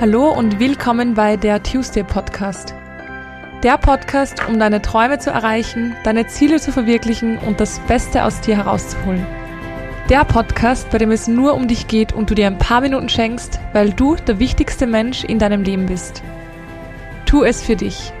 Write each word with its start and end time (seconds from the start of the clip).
Hallo 0.00 0.30
und 0.32 0.58
willkommen 0.58 1.12
bei 1.12 1.36
der 1.36 1.62
Tuesday 1.62 2.02
Podcast. 2.02 2.74
Der 3.62 3.76
Podcast, 3.76 4.48
um 4.48 4.58
deine 4.58 4.80
Träume 4.80 5.18
zu 5.18 5.28
erreichen, 5.28 5.94
deine 6.04 6.26
Ziele 6.26 6.58
zu 6.58 6.72
verwirklichen 6.72 7.36
und 7.36 7.60
das 7.60 7.80
Beste 7.80 8.24
aus 8.24 8.40
dir 8.40 8.56
herauszuholen. 8.56 9.26
Der 10.08 10.24
Podcast, 10.24 10.88
bei 10.88 10.96
dem 10.96 11.10
es 11.10 11.28
nur 11.28 11.52
um 11.52 11.68
dich 11.68 11.86
geht 11.86 12.14
und 12.14 12.30
du 12.30 12.34
dir 12.34 12.46
ein 12.46 12.56
paar 12.56 12.80
Minuten 12.80 13.10
schenkst, 13.10 13.60
weil 13.74 13.92
du 13.92 14.16
der 14.16 14.38
wichtigste 14.38 14.86
Mensch 14.86 15.22
in 15.22 15.38
deinem 15.38 15.64
Leben 15.64 15.84
bist. 15.84 16.22
Tu 17.26 17.44
es 17.44 17.62
für 17.62 17.76
dich. 17.76 18.14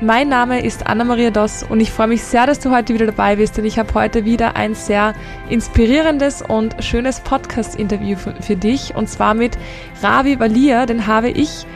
Mein 0.00 0.28
Name 0.28 0.62
ist 0.62 0.86
Anna-Maria 0.86 1.30
Doss 1.30 1.64
und 1.64 1.80
ich 1.80 1.90
freue 1.90 2.06
mich 2.06 2.22
sehr, 2.22 2.46
dass 2.46 2.60
du 2.60 2.70
heute 2.70 2.94
wieder 2.94 3.06
dabei 3.06 3.34
bist, 3.34 3.56
denn 3.56 3.64
ich 3.64 3.80
habe 3.80 3.92
heute 3.94 4.24
wieder 4.24 4.54
ein 4.54 4.76
sehr 4.76 5.12
inspirierendes 5.48 6.40
und 6.40 6.76
schönes 6.84 7.18
Podcast-Interview 7.18 8.16
für 8.16 8.54
dich 8.54 8.94
und 8.94 9.08
zwar 9.08 9.34
mit 9.34 9.58
Ravi 10.00 10.38
Valia, 10.38 10.86
den 10.86 11.08
habe 11.08 11.30
ich 11.30 11.66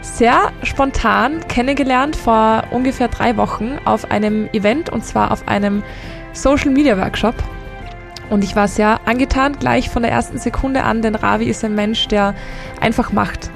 sehr 0.00 0.50
spontan 0.64 1.46
kennengelernt 1.46 2.16
vor 2.16 2.64
ungefähr 2.72 3.06
drei 3.06 3.36
Wochen 3.36 3.78
auf 3.84 4.10
einem 4.10 4.48
Event 4.52 4.90
und 4.90 5.04
zwar 5.04 5.30
auf 5.30 5.46
einem 5.46 5.84
Social 6.32 6.72
Media 6.72 6.98
Workshop. 6.98 7.36
Und 8.28 8.42
ich 8.42 8.56
war 8.56 8.66
sehr 8.66 8.98
angetan 9.04 9.56
gleich 9.56 9.88
von 9.88 10.02
der 10.02 10.10
ersten 10.10 10.38
Sekunde 10.38 10.82
an, 10.82 11.00
denn 11.00 11.14
Ravi 11.14 11.44
ist 11.44 11.64
ein 11.64 11.76
Mensch, 11.76 12.08
der 12.08 12.34
einfach 12.80 13.12
macht. 13.12 13.50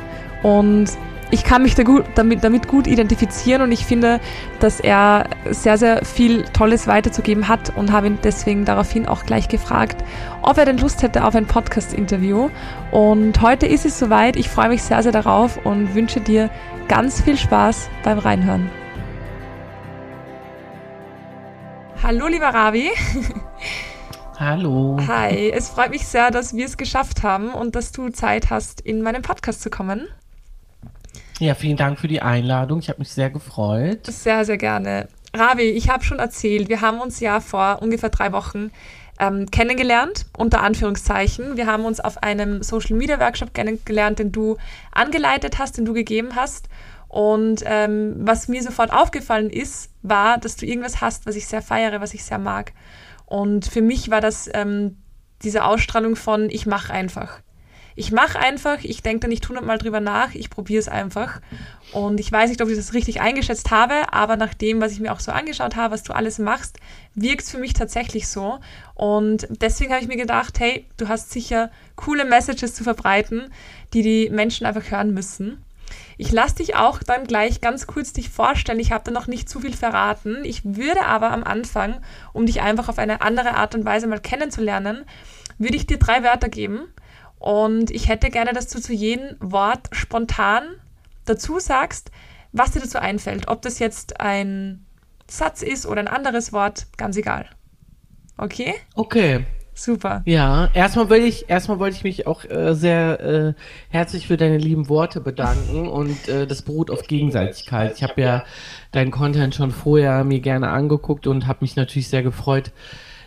Und 0.45 0.91
ich 1.31 1.43
kann 1.43 1.63
mich 1.63 1.75
da 1.75 1.83
gut, 1.83 2.05
damit, 2.15 2.45
damit 2.45 2.69
gut 2.69 2.87
identifizieren 2.87 3.63
und 3.63 3.73
ich 3.73 3.85
finde, 3.85 4.21
dass 4.61 4.79
er 4.79 5.29
sehr, 5.51 5.77
sehr 5.77 6.05
viel 6.05 6.45
Tolles 6.53 6.87
weiterzugeben 6.87 7.49
hat 7.49 7.77
und 7.77 7.91
habe 7.91 8.07
ihn 8.07 8.19
deswegen 8.23 8.65
daraufhin 8.65 9.07
auch 9.07 9.25
gleich 9.25 9.49
gefragt, 9.49 10.05
ob 10.43 10.57
er 10.57 10.65
denn 10.67 10.79
Lust 10.79 11.03
hätte 11.03 11.25
auf 11.25 11.35
ein 11.35 11.47
Podcast-Interview. 11.47 12.49
Und 12.93 13.41
heute 13.43 13.67
ist 13.67 13.85
es 13.85 13.99
soweit. 13.99 14.37
Ich 14.37 14.49
freue 14.49 14.69
mich 14.69 14.83
sehr, 14.83 15.03
sehr 15.03 15.13
darauf 15.13 15.59
und 15.65 15.95
wünsche 15.95 16.21
dir 16.21 16.49
ganz 16.87 17.21
viel 17.21 17.37
Spaß 17.37 17.91
beim 18.05 18.19
Reinhören. 18.19 18.71
Hallo, 22.03 22.29
lieber 22.29 22.49
Ravi. 22.49 22.91
Hallo. 24.39 24.99
Hi, 25.09 25.51
es 25.51 25.71
freut 25.71 25.91
mich 25.91 26.07
sehr, 26.07 26.31
dass 26.31 26.55
wir 26.55 26.67
es 26.67 26.77
geschafft 26.77 27.23
haben 27.23 27.53
und 27.53 27.75
dass 27.75 27.91
du 27.91 28.11
Zeit 28.11 28.51
hast, 28.51 28.83
in 28.83 29.03
meinen 29.03 29.23
Podcast 29.23 29.63
zu 29.63 29.71
kommen. 29.71 30.07
Ja, 31.39 31.55
vielen 31.55 31.77
Dank 31.77 31.99
für 32.01 32.09
die 32.09 32.23
Einladung. 32.23 32.79
Ich 32.79 32.89
habe 32.89 33.01
mich 33.01 33.11
sehr 33.11 33.29
gefreut. 33.29 34.07
Sehr, 34.07 34.45
sehr 34.45 34.57
gerne. 34.57 35.09
Ravi, 35.35 35.65
ich 35.65 35.91
habe 35.91 36.03
schon 36.03 36.19
erzählt, 36.19 36.71
wir 36.71 36.81
haben 36.81 36.99
uns 37.01 37.21
ja 37.21 37.41
vor 37.41 37.81
ungefähr 37.83 38.09
drei 38.09 38.33
Wochen 38.33 38.71
ähm, 39.19 39.51
kennengelernt, 39.51 40.27
unter 40.37 40.63
Anführungszeichen. 40.63 41.57
Wir 41.59 41.67
haben 41.67 41.85
uns 41.85 42.01
auf 42.01 42.23
einem 42.23 42.63
Social 42.63 42.97
Media 42.97 43.21
Workshop 43.21 43.53
kennengelernt, 43.53 44.19
den 44.19 44.33
du 44.33 44.57
angeleitet 44.93 45.59
hast, 45.59 45.77
den 45.77 45.85
du 45.85 45.93
gegeben 45.93 46.37
hast. 46.37 46.69
Und 47.09 47.63
ähm, 47.67 48.15
was 48.19 48.49
mir 48.49 48.63
sofort 48.63 48.93
aufgefallen 48.93 49.51
ist, 49.51 49.91
war, 50.03 50.39
dass 50.39 50.57
du 50.57 50.67
irgendwas 50.67 51.01
hast, 51.01 51.27
was 51.27 51.37
ich 51.37 51.47
sehr 51.47 51.63
feiere, 51.63 52.01
was 52.01 52.15
ich 52.15 52.25
sehr 52.25 52.39
mag. 52.39 52.73
Und 53.27 53.67
für 53.67 53.83
mich 53.83 54.11
war 54.11 54.21
das 54.21 54.49
ähm, 54.55 54.97
diese 55.43 55.65
Ausstrahlung 55.65 56.17
von, 56.17 56.49
ich 56.49 56.67
mache 56.67 56.93
einfach 56.93 57.41
ich 57.97 58.13
mache 58.13 58.39
einfach, 58.39 58.85
ich 58.85 59.03
denke 59.03 59.21
da 59.21 59.29
nicht 59.29 59.49
hundertmal 59.49 59.79
drüber 59.79 60.01
nach, 60.01 60.35
ich 60.35 60.51
probiere 60.51 60.81
es 60.81 60.89
einfach. 60.89 61.41
Und 61.93 62.21
ich 62.21 62.31
weiß 62.31 62.51
nicht, 62.51 62.61
ob 62.61 62.69
ich 62.69 62.77
das 62.77 62.93
richtig 62.93 63.23
eingeschätzt 63.23 63.71
habe, 63.71 64.13
aber 64.13 64.37
nach 64.37 64.53
dem, 64.53 64.83
was 64.83 64.93
ich 64.93 65.01
mir 65.01 65.13
auch 65.13 65.21
so 65.21 65.33
angeschaut 65.33 65.77
habe, 65.77 65.95
was 65.95 66.03
du 66.03 66.13
alles 66.13 66.39
machst, 66.39 66.79
wirkt 67.15 67.43
es 67.43 67.51
für 67.51 67.59
mich 67.59 67.73
tatsächlich 67.73 68.29
so. 68.29 68.59
Und 68.95 69.49
deswegen 69.63 69.93
habe 69.93 70.03
ich 70.03 70.09
mir 70.09 70.19
gedacht, 70.19 70.61
hey, 70.61 70.87
du 70.99 71.09
hast 71.09 71.31
sicher 71.31 71.71
coole 71.97 72.27
Messages 72.27 72.75
zu 72.75 72.85
verbreiten, 72.85 73.51
die 73.95 74.03
die 74.03 74.29
Menschen 74.29 74.67
einfach 74.67 74.91
hören 74.91 75.15
müssen. 75.15 75.65
Ich 76.19 76.33
lasse 76.33 76.57
dich 76.57 76.77
auch 76.77 77.03
dann 77.03 77.27
gleich 77.27 77.63
ganz 77.63 77.87
kurz 77.87 78.13
dich 78.13 78.29
vorstellen. 78.29 78.81
Ich 78.81 78.93
habe 78.93 79.05
da 79.05 79.11
noch 79.11 79.27
nicht 79.27 79.49
zu 79.49 79.61
viel 79.61 79.75
verraten. 79.75 80.45
Ich 80.45 80.63
würde 80.65 81.07
aber 81.07 81.31
am 81.31 81.45
Anfang, 81.45 82.03
um 82.35 82.45
dich 82.45 82.61
einfach 82.61 82.91
auf 82.91 82.99
eine 82.99 83.23
andere 83.23 83.55
Art 83.55 83.75
und 83.75 83.87
Weise 83.87 84.07
mal 84.07 84.21
kennenzulernen, 84.21 85.05
würde 85.57 85.77
ich 85.77 85.87
dir 85.87 85.99
drei 85.99 86.23
Wörter 86.23 86.51
geben 86.51 86.89
und 87.39 87.91
ich 87.91 88.09
hätte 88.09 88.31
gerne, 88.31 88.53
dass 88.53 88.69
du 88.69 88.81
zu 88.81 88.93
jedem 88.93 89.37
Wort 89.41 89.89
spontan 89.93 90.65
dazu 91.25 91.59
sagst, 91.59 92.11
was 92.53 92.73
dir 92.73 92.81
dazu 92.81 92.99
einfällt. 92.99 93.49
Ob 93.49 93.63
das 93.63 93.79
jetzt 93.79 94.21
ein 94.21 94.87
Satz 95.29 95.63
ist 95.63 95.87
oder 95.87 96.01
ein 96.01 96.09
anderes 96.09 96.53
Wort, 96.53 96.87
ganz 96.97 97.17
egal. 97.17 97.47
Okay? 98.39 98.75
Okay. 98.95 99.45
Super. 99.79 100.23
Ja, 100.25 100.71
erstmal 100.73 101.11
wollte 101.11 101.27
ich, 101.27 101.51
erstmal 101.51 101.79
wollte 101.79 101.97
ich 101.97 102.03
mich 102.03 102.27
auch 102.27 102.47
äh, 102.47 102.73
sehr 102.75 103.21
äh, 103.21 103.55
herzlich 103.91 104.27
für 104.27 104.39
deine 104.39 104.57
lieben 104.57 104.89
Worte 104.89 105.21
bedanken 105.21 105.87
und 105.87 106.29
äh, 106.29 106.47
das 106.47 106.63
beruht 106.63 106.91
auf 106.91 107.03
Gegenseitigkeit. 107.03 107.93
Ich 107.95 108.03
habe 108.03 108.19
ja 108.23 108.45
deinen 108.93 109.11
Content 109.11 109.55
schon 109.55 109.73
vorher 109.73 110.25
mir 110.25 110.41
gerne 110.41 110.71
angeguckt 110.71 111.27
und 111.27 111.47
habe 111.47 111.59
mich 111.61 111.77
natürlich 111.77 112.09
sehr 112.09 112.23
gefreut, 112.23 112.73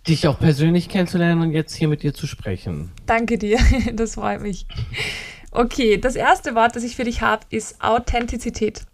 dich 0.10 0.28
auch 0.28 0.40
persönlich 0.40 0.90
kennenzulernen 0.90 1.42
und 1.42 1.52
jetzt 1.52 1.76
hier 1.76 1.88
mit 1.88 2.04
dir 2.04 2.14
zu 2.14 2.28
sprechen. 2.28 2.92
Danke 3.06 3.38
dir, 3.38 3.60
das 3.94 4.16
freut 4.16 4.42
mich. 4.42 4.66
Okay, 5.52 5.98
das 5.98 6.16
erste 6.16 6.56
Wort, 6.56 6.76
das 6.76 6.84
ich 6.84 6.96
für 6.96 7.04
dich 7.04 7.22
habe, 7.22 7.46
ist 7.50 7.82
Authentizität. 7.82 8.86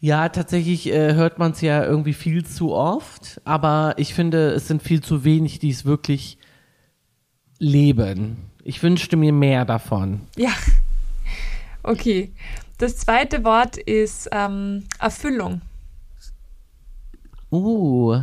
Ja, 0.00 0.28
tatsächlich 0.28 0.86
äh, 0.88 1.14
hört 1.14 1.38
man 1.38 1.52
es 1.52 1.62
ja 1.62 1.82
irgendwie 1.84 2.12
viel 2.12 2.44
zu 2.44 2.72
oft, 2.74 3.40
aber 3.44 3.94
ich 3.96 4.14
finde, 4.14 4.50
es 4.50 4.68
sind 4.68 4.82
viel 4.82 5.02
zu 5.02 5.24
wenig, 5.24 5.58
die 5.58 5.70
es 5.70 5.84
wirklich 5.84 6.38
leben. 7.58 8.50
Ich 8.62 8.82
wünschte 8.82 9.16
mir 9.16 9.32
mehr 9.32 9.64
davon. 9.64 10.22
Ja, 10.36 10.52
okay. 11.82 12.32
Das 12.78 12.98
zweite 12.98 13.42
Wort 13.42 13.78
ist 13.78 14.28
ähm, 14.32 14.84
Erfüllung. 14.98 15.62
Uh, 17.50 18.22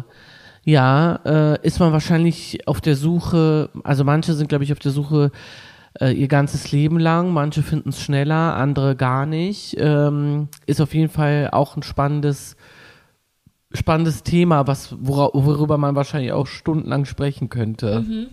ja, 0.64 1.20
äh, 1.26 1.66
ist 1.66 1.80
man 1.80 1.92
wahrscheinlich 1.92 2.68
auf 2.68 2.80
der 2.80 2.96
Suche, 2.96 3.70
also 3.84 4.04
manche 4.04 4.34
sind, 4.34 4.48
glaube 4.48 4.64
ich, 4.64 4.72
auf 4.72 4.80
der 4.80 4.92
Suche 4.92 5.32
äh, 6.00 6.12
ihr 6.12 6.28
ganzes 6.28 6.72
Leben 6.72 7.00
lang, 7.00 7.32
manche 7.32 7.64
finden 7.64 7.90
es 7.90 8.02
schneller, 8.02 8.56
andere 8.56 8.96
gar 8.96 9.26
nicht. 9.26 9.76
Ähm, 9.78 10.48
ist 10.66 10.82
auf 10.82 10.94
jeden 10.94 11.10
Fall 11.10 11.50
auch 11.52 11.76
ein 11.76 11.84
spannendes, 11.84 12.56
spannendes 13.74 14.24
Thema, 14.24 14.66
was, 14.66 14.96
wora, 15.00 15.32
worüber 15.34 15.78
man 15.78 15.96
wahrscheinlich 15.96 16.32
auch 16.32 16.48
stundenlang 16.48 17.06
sprechen 17.06 17.50
könnte. 17.50 18.02
Mhm. 18.02 18.28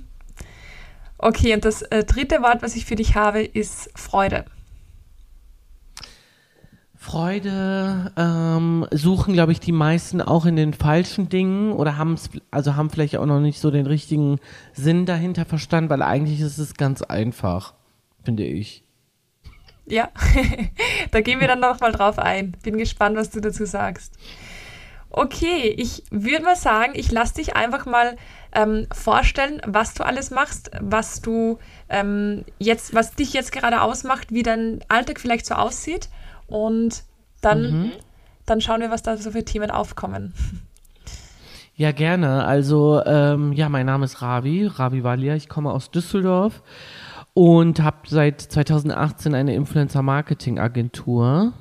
Okay, 1.19 1.53
und 1.53 1.65
das 1.65 1.83
äh, 1.83 2.05
dritte 2.05 2.43
Wort, 2.43 2.63
was 2.63 2.77
ich 2.77 2.87
für 2.87 2.95
dich 2.97 3.15
habe, 3.15 3.43
ist 3.43 3.91
Freude. 3.95 4.45
Freude 7.03 8.13
ähm, 8.19 8.87
suchen, 8.91 9.33
glaube 9.33 9.53
ich, 9.53 9.59
die 9.59 9.73
meisten 9.73 10.21
auch 10.21 10.45
in 10.45 10.55
den 10.55 10.75
falschen 10.75 11.31
Dingen 11.31 11.73
oder 11.73 11.97
haben 11.97 12.13
es, 12.13 12.29
also 12.51 12.77
haben 12.77 12.91
vielleicht 12.91 13.17
auch 13.17 13.25
noch 13.25 13.41
nicht 13.41 13.59
so 13.59 13.71
den 13.71 13.87
richtigen 13.87 14.39
Sinn 14.75 15.07
dahinter 15.07 15.47
verstanden, 15.47 15.89
weil 15.89 16.03
eigentlich 16.03 16.43
ist 16.43 16.59
es 16.59 16.75
ganz 16.75 17.01
einfach, 17.01 17.73
finde 18.23 18.45
ich. 18.45 18.85
Ja, 19.87 20.11
da 21.11 21.23
gehen 21.23 21.41
wir 21.41 21.49
dann 21.49 21.61
nochmal 21.61 21.93
drauf 21.93 22.19
ein. 22.19 22.55
Bin 22.63 22.77
gespannt, 22.77 23.17
was 23.17 23.31
du 23.31 23.41
dazu 23.41 23.65
sagst. 23.65 24.19
Okay, 25.09 25.75
ich 25.79 26.05
würde 26.11 26.45
mal 26.45 26.55
sagen, 26.55 26.93
ich 26.95 27.11
lasse 27.11 27.37
dich 27.37 27.57
einfach 27.57 27.87
mal 27.87 28.19
ähm, 28.55 28.87
vorstellen, 28.93 29.63
was 29.67 29.95
du 29.95 30.05
alles 30.05 30.31
machst, 30.31 30.71
was 30.79 31.23
du 31.23 31.59
ähm, 31.89 32.45
jetzt, 32.59 32.95
was 32.95 33.15
dich 33.15 33.33
jetzt 33.33 33.53
gerade 33.53 33.81
ausmacht, 33.81 34.35
wie 34.35 34.43
dein 34.43 34.81
Alltag 34.89 35.19
vielleicht 35.19 35.47
so 35.47 35.55
aussieht 35.55 36.11
und 36.51 37.05
dann, 37.41 37.63
mhm. 37.63 37.93
dann 38.47 38.61
schauen 38.61 38.81
wir, 38.81 38.91
was 38.91 39.03
da 39.03 39.17
so 39.17 39.31
für 39.31 39.45
Themen 39.45 39.71
aufkommen. 39.71 40.35
Ja, 41.81 41.93
gerne. 41.93 42.45
Also, 42.45 43.01
ähm, 43.07 43.55
ja, 43.55 43.71
mein 43.71 43.87
Name 43.87 44.05
ist 44.05 44.21
Ravi, 44.21 44.67
Ravi 44.67 45.03
Valia. 45.03 45.35
Ich 45.35 45.49
komme 45.49 45.73
aus 45.73 45.91
Düsseldorf 45.91 46.63
und 47.33 47.81
habe 47.81 47.97
seit 48.07 48.43
2018 48.43 49.35
eine 49.35 49.55
Influencer-Marketing-Agentur, 49.55 51.55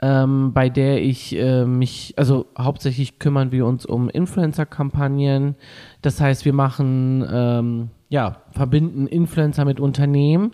ähm, 0.00 0.54
bei 0.54 0.70
der 0.70 1.02
ich 1.02 1.36
äh, 1.36 1.66
mich, 1.66 2.14
also 2.16 2.46
hauptsächlich 2.56 3.18
kümmern 3.18 3.52
wir 3.52 3.66
uns 3.66 3.84
um 3.84 4.08
Influencer-Kampagnen. 4.08 5.56
Das 6.00 6.22
heißt, 6.22 6.46
wir 6.46 6.54
machen, 6.54 7.28
ähm, 7.30 7.90
ja, 8.08 8.38
verbinden 8.52 9.06
Influencer 9.06 9.66
mit 9.66 9.78
Unternehmen 9.78 10.52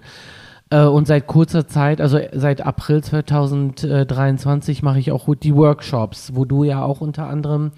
und 0.75 1.07
seit 1.07 1.27
kurzer 1.27 1.69
Zeit, 1.69 2.01
also 2.01 2.19
seit 2.33 2.61
April 2.61 3.03
2023, 3.03 4.83
mache 4.83 4.99
ich 4.99 5.13
auch 5.13 5.33
die 5.37 5.55
Workshops, 5.55 6.33
wo 6.35 6.45
du 6.45 6.65
ja 6.65 6.83
auch 6.83 7.01
unter 7.01 7.29
anderem 7.29 7.71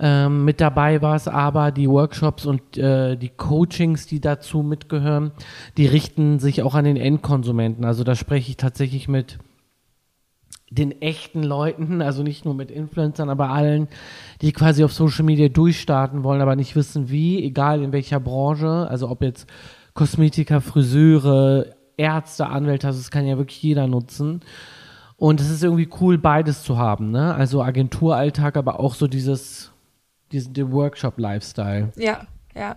ähm, 0.00 0.44
mit 0.44 0.60
dabei 0.60 1.02
warst, 1.02 1.28
aber 1.28 1.72
die 1.72 1.88
Workshops 1.88 2.46
und 2.46 2.76
äh, 2.76 3.16
die 3.16 3.30
Coachings, 3.30 4.06
die 4.06 4.20
dazu 4.20 4.62
mitgehören, 4.62 5.32
die 5.76 5.86
richten 5.86 6.38
sich 6.38 6.62
auch 6.62 6.74
an 6.74 6.84
den 6.84 6.96
Endkonsumenten. 6.96 7.84
Also 7.84 8.04
da 8.04 8.14
spreche 8.14 8.50
ich 8.50 8.56
tatsächlich 8.56 9.08
mit 9.08 9.38
den 10.70 11.00
echten 11.00 11.42
Leuten, 11.42 12.02
also 12.02 12.22
nicht 12.22 12.44
nur 12.44 12.54
mit 12.54 12.70
Influencern, 12.70 13.30
aber 13.30 13.50
allen, 13.50 13.88
die 14.42 14.52
quasi 14.52 14.84
auf 14.84 14.92
Social 14.92 15.24
Media 15.24 15.48
durchstarten 15.48 16.22
wollen, 16.24 16.42
aber 16.42 16.56
nicht 16.56 16.76
wissen 16.76 17.08
wie, 17.08 17.42
egal 17.42 17.82
in 17.82 17.92
welcher 17.92 18.20
Branche, 18.20 18.86
also 18.88 19.08
ob 19.08 19.22
jetzt 19.22 19.48
Kosmetiker, 19.94 20.60
Friseure, 20.60 21.66
Ärzte, 21.98 22.46
Anwälte, 22.46 22.86
also 22.86 22.98
das 22.98 23.10
kann 23.10 23.26
ja 23.26 23.36
wirklich 23.36 23.62
jeder 23.62 23.86
nutzen. 23.86 24.40
Und 25.16 25.40
es 25.40 25.50
ist 25.50 25.64
irgendwie 25.64 25.90
cool, 26.00 26.16
beides 26.16 26.62
zu 26.62 26.78
haben, 26.78 27.10
ne? 27.10 27.34
Also 27.34 27.62
Agenturalltag, 27.62 28.56
aber 28.56 28.78
auch 28.78 28.94
so 28.94 29.08
dieses, 29.08 29.72
diesen 30.30 30.54
den 30.54 30.72
Workshop-Lifestyle. 30.72 31.92
Ja, 31.96 32.26
ja. 32.54 32.76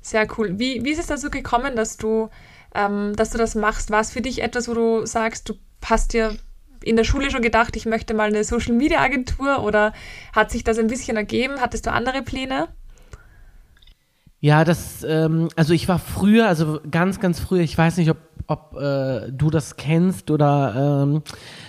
Sehr 0.00 0.26
cool. 0.36 0.58
Wie, 0.58 0.84
wie 0.84 0.90
ist 0.90 1.00
es 1.00 1.06
dazu 1.06 1.28
gekommen, 1.28 1.76
dass 1.76 1.96
du, 1.96 2.28
ähm, 2.74 3.14
dass 3.16 3.30
du 3.30 3.38
das 3.38 3.54
machst? 3.54 3.90
War 3.90 4.00
es 4.00 4.12
für 4.12 4.20
dich 4.20 4.42
etwas, 4.42 4.68
wo 4.68 4.74
du 4.74 5.06
sagst, 5.06 5.48
du 5.48 5.54
hast 5.84 6.12
dir 6.12 6.36
in 6.84 6.96
der 6.96 7.04
Schule 7.04 7.30
schon 7.30 7.42
gedacht, 7.42 7.76
ich 7.76 7.86
möchte 7.86 8.14
mal 8.14 8.28
eine 8.28 8.44
Social 8.44 8.74
Media 8.74 9.00
Agentur 9.00 9.62
oder 9.64 9.92
hat 10.32 10.50
sich 10.50 10.64
das 10.64 10.78
ein 10.78 10.88
bisschen 10.88 11.16
ergeben? 11.16 11.60
Hattest 11.60 11.86
du 11.86 11.92
andere 11.92 12.22
Pläne? 12.22 12.68
Ja, 14.42 14.64
das, 14.64 15.04
ähm, 15.08 15.50
also 15.54 15.72
ich 15.72 15.88
war 15.88 16.00
früher, 16.00 16.48
also 16.48 16.80
ganz, 16.90 17.20
ganz 17.20 17.38
früher, 17.38 17.60
ich 17.60 17.78
weiß 17.78 17.96
nicht, 17.98 18.10
ob, 18.10 18.16
ob 18.48 18.76
äh, 18.76 19.30
du 19.30 19.50
das 19.50 19.76
kennst 19.76 20.32
oder 20.32 21.04
ähm, 21.04 21.22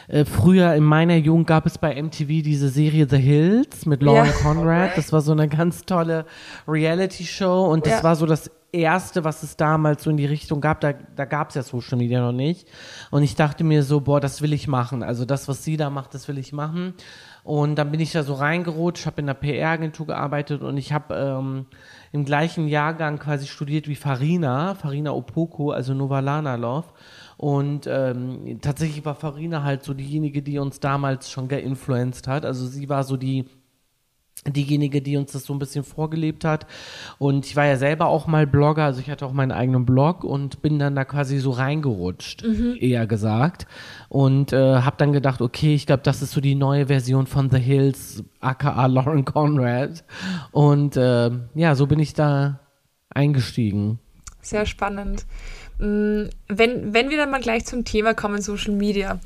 äh, 0.08 0.25
früher 0.25 0.74
in 0.74 0.84
meiner 0.84 1.16
Jugend 1.18 1.46
gab 1.46 1.68
es 1.68 1.78
bei 1.78 2.02
MTV 2.02 2.42
diese 2.42 2.70
Serie 2.70 3.06
The 3.08 3.18
Hills 3.18 3.86
mit 3.86 4.02
Lauren 4.02 4.25
ja. 4.25 4.31
Conrad. 4.31 4.98
Das 4.98 5.14
war 5.14 5.22
so 5.22 5.34
eine 5.34 5.48
ganz 5.48 5.86
tolle 5.86 6.25
Reality-Show 6.68 7.66
und 7.72 7.86
das 7.86 7.94
ja. 7.94 8.04
war 8.04 8.16
so 8.16 8.25
das 8.25 8.50
erste, 8.74 9.24
was 9.24 9.44
es 9.44 9.56
damals 9.56 10.04
so 10.04 10.10
in 10.10 10.18
die 10.18 10.25
Richtung 10.25 10.60
gab. 10.60 10.81
Da, 10.81 10.94
da 10.94 11.25
gab 11.25 11.50
es 11.50 11.56
ja 11.56 11.64
Social 11.64 11.98
Media 11.98 12.20
noch 12.20 12.31
nicht. 12.31 12.68
Und 13.12 13.24
ich 13.24 13.36
dachte 13.36 13.64
mir 13.64 13.84
so, 13.84 14.02
boah, 14.02 14.20
das 14.20 14.42
will 14.42 14.52
ich 14.52 14.68
machen. 14.68 15.04
Also 15.04 15.25
das, 15.25 15.48
was 15.48 15.64
sie 15.64 15.78
da 15.78 15.90
macht, 15.90 16.14
das 16.14 16.28
will 16.28 16.38
ich 16.38 16.52
machen. 16.52 16.96
Und 17.44 17.75
dann 17.75 17.92
bin 17.92 18.00
ich 18.00 18.12
da 18.14 18.24
so 18.24 18.34
reingerutscht, 18.34 19.06
habe 19.06 19.22
in 19.22 19.28
der 19.28 19.34
PR-Agentur 19.34 20.08
gearbeitet 20.08 20.62
und 20.62 20.78
ich 20.78 20.94
habe 20.94 21.14
ähm, 21.14 21.66
im 22.14 22.24
gleichen 22.24 22.70
Jahrgang 22.70 23.20
quasi 23.20 23.48
studiert 23.48 23.90
wie 23.90 23.96
Farina, 23.96 24.75
Farina 24.75 25.12
Opoko, 25.12 25.72
also 25.72 25.94
Novalana 25.94 26.56
Love. 26.56 26.88
Und 27.36 27.86
ähm, 27.86 28.60
tatsächlich 28.62 29.04
war 29.04 29.16
Farina 29.16 29.64
halt 29.64 29.84
so 29.84 29.94
diejenige, 29.94 30.42
die 30.42 30.58
uns 30.58 30.80
damals 30.80 31.30
schon 31.30 31.50
geinfluenced 31.50 32.28
hat. 32.30 32.46
Also 32.46 32.66
sie 32.66 32.88
war 32.88 33.04
so 33.04 33.18
die 33.18 33.46
diejenige, 34.48 35.01
die 35.01 35.18
uns 35.18 35.31
das 35.31 35.45
so 35.45 35.54
ein 35.54 35.60
bisschen 35.60 35.84
vorgelebt 35.84 36.45
hat. 36.45 36.66
Und 37.18 37.45
ich 37.45 37.56
war 37.56 37.66
ja 37.66 37.78
selber 37.78 38.07
auch 38.07 38.28
mal 38.28 38.45
Blogger, 38.45 38.84
also 38.84 39.00
ich 39.00 39.10
hatte 39.10 39.25
auch 39.25 39.34
meinen 39.34 39.51
eigenen 39.51 39.86
Blog 39.86 40.24
und 40.24 40.62
bin 40.62 40.80
dann 40.80 40.95
da 40.95 41.06
quasi 41.06 41.40
so 41.40 41.51
reingerutscht, 41.51 42.44
mhm. 42.44 42.75
eher 42.80 43.07
gesagt. 43.07 43.68
Und 44.10 44.54
äh, 44.54 44.81
habe 44.81 44.98
dann 44.98 45.13
gedacht, 45.13 45.42
okay, 45.42 45.75
ich 45.75 45.86
glaube, 45.86 46.04
das 46.04 46.22
ist 46.22 46.31
so 46.31 46.42
die 46.42 46.56
neue 46.56 46.88
Version 46.88 47.28
von 47.28 47.50
The 47.50 47.60
Hills, 47.60 48.24
aka 48.40 48.86
Lauren 48.86 49.25
Conrad. 49.25 50.04
Und 50.51 50.98
äh, 50.98 51.31
ja, 51.56 51.75
so 51.75 51.88
bin 51.88 52.00
ich 52.00 52.13
da 52.13 52.60
eingestiegen. 53.10 54.00
Sehr 54.42 54.66
spannend. 54.66 55.25
Mm, 55.80 56.25
wenn, 56.48 56.94
wenn 56.94 57.10
wir 57.10 57.18
dann 57.18 57.31
mal 57.31 57.42
gleich 57.42 57.66
zum 57.66 57.86
Thema 57.86 58.13
kommen, 58.13 58.42
Social 58.42 58.74
Media. 58.74 59.19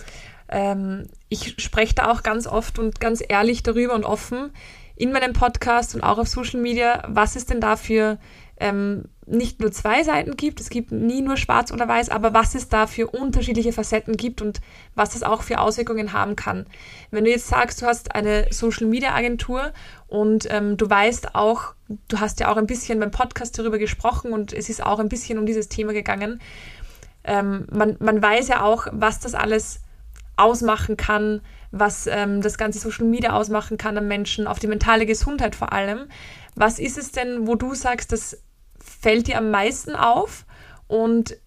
Ähm, 0.50 1.08
ich 1.28 1.56
spreche 1.62 1.96
da 1.96 2.12
auch 2.12 2.24
ganz 2.24 2.48
oft 2.48 2.80
und 2.80 3.00
ganz 3.00 3.22
ehrlich 3.28 3.63
darüber 3.63 3.96
und 3.96 4.06
offen 4.06 4.52
in 4.98 5.12
meinem 5.12 5.34
Podcast 5.34 5.96
und 5.96 6.02
auch 6.02 6.18
auf 6.18 6.28
Social 6.28 6.60
Media, 6.60 7.04
was 7.08 7.36
es 7.36 7.46
denn 7.46 7.62
dafür 7.62 8.18
ähm, 8.60 9.06
nicht 9.28 9.60
nur 9.60 9.72
zwei 9.72 10.04
Seiten 10.04 10.38
gibt, 10.38 10.60
es 10.60 10.70
gibt 10.70 10.92
nie 10.92 11.22
nur 11.22 11.38
schwarz 11.38 11.72
oder 11.72 11.88
weiß, 11.88 12.10
aber 12.10 12.34
was 12.34 12.56
es 12.56 12.70
da 12.70 12.88
für 12.88 13.08
unterschiedliche 13.08 13.74
Facetten 13.74 14.16
gibt 14.18 14.42
und 14.42 14.62
was 14.96 15.12
das 15.12 15.22
auch 15.22 15.44
für 15.44 15.60
Auswirkungen 15.60 16.14
haben 16.14 16.36
kann. 16.36 16.66
Wenn 17.12 17.26
du 17.26 17.30
jetzt 17.30 17.48
sagst, 17.48 17.82
du 17.82 17.86
hast 17.86 18.16
eine 18.16 18.48
Social 18.52 18.88
Media 18.88 19.14
Agentur 19.14 19.74
und 20.08 20.48
ähm, 20.50 20.78
du 20.78 20.90
weißt 20.90 21.36
auch, 21.36 21.74
du 22.08 22.20
hast 22.20 22.40
ja 22.40 22.52
auch 22.52 22.58
ein 22.58 22.68
bisschen 22.68 23.00
beim 23.00 23.12
Podcast 23.12 23.60
darüber 23.60 23.78
gesprochen 23.78 24.34
und 24.34 24.54
es 24.54 24.70
ist 24.70 24.84
auch 24.84 25.00
ein 25.00 25.10
bisschen 25.10 25.38
um 25.38 25.46
dieses 25.46 25.68
Thema 25.68 25.94
gegangen. 25.94 26.42
Ähm, 27.24 27.68
man, 27.70 27.98
man 28.00 28.22
weiß 28.22 28.48
ja 28.48 28.64
auch, 28.64 28.88
was 28.92 29.20
das 29.20 29.36
alles 29.36 29.82
ausmachen 30.38 30.98
kann, 30.98 31.42
was 31.72 32.08
ähm, 32.08 32.42
das 32.42 32.58
ganze 32.58 32.80
Social 32.80 33.06
Media 33.06 33.34
ausmachen 33.34 33.78
kann 33.78 33.98
am 33.98 34.08
Menschen, 34.08 34.48
auf 34.48 34.60
die 34.60 34.68
mentale 34.68 35.06
Gesundheit 35.06 35.56
vor 35.56 35.74
allem. 35.74 36.08
Was 36.56 36.80
ist 36.80 36.98
es 36.98 37.12
denn, 37.12 37.48
wo 37.48 37.56
du 37.56 37.74
sagst, 37.74 38.12
das 38.12 38.42
fällt 38.80 39.28
dir 39.28 39.38
am 39.38 39.52
meisten 39.52 39.96
auf? 39.96 40.46
Und 40.88 41.38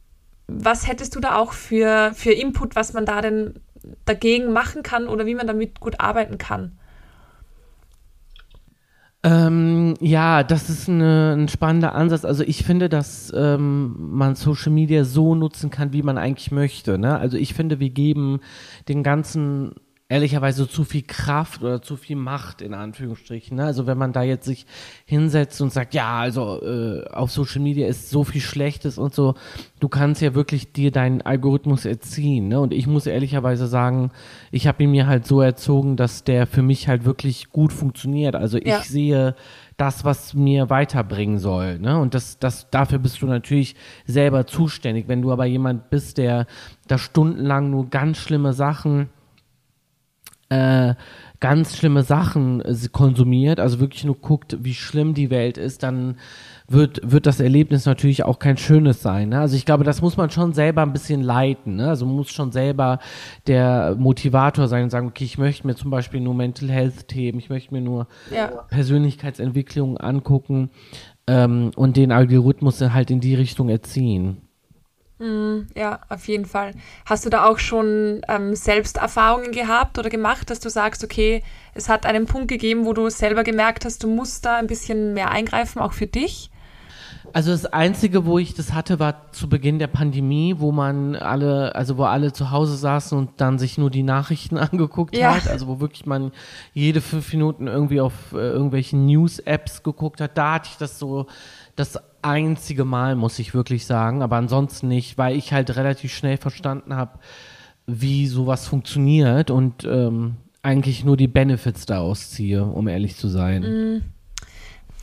was 0.46 0.86
hättest 0.86 1.14
du 1.16 1.20
da 1.20 1.36
auch 1.36 1.52
für, 1.52 2.12
für 2.14 2.32
Input, 2.32 2.76
was 2.76 2.92
man 2.92 3.06
da 3.06 3.20
denn 3.20 3.60
dagegen 4.04 4.52
machen 4.52 4.82
kann 4.82 5.08
oder 5.08 5.26
wie 5.26 5.34
man 5.34 5.46
damit 5.46 5.80
gut 5.80 6.00
arbeiten 6.00 6.38
kann? 6.38 6.78
Ähm, 9.22 9.94
ja, 10.00 10.42
das 10.42 10.70
ist 10.70 10.88
eine, 10.88 11.34
ein 11.36 11.48
spannender 11.48 11.94
Ansatz. 11.94 12.24
Also 12.24 12.42
ich 12.42 12.64
finde, 12.64 12.88
dass 12.88 13.30
ähm, 13.36 13.94
man 13.98 14.34
Social 14.34 14.72
Media 14.72 15.04
so 15.04 15.34
nutzen 15.34 15.70
kann, 15.70 15.92
wie 15.92 16.02
man 16.02 16.16
eigentlich 16.16 16.50
möchte. 16.50 16.96
Ne? 16.96 17.18
Also 17.18 17.36
ich 17.36 17.52
finde, 17.52 17.80
wir 17.80 17.90
geben 17.90 18.40
den 18.88 19.02
ganzen 19.02 19.74
ehrlicherweise 20.10 20.68
zu 20.68 20.82
viel 20.82 21.02
Kraft 21.02 21.62
oder 21.62 21.80
zu 21.80 21.96
viel 21.96 22.16
Macht 22.16 22.62
in 22.62 22.74
Anführungsstrichen. 22.74 23.56
Ne? 23.56 23.64
Also 23.64 23.86
wenn 23.86 23.96
man 23.96 24.12
da 24.12 24.24
jetzt 24.24 24.44
sich 24.44 24.66
hinsetzt 25.06 25.60
und 25.60 25.72
sagt, 25.72 25.94
ja, 25.94 26.18
also 26.18 26.60
äh, 26.62 27.04
auf 27.12 27.30
Social 27.30 27.62
Media 27.62 27.86
ist 27.86 28.10
so 28.10 28.24
viel 28.24 28.40
Schlechtes 28.40 28.98
und 28.98 29.14
so, 29.14 29.34
du 29.78 29.88
kannst 29.88 30.20
ja 30.20 30.34
wirklich 30.34 30.72
dir 30.72 30.90
deinen 30.90 31.22
Algorithmus 31.22 31.84
erziehen. 31.84 32.48
Ne? 32.48 32.60
Und 32.60 32.74
ich 32.74 32.88
muss 32.88 33.06
ehrlicherweise 33.06 33.68
sagen, 33.68 34.10
ich 34.50 34.66
habe 34.66 34.82
ihn 34.82 34.90
mir 34.90 35.06
halt 35.06 35.26
so 35.26 35.40
erzogen, 35.42 35.96
dass 35.96 36.24
der 36.24 36.48
für 36.48 36.62
mich 36.62 36.88
halt 36.88 37.04
wirklich 37.04 37.50
gut 37.50 37.72
funktioniert. 37.72 38.34
Also 38.34 38.58
ich 38.58 38.66
ja. 38.66 38.80
sehe 38.80 39.36
das, 39.76 40.04
was 40.04 40.34
mir 40.34 40.70
weiterbringen 40.70 41.38
soll. 41.38 41.78
Ne? 41.78 41.96
Und 41.96 42.14
das, 42.14 42.40
das, 42.40 42.68
dafür 42.68 42.98
bist 42.98 43.22
du 43.22 43.26
natürlich 43.26 43.76
selber 44.06 44.48
zuständig. 44.48 45.06
Wenn 45.06 45.22
du 45.22 45.30
aber 45.30 45.44
jemand 45.44 45.88
bist, 45.88 46.18
der 46.18 46.48
da 46.88 46.98
stundenlang 46.98 47.70
nur 47.70 47.88
ganz 47.90 48.18
schlimme 48.18 48.52
Sachen 48.52 49.08
äh, 50.50 50.94
ganz 51.40 51.76
schlimme 51.76 52.02
Sachen 52.02 52.60
äh, 52.60 52.74
konsumiert, 52.92 53.58
also 53.60 53.80
wirklich 53.80 54.04
nur 54.04 54.16
guckt, 54.16 54.58
wie 54.60 54.74
schlimm 54.74 55.14
die 55.14 55.30
Welt 55.30 55.56
ist, 55.56 55.82
dann 55.82 56.16
wird, 56.68 57.00
wird 57.02 57.26
das 57.26 57.40
Erlebnis 57.40 57.86
natürlich 57.86 58.24
auch 58.24 58.38
kein 58.38 58.56
schönes 58.56 59.02
sein. 59.02 59.30
Ne? 59.30 59.40
Also 59.40 59.56
ich 59.56 59.64
glaube, 59.64 59.84
das 59.84 60.02
muss 60.02 60.16
man 60.16 60.30
schon 60.30 60.52
selber 60.52 60.82
ein 60.82 60.92
bisschen 60.92 61.22
leiten. 61.22 61.76
Ne? 61.76 61.88
Also 61.88 62.04
man 62.04 62.16
muss 62.16 62.30
schon 62.30 62.52
selber 62.52 62.98
der 63.46 63.96
Motivator 63.98 64.68
sein 64.68 64.84
und 64.84 64.90
sagen, 64.90 65.08
okay, 65.08 65.24
ich 65.24 65.38
möchte 65.38 65.66
mir 65.66 65.74
zum 65.74 65.90
Beispiel 65.90 66.20
nur 66.20 66.34
Mental 66.34 66.68
Health 66.68 67.08
Themen, 67.08 67.38
ich 67.38 67.48
möchte 67.48 67.72
mir 67.72 67.80
nur 67.80 68.06
ja. 68.30 68.48
Persönlichkeitsentwicklung 68.68 69.96
angucken 69.96 70.70
ähm, 71.26 71.70
und 71.74 71.96
den 71.96 72.12
Algorithmus 72.12 72.80
halt 72.80 73.10
in 73.10 73.20
die 73.20 73.34
Richtung 73.34 73.68
erziehen. 73.68 74.42
Mm, 75.20 75.66
ja, 75.76 76.00
auf 76.08 76.26
jeden 76.28 76.46
Fall. 76.46 76.72
Hast 77.04 77.26
du 77.26 77.30
da 77.30 77.44
auch 77.44 77.58
schon 77.58 78.22
ähm, 78.26 78.56
selbst 78.56 78.96
Erfahrungen 78.96 79.52
gehabt 79.52 79.98
oder 79.98 80.08
gemacht, 80.08 80.48
dass 80.48 80.60
du 80.60 80.70
sagst, 80.70 81.04
okay, 81.04 81.42
es 81.74 81.90
hat 81.90 82.06
einen 82.06 82.24
Punkt 82.24 82.48
gegeben, 82.48 82.86
wo 82.86 82.94
du 82.94 83.08
selber 83.10 83.44
gemerkt 83.44 83.84
hast, 83.84 84.02
du 84.02 84.08
musst 84.08 84.46
da 84.46 84.56
ein 84.56 84.66
bisschen 84.66 85.12
mehr 85.12 85.30
eingreifen, 85.30 85.78
auch 85.78 85.92
für 85.92 86.06
dich? 86.06 86.50
Also 87.34 87.50
das 87.50 87.66
Einzige, 87.66 88.24
wo 88.24 88.38
ich 88.38 88.54
das 88.54 88.72
hatte, 88.72 88.98
war 88.98 89.30
zu 89.32 89.48
Beginn 89.48 89.78
der 89.78 89.88
Pandemie, 89.88 90.56
wo 90.58 90.72
man 90.72 91.14
alle, 91.14 91.74
also 91.74 91.98
wo 91.98 92.04
alle 92.04 92.32
zu 92.32 92.50
Hause 92.50 92.76
saßen 92.76 93.16
und 93.16 93.42
dann 93.42 93.58
sich 93.58 93.76
nur 93.76 93.90
die 93.90 94.02
Nachrichten 94.02 94.56
angeguckt 94.58 95.14
ja. 95.14 95.34
hat, 95.34 95.48
also 95.48 95.68
wo 95.68 95.80
wirklich 95.80 96.06
man 96.06 96.32
jede 96.72 97.02
fünf 97.02 97.30
Minuten 97.32 97.66
irgendwie 97.66 98.00
auf 98.00 98.32
äh, 98.32 98.36
irgendwelchen 98.36 99.04
News-Apps 99.04 99.82
geguckt 99.82 100.22
hat. 100.22 100.38
Da 100.38 100.54
hatte 100.54 100.70
ich 100.72 100.78
das 100.78 100.98
so 100.98 101.26
das 101.76 101.98
einzige 102.22 102.84
Mal, 102.84 103.16
muss 103.16 103.38
ich 103.38 103.54
wirklich 103.54 103.86
sagen, 103.86 104.22
aber 104.22 104.36
ansonsten 104.36 104.88
nicht, 104.88 105.18
weil 105.18 105.36
ich 105.36 105.52
halt 105.52 105.74
relativ 105.76 106.12
schnell 106.14 106.36
verstanden 106.36 106.94
habe, 106.94 107.18
wie 107.86 108.26
sowas 108.26 108.66
funktioniert 108.66 109.50
und 109.50 109.84
ähm, 109.84 110.36
eigentlich 110.62 111.04
nur 111.04 111.16
die 111.16 111.28
Benefits 111.28 111.86
daraus 111.86 112.30
ziehe, 112.30 112.64
um 112.64 112.88
ehrlich 112.88 113.16
zu 113.16 113.28
sein. 113.28 113.62
Mm. 113.62 114.02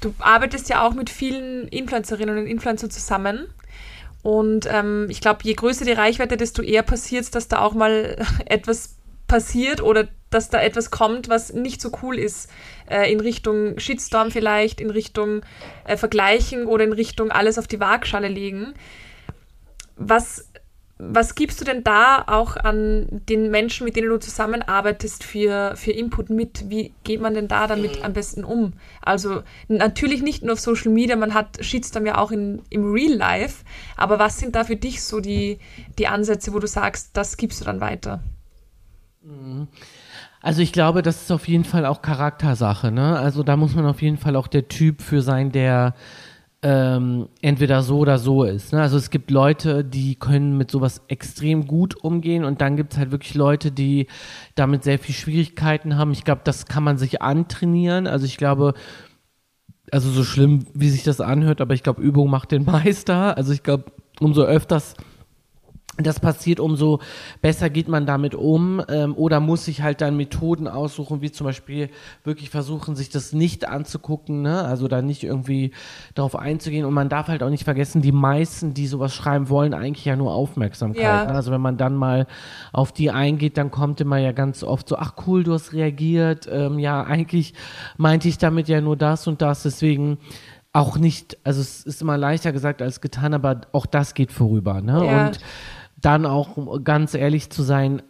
Du 0.01 0.13
arbeitest 0.19 0.69
ja 0.69 0.85
auch 0.85 0.93
mit 0.93 1.09
vielen 1.09 1.67
Influencerinnen 1.67 2.37
und 2.37 2.45
Influencern 2.45 2.91
zusammen. 2.91 3.47
Und 4.21 4.67
ähm, 4.71 5.07
ich 5.09 5.21
glaube, 5.21 5.39
je 5.43 5.53
größer 5.53 5.85
die 5.85 5.93
Reichweite, 5.93 6.37
desto 6.37 6.61
eher 6.61 6.83
passiert 6.83 7.23
es, 7.23 7.31
dass 7.31 7.47
da 7.47 7.59
auch 7.59 7.73
mal 7.73 8.17
etwas 8.45 8.95
passiert 9.27 9.81
oder 9.81 10.07
dass 10.29 10.49
da 10.49 10.61
etwas 10.61 10.91
kommt, 10.91 11.29
was 11.29 11.53
nicht 11.53 11.81
so 11.81 11.91
cool 12.01 12.17
ist, 12.17 12.49
äh, 12.89 13.11
in 13.11 13.19
Richtung 13.19 13.79
Shitstorm 13.79 14.31
vielleicht, 14.31 14.81
in 14.81 14.89
Richtung 14.89 15.41
äh, 15.85 15.97
Vergleichen 15.97 16.65
oder 16.65 16.83
in 16.83 16.93
Richtung 16.93 17.31
alles 17.31 17.57
auf 17.57 17.67
die 17.67 17.79
Waagschale 17.79 18.27
legen. 18.27 18.73
Was, 19.95 20.51
was 20.99 21.35
gibst 21.35 21.61
du 21.61 21.65
denn 21.65 21.83
da 21.83 22.23
auch 22.27 22.57
an 22.57 23.07
den 23.09 23.49
Menschen, 23.51 23.85
mit 23.85 23.95
denen 23.95 24.09
du 24.09 24.19
zusammenarbeitest, 24.19 25.23
für, 25.23 25.75
für 25.75 25.91
Input 25.91 26.29
mit? 26.29 26.69
Wie 26.69 26.93
geht 27.03 27.21
man 27.21 27.33
denn 27.33 27.47
da 27.47 27.65
damit 27.67 28.03
am 28.03 28.13
besten 28.13 28.43
um? 28.43 28.73
Also 29.01 29.43
natürlich 29.69 30.21
nicht 30.21 30.43
nur 30.43 30.53
auf 30.53 30.59
Social 30.59 30.91
Media, 30.91 31.15
man 31.15 31.33
hat 31.33 31.63
Shitstorm 31.63 32.05
ja 32.05 32.17
auch 32.17 32.31
in, 32.31 32.61
im 32.69 32.91
Real 32.91 33.13
Life, 33.13 33.63
aber 33.95 34.19
was 34.19 34.39
sind 34.39 34.55
da 34.55 34.65
für 34.65 34.75
dich 34.75 35.03
so 35.03 35.19
die, 35.19 35.59
die 35.97 36.07
Ansätze, 36.07 36.53
wo 36.53 36.59
du 36.59 36.67
sagst, 36.67 37.11
das 37.13 37.37
gibst 37.37 37.61
du 37.61 37.65
dann 37.65 37.79
weiter? 37.79 38.21
Mhm. 39.23 39.67
Also 40.41 40.61
ich 40.61 40.71
glaube, 40.71 41.01
das 41.01 41.23
ist 41.23 41.31
auf 41.31 41.47
jeden 41.47 41.63
Fall 41.63 41.85
auch 41.85 42.01
Charaktersache. 42.01 42.91
Ne? 42.91 43.17
Also 43.17 43.43
da 43.43 43.57
muss 43.57 43.75
man 43.75 43.85
auf 43.85 44.01
jeden 44.01 44.17
Fall 44.17 44.35
auch 44.35 44.47
der 44.47 44.67
Typ 44.67 45.01
für 45.01 45.21
sein, 45.21 45.51
der 45.51 45.95
ähm, 46.63 47.29
entweder 47.41 47.83
so 47.83 47.99
oder 47.99 48.17
so 48.17 48.43
ist. 48.43 48.73
Ne? 48.73 48.81
Also 48.81 48.97
es 48.97 49.09
gibt 49.09 49.29
Leute, 49.31 49.83
die 49.83 50.15
können 50.15 50.57
mit 50.57 50.71
sowas 50.71 51.01
extrem 51.07 51.67
gut 51.67 51.95
umgehen 51.95 52.43
und 52.43 52.61
dann 52.61 52.75
gibt 52.77 52.93
es 52.93 52.99
halt 52.99 53.11
wirklich 53.11 53.35
Leute, 53.35 53.71
die 53.71 54.07
damit 54.55 54.83
sehr 54.83 54.99
viel 54.99 55.13
Schwierigkeiten 55.13 55.97
haben. 55.97 56.11
Ich 56.11 56.23
glaube, 56.23 56.41
das 56.43 56.65
kann 56.65 56.83
man 56.83 56.97
sich 56.97 57.21
antrainieren. 57.21 58.07
Also 58.07 58.25
ich 58.25 58.37
glaube, 58.37 58.73
also 59.91 60.09
so 60.09 60.23
schlimm, 60.23 60.65
wie 60.73 60.89
sich 60.89 61.03
das 61.03 61.21
anhört, 61.21 61.61
aber 61.61 61.73
ich 61.73 61.83
glaube, 61.83 62.01
Übung 62.01 62.29
macht 62.29 62.51
den 62.51 62.65
Meister. 62.65 63.37
Also 63.37 63.53
ich 63.53 63.63
glaube, 63.63 63.85
umso 64.19 64.43
öfters 64.43 64.95
das 65.97 66.19
passiert, 66.19 66.59
umso 66.59 66.99
besser 67.41 67.69
geht 67.69 67.87
man 67.87 68.05
damit 68.05 68.35
um 68.35 68.81
ähm, 68.87 69.15
oder 69.15 69.39
muss 69.39 69.65
sich 69.65 69.81
halt 69.81 70.01
dann 70.01 70.15
Methoden 70.15 70.67
aussuchen, 70.67 71.21
wie 71.21 71.31
zum 71.31 71.45
Beispiel 71.45 71.89
wirklich 72.23 72.49
versuchen, 72.49 72.95
sich 72.95 73.09
das 73.09 73.33
nicht 73.33 73.67
anzugucken, 73.67 74.43
ne? 74.43 74.63
also 74.63 74.87
da 74.87 75.01
nicht 75.01 75.23
irgendwie 75.23 75.71
darauf 76.13 76.35
einzugehen 76.35 76.85
und 76.85 76.93
man 76.93 77.09
darf 77.09 77.27
halt 77.27 77.41
auch 77.41 77.49
nicht 77.49 77.63
vergessen, 77.63 78.01
die 78.01 78.11
meisten, 78.11 78.73
die 78.73 78.87
sowas 78.87 79.13
schreiben 79.13 79.49
wollen, 79.49 79.73
eigentlich 79.73 80.05
ja 80.05 80.15
nur 80.15 80.33
Aufmerksamkeit. 80.33 81.03
Ja. 81.03 81.25
Ne? 81.25 81.31
Also 81.31 81.51
wenn 81.51 81.61
man 81.61 81.77
dann 81.77 81.95
mal 81.95 82.27
auf 82.73 82.91
die 82.91 83.09
eingeht, 83.09 83.57
dann 83.57 83.71
kommt 83.71 83.99
immer 83.99 84.17
ja 84.17 84.31
ganz 84.33 84.63
oft 84.63 84.87
so, 84.89 84.97
ach 84.97 85.13
cool, 85.25 85.43
du 85.43 85.53
hast 85.53 85.73
reagiert, 85.73 86.47
ähm, 86.51 86.77
ja 86.77 87.03
eigentlich 87.03 87.53
meinte 87.97 88.27
ich 88.27 88.37
damit 88.37 88.67
ja 88.67 88.81
nur 88.81 88.97
das 88.97 89.27
und 89.27 89.41
das, 89.41 89.63
deswegen 89.63 90.19
auch 90.73 90.97
nicht, 90.97 91.37
also 91.43 91.59
es 91.59 91.83
ist 91.83 92.03
immer 92.03 92.17
leichter 92.17 92.51
gesagt 92.51 92.83
als 92.83 93.01
getan, 93.01 93.33
aber 93.33 93.61
auch 93.71 93.87
das 93.87 94.13
geht 94.13 94.31
vorüber. 94.31 94.81
Ne? 94.81 95.05
Ja. 95.05 95.27
Und 95.27 95.39
dann 95.97 96.25
auch, 96.25 96.57
um 96.57 96.83
ganz 96.83 97.13
ehrlich 97.13 97.49
zu 97.49 97.63
sein, 97.63 98.01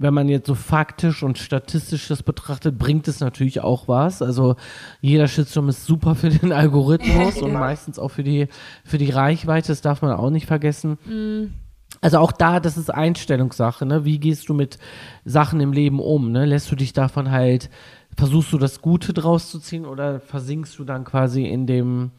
wenn 0.00 0.14
man 0.14 0.30
jetzt 0.30 0.46
so 0.46 0.54
faktisch 0.54 1.22
und 1.22 1.36
statistisch 1.36 2.08
das 2.08 2.22
betrachtet, 2.22 2.78
bringt 2.78 3.06
es 3.06 3.20
natürlich 3.20 3.60
auch 3.60 3.86
was. 3.86 4.22
Also 4.22 4.56
jeder 5.02 5.28
Shitstorm 5.28 5.68
ist 5.68 5.84
super 5.84 6.14
für 6.14 6.30
den 6.30 6.52
Algorithmus 6.54 7.36
ja. 7.36 7.42
und 7.42 7.52
meistens 7.52 7.98
auch 7.98 8.08
für 8.08 8.22
die, 8.22 8.48
für 8.82 8.96
die 8.96 9.10
Reichweite, 9.10 9.68
das 9.68 9.82
darf 9.82 10.00
man 10.00 10.12
auch 10.12 10.30
nicht 10.30 10.46
vergessen. 10.46 10.96
Mhm. 11.04 11.52
Also 12.00 12.18
auch 12.18 12.32
da, 12.32 12.60
das 12.60 12.78
ist 12.78 12.88
Einstellungssache, 12.88 13.84
ne? 13.84 14.06
Wie 14.06 14.18
gehst 14.18 14.48
du 14.48 14.54
mit 14.54 14.78
Sachen 15.26 15.60
im 15.60 15.72
Leben 15.72 16.00
um, 16.00 16.32
ne? 16.32 16.46
Lässt 16.46 16.70
du 16.70 16.76
dich 16.76 16.94
davon 16.94 17.30
halt, 17.30 17.68
versuchst 18.16 18.54
du 18.54 18.58
das 18.58 18.80
Gute 18.80 19.12
draus 19.12 19.50
zu 19.50 19.58
ziehen 19.58 19.84
oder 19.84 20.18
versinkst 20.20 20.78
du 20.78 20.84
dann 20.84 21.04
quasi 21.04 21.44
in 21.44 21.66
dem, 21.66 22.12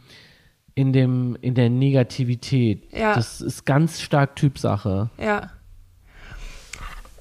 in 0.82 0.94
dem, 0.94 1.38
in 1.42 1.54
der 1.54 1.70
Negativität. 1.70 2.92
Ja. 2.92 3.16
Das 3.16 3.40
ist 3.40 3.66
ganz 3.66 4.02
stark 4.02 4.36
Typsache. 4.36 5.10
Ja. 5.18 5.52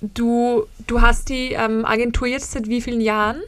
Du, 0.00 0.64
du 0.86 1.02
hast 1.02 1.28
die 1.28 1.52
ähm, 1.52 1.84
Agentur 1.84 2.26
jetzt 2.26 2.52
seit 2.52 2.68
wie 2.68 2.80
vielen 2.80 3.02
Jahren? 3.02 3.42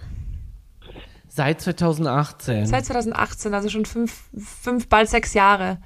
Seit 1.29 1.63
2018. 1.63 2.67
Seit 2.67 2.85
2018, 2.85 3.55
also 3.55 3.71
schon 3.71 3.87
fünf, 3.87 4.25
fünf 4.37 4.87
bald 4.89 5.09
sechs 5.09 5.33
Jahre. 5.33 5.79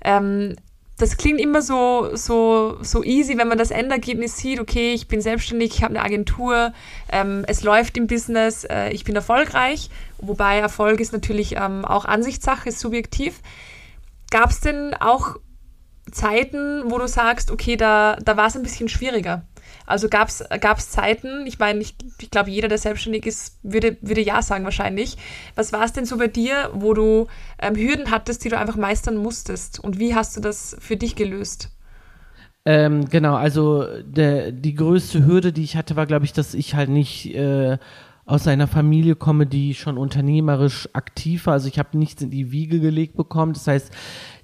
Ähm, 0.00 0.56
das 1.02 1.16
klingt 1.16 1.40
immer 1.40 1.62
so, 1.62 2.14
so, 2.14 2.78
so 2.80 3.02
easy, 3.02 3.36
wenn 3.36 3.48
man 3.48 3.58
das 3.58 3.72
Endergebnis 3.72 4.36
sieht, 4.36 4.60
okay, 4.60 4.94
ich 4.94 5.08
bin 5.08 5.20
selbstständig, 5.20 5.74
ich 5.74 5.82
habe 5.82 5.96
eine 5.96 6.04
Agentur, 6.04 6.72
ähm, 7.08 7.44
es 7.48 7.64
läuft 7.64 7.96
im 7.96 8.06
Business, 8.06 8.62
äh, 8.62 8.90
ich 8.90 9.02
bin 9.02 9.16
erfolgreich, 9.16 9.90
wobei 10.18 10.58
Erfolg 10.58 11.00
ist 11.00 11.12
natürlich 11.12 11.56
ähm, 11.56 11.84
auch 11.84 12.04
Ansichtssache, 12.04 12.68
ist 12.68 12.78
subjektiv. 12.78 13.40
Gab 14.30 14.50
es 14.50 14.60
denn 14.60 14.94
auch 14.94 15.38
Zeiten, 16.12 16.84
wo 16.86 16.98
du 16.98 17.08
sagst, 17.08 17.50
okay, 17.50 17.76
da, 17.76 18.16
da 18.22 18.36
war 18.36 18.46
es 18.46 18.54
ein 18.54 18.62
bisschen 18.62 18.88
schwieriger? 18.88 19.42
Also 19.86 20.08
gab 20.08 20.28
es 20.28 20.90
Zeiten, 20.90 21.46
ich 21.46 21.58
meine, 21.58 21.80
ich, 21.80 21.94
ich 22.20 22.30
glaube, 22.30 22.50
jeder, 22.50 22.68
der 22.68 22.78
selbstständig 22.78 23.26
ist, 23.26 23.58
würde, 23.62 23.96
würde 24.00 24.20
ja 24.20 24.42
sagen 24.42 24.64
wahrscheinlich. 24.64 25.16
Was 25.54 25.72
war 25.72 25.84
es 25.84 25.92
denn 25.92 26.06
so 26.06 26.16
bei 26.16 26.28
dir, 26.28 26.70
wo 26.72 26.94
du 26.94 27.26
ähm, 27.58 27.76
Hürden 27.76 28.10
hattest, 28.10 28.44
die 28.44 28.48
du 28.48 28.58
einfach 28.58 28.76
meistern 28.76 29.16
musstest? 29.16 29.80
Und 29.80 29.98
wie 29.98 30.14
hast 30.14 30.36
du 30.36 30.40
das 30.40 30.76
für 30.78 30.96
dich 30.96 31.16
gelöst? 31.16 31.70
Ähm, 32.64 33.08
genau, 33.08 33.34
also 33.34 33.86
der, 34.02 34.52
die 34.52 34.74
größte 34.74 35.26
Hürde, 35.26 35.52
die 35.52 35.64
ich 35.64 35.76
hatte, 35.76 35.96
war, 35.96 36.06
glaube 36.06 36.24
ich, 36.24 36.32
dass 36.32 36.54
ich 36.54 36.74
halt 36.74 36.90
nicht 36.90 37.34
äh, 37.34 37.78
aus 38.24 38.46
einer 38.46 38.68
Familie 38.68 39.16
komme, 39.16 39.46
die 39.46 39.74
schon 39.74 39.98
unternehmerisch 39.98 40.88
aktiv 40.92 41.46
war. 41.46 41.54
Also 41.54 41.66
ich 41.66 41.78
habe 41.78 41.98
nichts 41.98 42.22
in 42.22 42.30
die 42.30 42.52
Wiege 42.52 42.78
gelegt 42.78 43.16
bekommen. 43.16 43.52
Das 43.52 43.66
heißt, 43.66 43.92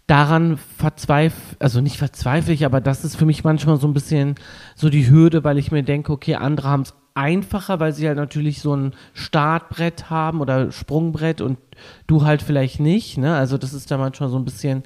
daran 0.09 0.57
verzweifle, 0.57 1.57
also 1.61 1.81
nicht 1.81 1.99
verzweifle 1.99 2.55
ich, 2.55 2.65
aber 2.65 2.81
das 2.81 3.05
ist 3.05 3.15
für 3.15 3.27
mich 3.27 3.45
manchmal 3.45 3.77
so 3.77 3.87
ein 3.87 3.93
bisschen 3.95 4.35
so 4.75 4.89
die 4.89 5.09
Hürde, 5.09 5.45
weil 5.45 5.59
ich 5.59 5.71
mir 5.71 5.83
denke, 5.85 6.13
okay, 6.13 6.35
andere 6.35 6.69
haben 6.69 6.83
es 6.83 6.95
einfacher, 7.15 7.79
weil 7.79 7.93
sie 7.93 8.09
halt 8.09 8.17
natürlich 8.17 8.61
so 8.61 8.75
ein 8.75 8.95
Startbrett 9.13 10.09
haben 10.09 10.41
oder 10.41 10.73
Sprungbrett 10.73 11.43
und 11.43 11.59
du 12.07 12.25
halt 12.25 12.41
vielleicht 12.41 12.81
nicht. 12.81 13.19
Ne? 13.19 13.37
Also 13.37 13.59
das 13.59 13.75
ist 13.75 13.91
da 13.91 13.99
manchmal 13.99 14.31
so 14.31 14.39
ein 14.39 14.47
bisschen, 14.47 14.83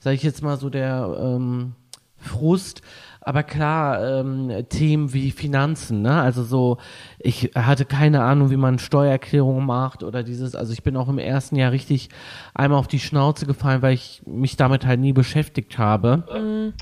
sage 0.00 0.16
ich 0.16 0.24
jetzt 0.24 0.42
mal 0.42 0.56
so 0.56 0.70
der 0.70 1.16
ähm, 1.20 1.74
Frust. 2.16 2.82
Aber 3.24 3.42
klar, 3.42 4.20
ähm, 4.20 4.50
Themen 4.68 5.14
wie 5.14 5.30
Finanzen, 5.30 6.02
ne? 6.02 6.20
Also 6.20 6.44
so, 6.44 6.78
ich 7.18 7.52
hatte 7.54 7.86
keine 7.86 8.22
Ahnung, 8.22 8.50
wie 8.50 8.56
man 8.56 8.78
Steuererklärungen 8.78 9.64
macht 9.64 10.02
oder 10.02 10.22
dieses, 10.22 10.54
also 10.54 10.72
ich 10.74 10.82
bin 10.82 10.96
auch 10.96 11.08
im 11.08 11.18
ersten 11.18 11.56
Jahr 11.56 11.72
richtig 11.72 12.10
einmal 12.54 12.78
auf 12.78 12.88
die 12.88 13.00
Schnauze 13.00 13.46
gefallen, 13.46 13.80
weil 13.80 13.94
ich 13.94 14.22
mich 14.26 14.56
damit 14.56 14.84
halt 14.84 15.00
nie 15.00 15.14
beschäftigt 15.14 15.78
habe. 15.78 16.24
Mhm. 16.32 16.74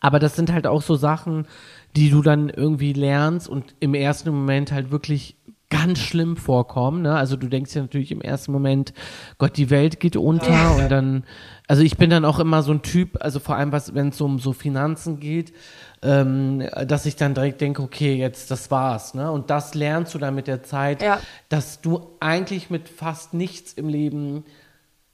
Aber 0.00 0.18
das 0.18 0.34
sind 0.34 0.50
halt 0.50 0.66
auch 0.66 0.82
so 0.82 0.96
Sachen, 0.96 1.46
die 1.94 2.10
du 2.10 2.22
dann 2.22 2.48
irgendwie 2.48 2.92
lernst 2.92 3.48
und 3.48 3.74
im 3.78 3.94
ersten 3.94 4.30
Moment 4.30 4.72
halt 4.72 4.90
wirklich 4.90 5.36
ganz 5.72 5.98
schlimm 5.98 6.36
vorkommen. 6.36 7.02
Ne? 7.02 7.14
Also 7.14 7.36
du 7.36 7.48
denkst 7.48 7.74
ja 7.74 7.80
natürlich 7.80 8.12
im 8.12 8.20
ersten 8.20 8.52
Moment, 8.52 8.92
Gott, 9.38 9.56
die 9.56 9.70
Welt 9.70 10.00
geht 10.00 10.16
unter 10.16 10.76
und 10.76 10.90
dann 10.90 11.24
also 11.72 11.82
ich 11.82 11.96
bin 11.96 12.10
dann 12.10 12.26
auch 12.26 12.38
immer 12.38 12.62
so 12.62 12.70
ein 12.70 12.82
Typ, 12.82 13.16
also 13.20 13.40
vor 13.40 13.56
allem, 13.56 13.72
wenn 13.72 14.08
es 14.08 14.20
um 14.20 14.38
so 14.38 14.52
Finanzen 14.52 15.20
geht, 15.20 15.54
ähm, 16.02 16.62
dass 16.86 17.06
ich 17.06 17.16
dann 17.16 17.32
direkt 17.32 17.62
denke, 17.62 17.80
okay, 17.80 18.14
jetzt 18.14 18.50
das 18.50 18.70
war's. 18.70 19.14
Ne? 19.14 19.32
Und 19.32 19.48
das 19.48 19.74
lernst 19.74 20.12
du 20.12 20.18
dann 20.18 20.34
mit 20.34 20.48
der 20.48 20.62
Zeit, 20.62 21.00
ja. 21.00 21.18
dass 21.48 21.80
du 21.80 22.10
eigentlich 22.20 22.68
mit 22.68 22.90
fast 22.90 23.32
nichts 23.32 23.72
im 23.72 23.88
Leben 23.88 24.44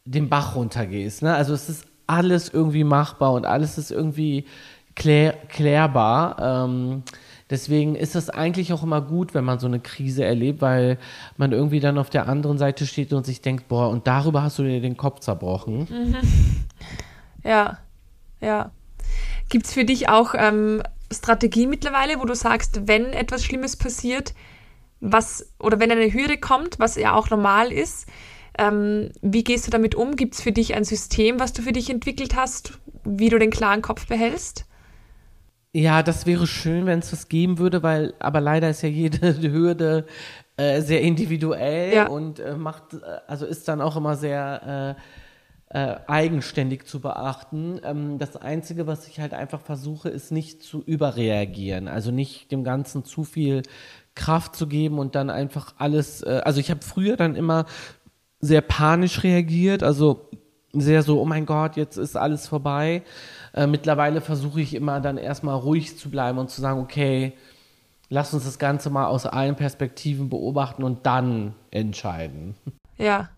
den 0.05 0.29
Bach 0.29 0.57
runtergehst. 0.57 1.23
Ne? 1.23 1.33
Also 1.33 1.55
es 1.55 1.69
ist 1.69 1.85
alles 2.09 2.49
irgendwie 2.49 2.83
machbar 2.83 3.35
und 3.35 3.47
alles 3.47 3.79
ist 3.79 3.93
irgendwie 3.93 4.45
klär, 4.97 5.35
klärbar. 5.49 6.67
Ähm, 6.67 7.05
Deswegen 7.51 7.95
ist 7.95 8.15
es 8.15 8.29
eigentlich 8.29 8.73
auch 8.73 8.83
immer 8.83 9.01
gut, 9.01 9.33
wenn 9.33 9.45
man 9.45 9.59
so 9.59 9.67
eine 9.67 9.81
Krise 9.81 10.25
erlebt, 10.25 10.61
weil 10.61 10.99
man 11.37 11.53
irgendwie 11.53 11.81
dann 11.81 11.97
auf 11.97 12.11
der 12.11 12.29
anderen 12.29 12.59
Seite 12.59 12.87
steht 12.87 13.13
und 13.13 13.25
sich 13.25 13.41
denkt, 13.41 13.69
boah, 13.69 13.89
und 13.89 14.07
darüber 14.07 14.43
hast 14.43 14.59
du 14.59 14.65
dir 14.65 14.81
den 14.81 14.97
Kopf 14.97 15.21
zerbrochen. 15.21 15.87
Mhm. 15.91 16.17
Ja, 17.45 17.79
ja. 18.41 18.73
Gibt 19.49 19.67
es 19.67 19.73
für 19.73 19.85
dich 19.85 20.09
auch 20.09 20.35
ähm, 20.37 20.83
Strategien 21.11 21.71
mittlerweile, 21.71 22.19
wo 22.21 22.25
du 22.25 22.35
sagst, 22.35 22.89
wenn 22.89 23.07
etwas 23.07 23.45
Schlimmes 23.45 23.77
passiert, 23.77 24.35
was 25.01 25.53
oder 25.59 25.81
wenn 25.81 25.91
eine 25.91 26.13
Hürde 26.13 26.37
kommt, 26.37 26.79
was 26.79 26.97
ja 26.97 27.15
auch 27.15 27.31
normal 27.31 27.73
ist, 27.73 28.07
ähm, 28.59 29.11
wie 29.23 29.45
gehst 29.45 29.67
du 29.67 29.71
damit 29.71 29.95
um? 29.95 30.17
Gibt 30.17 30.35
es 30.35 30.43
für 30.43 30.53
dich 30.53 30.75
ein 30.75 30.85
System, 30.85 31.39
was 31.39 31.53
du 31.53 31.63
für 31.63 31.73
dich 31.73 31.89
entwickelt 31.89 32.35
hast, 32.35 32.79
wie 33.05 33.29
du 33.29 33.39
den 33.39 33.51
klaren 33.51 33.83
Kopf 33.83 34.07
behältst? 34.07 34.67
Ja, 35.79 36.03
das 36.03 36.27
wäre 36.27 36.49
schön, 36.49 36.87
wenn 36.87 36.99
es 36.99 37.11
das 37.11 37.29
geben 37.29 37.59
würde, 37.59 37.85
weil, 37.85 38.13
aber 38.19 38.41
leider 38.41 38.69
ist 38.69 38.83
ja 38.83 38.89
jede 38.89 39.41
Hürde 39.53 40.07
äh, 40.57 40.81
sehr 40.81 41.03
individuell 41.03 41.95
ja. 41.95 42.09
und 42.09 42.41
äh, 42.41 42.57
macht, 42.57 42.95
äh, 42.95 42.99
also 43.29 43.47
ist 43.47 43.69
dann 43.69 43.81
auch 43.81 43.97
immer 43.97 44.17
sehr 44.17 44.97
äh, 45.71 45.79
äh, 45.79 46.01
eigenständig 46.09 46.85
zu 46.85 46.99
beachten. 46.99 47.81
Ähm, 47.85 48.19
das 48.19 48.35
Einzige, 48.37 48.89
was 48.89 49.07
ich 49.07 49.21
halt 49.21 49.35
einfach 49.35 49.61
versuche, 49.61 50.09
ist 50.09 50.33
nicht 50.33 50.65
zu 50.65 50.83
überreagieren, 50.83 51.87
also 51.87 52.11
nicht 52.11 52.51
dem 52.51 52.65
Ganzen 52.65 53.05
zu 53.05 53.23
viel 53.23 53.63
Kraft 54.17 54.57
zu 54.57 54.67
geben 54.67 54.99
und 54.99 55.15
dann 55.15 55.31
einfach 55.31 55.77
alles, 55.79 56.23
äh, 56.23 56.41
also 56.45 56.59
ich 56.59 56.73
habe 56.73 56.81
früher 56.83 57.17
dann 57.17 57.37
immer 57.37 57.67
sehr 58.41 58.63
panisch 58.63 59.23
reagiert, 59.23 59.85
also 59.85 60.29
sehr 60.73 61.05
so, 61.05 61.21
oh 61.21 61.25
mein 61.25 61.47
Gott, 61.47 61.77
jetzt 61.77 61.97
ist 61.99 62.17
alles 62.17 62.49
vorbei. 62.49 63.03
Äh, 63.59 63.67
mittlerweile 63.67 64.21
versuche 64.21 64.61
ich 64.61 64.73
immer 64.73 65.01
dann 65.01 65.19
erstmal 65.19 65.57
ruhig 65.57 65.99
zu 65.99 66.11
bleiben 66.11 66.39
und 66.39 66.49
zu 66.49 66.61
sagen, 66.61 66.79
okay, 66.79 67.33
lass 68.09 68.33
uns 68.33 68.45
das 68.45 68.61
Ganze 68.61 68.89
mal 68.89 69.07
aus 69.07 69.27
allen 69.27 69.57
Perspektiven 69.57 70.29
beobachten 70.29 70.85
und 70.85 71.07
dann 71.07 71.57
entscheiden. 71.73 72.55
Ja. 72.99 73.31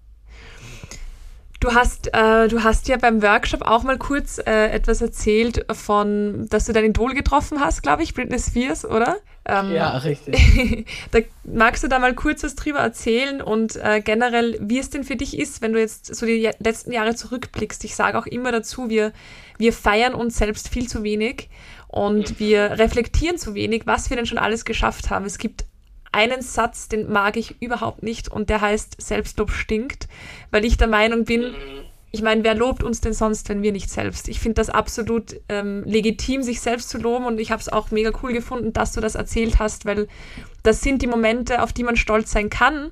Du 1.59 1.75
hast, 1.75 2.15
äh, 2.15 2.49
du 2.49 2.65
hast 2.65 2.89
ja 2.89 2.97
beim 2.97 3.23
Workshop 3.23 3.63
auch 3.63 3.83
mal 3.83 3.99
kurz 3.99 4.39
äh, 4.39 4.69
etwas 4.69 5.03
erzählt 5.03 5.67
von, 5.71 6.47
dass 6.49 6.65
du 6.65 6.73
dein 6.73 6.87
Idol 6.87 7.13
getroffen 7.13 7.61
hast, 7.61 7.83
glaube 7.83 8.03
ich, 8.03 8.15
Britney 8.15 8.39
Spears, 8.39 8.87
oder? 8.87 9.19
Ähm, 9.45 9.73
ja, 9.73 9.99
richtig. 9.99 10.87
da, 11.11 11.19
magst 11.45 11.83
du 11.83 11.89
da 11.89 11.99
mal 11.99 12.15
kurz 12.15 12.43
was 12.45 12.55
drüber 12.55 12.79
erzählen 12.79 13.43
und 13.43 13.77
äh, 13.77 14.01
generell, 14.01 14.59
wie 14.61 14.79
es 14.79 14.91
denn 14.91 15.05
für 15.05 15.17
dich 15.17 15.39
ist, 15.39 15.61
wenn 15.61 15.73
du 15.73 15.81
jetzt 15.81 16.15
so 16.15 16.25
die 16.25 16.51
letzten 16.59 16.93
Jahre 16.93 17.15
zurückblickst? 17.15 17.85
Ich 17.85 17.95
sage 17.95 18.19
auch 18.19 18.27
immer 18.27 18.53
dazu, 18.53 18.89
wir, 18.89 19.13
wir 19.61 19.73
feiern 19.75 20.15
uns 20.15 20.39
selbst 20.39 20.71
viel 20.71 20.89
zu 20.89 21.05
wenig 21.05 21.51
und 21.87 22.41
wir 22.41 22.79
reflektieren 22.79 23.37
zu 23.37 23.55
wenig, 23.55 23.83
was 23.85 24.09
wir 24.09 24.17
denn 24.17 24.27
schon 24.27 24.39
alles 24.39 24.65
geschafft 24.65 25.11
haben. 25.11 25.27
Es 25.27 25.39
gibt 25.39 25.67
einen 26.13 26.41
Satz, 26.41 26.89
den 26.89 27.13
mag 27.13 27.37
ich 27.37 27.61
überhaupt 27.61 28.03
nicht 28.03 28.29
und 28.29 28.49
der 28.49 28.63
heißt 28.63 29.01
Selbstlob 29.01 29.51
stinkt, 29.51 30.09
weil 30.51 30.65
ich 30.65 30.79
der 30.79 30.89
Meinung 30.89 31.25
bin, 31.25 31.55
ich 32.11 32.23
meine, 32.23 32.43
wer 32.43 32.55
lobt 32.55 32.83
uns 32.83 33.01
denn 33.01 33.13
sonst, 33.13 33.49
wenn 33.49 33.63
wir 33.63 33.71
nicht 33.71 33.91
selbst? 33.91 34.29
Ich 34.29 34.41
finde 34.41 34.55
das 34.55 34.71
absolut 34.71 35.37
ähm, 35.49 35.85
legitim, 35.85 36.43
sich 36.43 36.61
selbst 36.61 36.89
zu 36.89 36.99
loben 36.99 37.27
und 37.27 37.39
ich 37.39 37.53
habe 37.53 37.61
es 37.61 37.69
auch 37.69 37.91
mega 37.93 38.11
cool 38.23 38.33
gefunden, 38.33 38.73
dass 38.73 38.93
du 38.93 39.01
das 39.01 39.15
erzählt 39.15 39.59
hast, 39.61 39.85
weil 39.85 40.09
das 40.63 40.81
sind 40.81 41.03
die 41.03 41.07
Momente, 41.07 41.63
auf 41.63 41.73
die 41.73 41.85
man 41.85 41.97
stolz 41.97 42.31
sein 42.31 42.51
kann, 42.51 42.91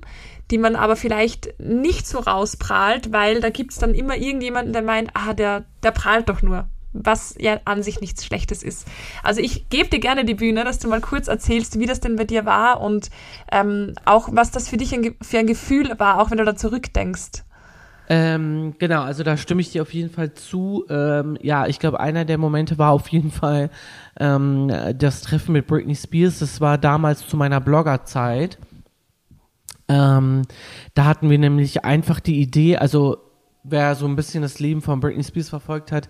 die 0.51 0.57
man 0.57 0.75
aber 0.75 0.95
vielleicht 0.95 1.59
nicht 1.59 2.07
so 2.07 2.19
rausprahlt, 2.19 3.11
weil 3.11 3.39
da 3.41 3.49
gibt 3.49 3.71
es 3.71 3.77
dann 3.77 3.93
immer 3.93 4.17
irgendjemanden, 4.17 4.73
der 4.73 4.81
meint, 4.81 5.11
ah, 5.13 5.33
der, 5.33 5.65
der 5.83 5.91
prahlt 5.91 6.29
doch 6.29 6.41
nur 6.41 6.67
was 6.93 7.35
ja 7.37 7.59
an 7.65 7.83
sich 7.83 8.01
nichts 8.01 8.25
Schlechtes 8.25 8.63
ist. 8.63 8.87
Also 9.23 9.41
ich 9.41 9.69
gebe 9.69 9.89
dir 9.89 9.99
gerne 9.99 10.25
die 10.25 10.33
Bühne, 10.33 10.63
dass 10.63 10.79
du 10.79 10.87
mal 10.87 11.01
kurz 11.01 11.27
erzählst, 11.27 11.79
wie 11.79 11.85
das 11.85 11.99
denn 11.99 12.15
bei 12.15 12.23
dir 12.23 12.45
war 12.45 12.81
und 12.81 13.09
ähm, 13.51 13.93
auch 14.05 14.29
was 14.31 14.51
das 14.51 14.69
für 14.69 14.77
dich 14.77 14.93
ein, 14.93 15.15
für 15.21 15.39
ein 15.39 15.47
Gefühl 15.47 15.93
war, 15.99 16.19
auch 16.19 16.31
wenn 16.31 16.39
du 16.39 16.45
da 16.45 16.55
zurückdenkst. 16.55 17.43
Ähm, 18.11 18.73
genau, 18.79 19.03
also 19.03 19.21
da 19.23 19.37
stimme 19.37 19.61
ich 19.61 19.71
dir 19.71 19.83
auf 19.83 19.93
jeden 19.93 20.09
Fall 20.09 20.33
zu. 20.33 20.83
Ähm, 20.89 21.37
ja, 21.41 21.67
ich 21.67 21.77
glaube, 21.77 21.99
einer 21.99 22.25
der 22.25 22.39
Momente 22.39 22.79
war 22.79 22.91
auf 22.91 23.07
jeden 23.09 23.29
Fall 23.29 23.69
ähm, 24.19 24.71
das 24.97 25.21
Treffen 25.21 25.53
mit 25.53 25.67
Britney 25.67 25.95
Spears. 25.95 26.39
Das 26.39 26.59
war 26.59 26.79
damals 26.79 27.27
zu 27.27 27.37
meiner 27.37 27.61
Bloggerzeit. 27.61 28.57
Ähm, 29.87 30.41
da 30.95 31.05
hatten 31.05 31.29
wir 31.29 31.37
nämlich 31.37 31.85
einfach 31.85 32.19
die 32.19 32.41
Idee, 32.41 32.77
also 32.77 33.17
wer 33.63 33.93
so 33.93 34.07
ein 34.07 34.15
bisschen 34.15 34.41
das 34.41 34.59
Leben 34.59 34.81
von 34.81 34.99
Britney 34.99 35.23
Spears 35.23 35.49
verfolgt 35.49 35.91
hat, 35.91 36.09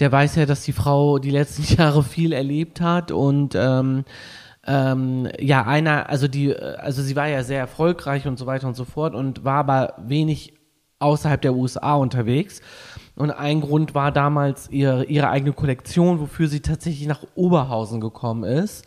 der 0.00 0.12
weiß 0.12 0.36
ja, 0.36 0.44
dass 0.44 0.62
die 0.62 0.72
Frau 0.72 1.18
die 1.18 1.30
letzten 1.30 1.62
Jahre 1.76 2.02
viel 2.02 2.32
erlebt 2.32 2.82
hat 2.82 3.10
und 3.10 3.54
ähm, 3.54 4.04
ähm, 4.66 5.28
ja, 5.38 5.64
einer, 5.64 6.10
also 6.10 6.28
die, 6.28 6.54
also 6.54 7.02
sie 7.02 7.16
war 7.16 7.26
ja 7.26 7.42
sehr 7.42 7.58
erfolgreich 7.58 8.26
und 8.26 8.38
so 8.38 8.44
weiter 8.44 8.68
und 8.68 8.74
so 8.74 8.84
fort 8.84 9.14
und 9.14 9.44
war 9.44 9.60
aber 9.60 9.94
wenig 9.98 10.57
außerhalb 10.98 11.40
der 11.40 11.54
USA 11.54 11.94
unterwegs. 11.94 12.60
Und 13.16 13.30
ein 13.30 13.60
Grund 13.60 13.94
war 13.94 14.12
damals 14.12 14.70
ihre, 14.70 15.04
ihre 15.04 15.28
eigene 15.28 15.52
Kollektion, 15.52 16.20
wofür 16.20 16.48
sie 16.48 16.60
tatsächlich 16.60 17.08
nach 17.08 17.24
Oberhausen 17.34 18.00
gekommen 18.00 18.44
ist. 18.44 18.84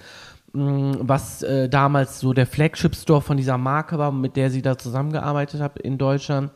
Mm, 0.54 0.94
was 1.00 1.44
äh, 1.44 1.70
damals 1.70 2.20
so 2.20 2.34
der 2.34 2.46
Flagship-Store 2.46 3.22
von 3.22 3.38
dieser 3.38 3.58
Marke 3.58 3.98
war, 3.98 4.12
mit 4.12 4.36
der 4.36 4.50
sie 4.50 4.62
da 4.62 4.78
zusammengearbeitet 4.78 5.62
hat 5.62 5.80
in 5.80 5.98
Deutschland. 5.98 6.52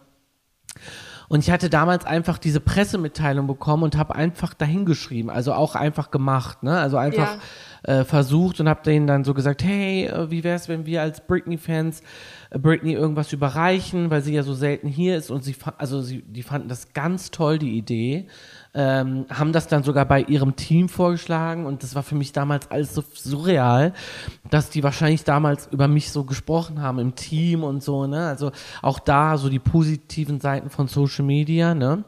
Und 1.28 1.40
ich 1.40 1.52
hatte 1.52 1.70
damals 1.70 2.06
einfach 2.06 2.38
diese 2.38 2.60
Pressemitteilung 2.60 3.48
bekommen 3.48 3.84
und 3.84 3.98
habe 3.98 4.16
einfach 4.16 4.54
dahingeschrieben, 4.54 5.30
also 5.30 5.54
auch 5.54 5.76
einfach 5.76 6.12
gemacht, 6.12 6.64
ne? 6.64 6.78
Also 6.78 6.98
einfach 6.98 7.38
ja. 7.88 8.00
äh, 8.00 8.06
versucht 8.06 8.60
und 8.60 8.70
habe 8.70 8.84
denen 8.84 9.08
dann 9.08 9.24
so 9.24 9.34
gesagt, 9.34 9.64
hey, 9.64 10.06
äh, 10.06 10.30
wie 10.30 10.44
wäre 10.44 10.56
es, 10.56 10.70
wenn 10.70 10.86
wir 10.86 11.02
als 11.02 11.26
Britney-Fans 11.26 12.02
äh, 12.52 12.60
Britney 12.60 12.94
irgendwas 12.94 13.34
überreichen, 13.34 14.10
weil 14.12 14.22
sie 14.22 14.34
ja 14.34 14.44
so 14.44 14.54
selten 14.54 14.88
hier 14.88 15.18
ist 15.18 15.32
und 15.32 15.44
sie, 15.44 15.56
also 15.78 16.02
sie, 16.02 16.22
die 16.22 16.44
fanden 16.44 16.70
das 16.70 16.94
ganz 16.94 17.32
toll, 17.32 17.58
die 17.58 17.78
Idee 17.78 18.28
ähm, 18.76 19.26
haben 19.30 19.54
das 19.54 19.68
dann 19.68 19.84
sogar 19.84 20.06
bei 20.06 20.22
ihrem 20.22 20.56
Team 20.58 20.90
vorgeschlagen 20.90 21.66
und 21.66 21.82
das 21.82 21.96
war 21.96 22.04
für 22.04 22.16
mich 22.16 22.34
damals 22.34 22.70
alles 22.70 22.94
so 22.94 23.04
surreal, 23.14 23.94
dass 24.50 24.70
die 24.70 24.84
wahrscheinlich 24.84 25.24
damals 25.24 25.68
über 25.72 25.88
mich 25.88 26.12
so 26.12 26.26
gesprochen 26.26 26.82
haben 26.82 27.00
im 27.00 27.16
Team 27.16 27.64
und 27.64 27.82
so, 27.82 28.06
ne? 28.06 28.28
Also 28.28 28.52
auch 28.82 29.00
da 29.00 29.38
so 29.38 29.50
die 29.50 29.60
positiven 29.60 30.42
Seiten 30.42 30.70
von 30.70 30.88
Social 30.88 31.26
Media, 31.26 31.74
ne? 31.74 32.04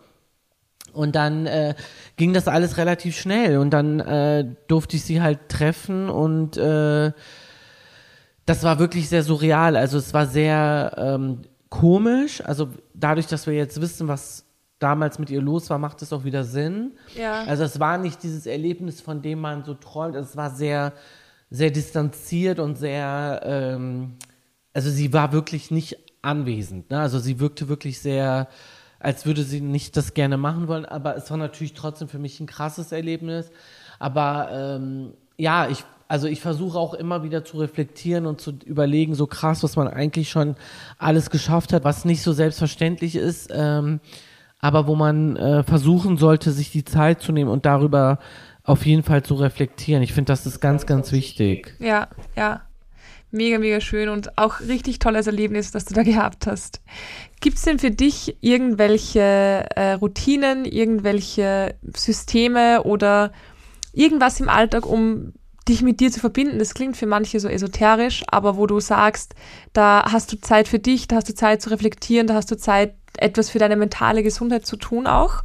Und 0.91 1.15
dann 1.15 1.45
äh, 1.45 1.75
ging 2.17 2.33
das 2.33 2.47
alles 2.47 2.77
relativ 2.77 3.17
schnell 3.17 3.57
und 3.59 3.69
dann 3.69 3.99
äh, 4.01 4.45
durfte 4.67 4.97
ich 4.97 5.03
sie 5.03 5.21
halt 5.21 5.47
treffen 5.47 6.09
und 6.09 6.57
äh, 6.57 7.11
das 8.45 8.63
war 8.63 8.79
wirklich 8.79 9.07
sehr 9.07 9.23
surreal. 9.23 9.77
Also 9.77 9.97
es 9.97 10.13
war 10.13 10.25
sehr 10.25 10.95
ähm, 10.97 11.41
komisch. 11.69 12.41
Also 12.43 12.69
dadurch, 12.93 13.27
dass 13.27 13.45
wir 13.45 13.53
jetzt 13.53 13.79
wissen, 13.79 14.07
was 14.07 14.46
damals 14.79 15.19
mit 15.19 15.29
ihr 15.29 15.41
los 15.41 15.69
war, 15.69 15.77
macht 15.77 16.01
es 16.01 16.13
auch 16.13 16.23
wieder 16.23 16.43
Sinn. 16.43 16.91
Ja. 17.15 17.43
Also 17.43 17.63
es 17.63 17.79
war 17.79 17.97
nicht 17.97 18.23
dieses 18.23 18.45
Erlebnis, 18.45 19.01
von 19.01 19.21
dem 19.21 19.39
man 19.39 19.63
so 19.63 19.73
träumt. 19.73 20.15
Es 20.15 20.37
war 20.37 20.51
sehr, 20.51 20.93
sehr 21.49 21.71
distanziert 21.71 22.59
und 22.59 22.77
sehr, 22.77 23.41
ähm, 23.43 24.13
also 24.73 24.89
sie 24.89 25.13
war 25.13 25.31
wirklich 25.31 25.71
nicht 25.71 25.97
anwesend. 26.21 26.91
Ne? 26.91 26.99
Also 26.99 27.19
sie 27.19 27.39
wirkte 27.39 27.69
wirklich 27.69 27.99
sehr, 27.99 28.47
als 28.99 29.25
würde 29.25 29.43
sie 29.43 29.61
nicht 29.61 29.97
das 29.97 30.13
gerne 30.13 30.37
machen 30.37 30.67
wollen. 30.67 30.85
Aber 30.85 31.15
es 31.15 31.29
war 31.31 31.37
natürlich 31.37 31.73
trotzdem 31.73 32.07
für 32.07 32.19
mich 32.19 32.39
ein 32.39 32.47
krasses 32.47 32.91
Erlebnis. 32.91 33.49
Aber 33.99 34.49
ähm, 34.51 35.13
ja, 35.37 35.69
ich 35.69 35.83
also 36.09 36.27
ich 36.27 36.39
versuche 36.39 36.79
auch 36.79 36.93
immer 36.93 37.23
wieder 37.23 37.43
zu 37.43 37.57
reflektieren 37.57 38.25
und 38.25 38.39
zu 38.39 38.53
überlegen, 38.65 39.13
so 39.13 39.27
krass, 39.27 39.63
was 39.63 39.75
man 39.75 39.87
eigentlich 39.87 40.29
schon 40.29 40.55
alles 40.97 41.29
geschafft 41.29 41.73
hat, 41.73 41.83
was 41.83 42.05
nicht 42.05 42.21
so 42.21 42.31
selbstverständlich 42.31 43.15
ist. 43.15 43.49
Ähm, 43.53 43.99
aber 44.59 44.87
wo 44.87 44.95
man 44.95 45.35
äh, 45.35 45.63
versuchen 45.63 46.17
sollte, 46.17 46.51
sich 46.51 46.71
die 46.71 46.85
Zeit 46.85 47.21
zu 47.21 47.31
nehmen 47.31 47.49
und 47.49 47.65
darüber 47.65 48.19
auf 48.63 48.85
jeden 48.85 49.03
Fall 49.03 49.23
zu 49.23 49.35
reflektieren. 49.35 50.03
Ich 50.03 50.13
finde, 50.13 50.31
das 50.31 50.45
ist 50.45 50.59
ganz, 50.59 50.85
ganz 50.85 51.11
wichtig. 51.11 51.75
Ja, 51.79 52.09
ja. 52.35 52.61
Mega, 53.29 53.59
mega 53.59 53.81
schön 53.81 54.07
und 54.07 54.37
auch 54.37 54.61
richtig 54.61 54.99
tolles 54.99 55.27
Erlebnis, 55.27 55.71
das 55.71 55.83
du 55.83 55.93
da 55.93 56.03
gehabt 56.03 56.47
hast. 56.47 56.81
Gibt 57.41 57.57
es 57.57 57.63
denn 57.63 57.77
für 57.77 57.91
dich 57.91 58.37
irgendwelche 58.39 59.65
äh, 59.75 59.93
Routinen, 59.93 60.63
irgendwelche 60.63 61.75
Systeme 61.93 62.83
oder 62.83 63.33
irgendwas 63.91 64.39
im 64.39 64.47
Alltag, 64.47 64.85
um 64.85 65.33
dich 65.67 65.81
mit 65.81 65.99
dir 65.99 66.09
zu 66.09 66.21
verbinden? 66.21 66.57
Das 66.57 66.73
klingt 66.73 66.95
für 66.95 67.05
manche 67.05 67.41
so 67.41 67.49
esoterisch, 67.49 68.23
aber 68.27 68.55
wo 68.55 68.65
du 68.65 68.79
sagst, 68.79 69.35
da 69.73 70.05
hast 70.09 70.31
du 70.31 70.39
Zeit 70.39 70.69
für 70.69 70.79
dich, 70.79 71.09
da 71.09 71.17
hast 71.17 71.27
du 71.27 71.35
Zeit 71.35 71.61
zu 71.61 71.69
reflektieren, 71.69 72.27
da 72.27 72.33
hast 72.33 72.49
du 72.49 72.57
Zeit, 72.57 72.95
etwas 73.17 73.49
für 73.49 73.59
deine 73.59 73.75
mentale 73.75 74.23
Gesundheit 74.23 74.65
zu 74.65 74.77
tun 74.77 75.07
auch? 75.07 75.43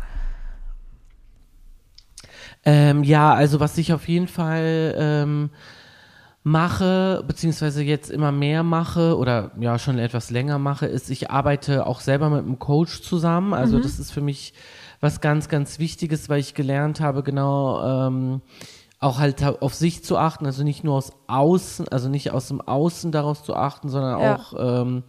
Ähm, 2.65 3.03
ja, 3.03 3.35
also 3.35 3.61
was 3.61 3.77
ich 3.79 3.93
auf 3.93 4.09
jeden 4.09 4.29
Fall 4.29 4.95
ähm, 4.97 5.51
mache, 6.45 7.25
beziehungsweise 7.27 7.83
jetzt 7.83 8.11
immer 8.11 8.33
mehr 8.33 8.63
mache 8.63 9.17
oder 9.17 9.53
ja 9.59 9.79
schon 9.79 9.99
etwas 9.99 10.31
länger 10.31 10.59
mache, 10.59 10.87
ist, 10.87 11.11
ich 11.11 11.31
arbeite 11.31 11.87
auch 11.87 12.01
selber 12.01 12.31
mit 12.31 12.41
einem 12.41 12.59
Coach 12.59 13.03
zusammen. 13.03 13.53
Also 13.55 13.79
mhm. 13.79 13.83
das 13.83 13.99
ist 13.99 14.13
für 14.13 14.21
mich 14.21 14.55
was 15.01 15.21
ganz, 15.21 15.49
ganz 15.49 15.79
Wichtiges, 15.79 16.29
weil 16.29 16.41
ich 16.41 16.55
gelernt 16.55 17.01
habe, 17.01 17.23
genau 17.23 18.07
ähm, 18.07 18.43
auch 19.01 19.19
halt 19.19 19.43
auf 19.43 19.75
sich 19.75 20.05
zu 20.05 20.17
achten, 20.17 20.47
also 20.47 20.63
nicht 20.63 20.85
nur 20.85 20.95
aus 20.95 21.13
Außen, 21.27 21.89
also 21.89 22.09
nicht 22.09 22.31
aus 22.31 22.47
dem 22.47 22.61
Außen 22.61 23.11
daraus 23.11 23.43
zu 23.43 23.57
achten, 23.57 23.89
sondern 23.89 24.21
ja. 24.21 24.37
auch 24.37 24.55
ähm, 24.57 25.03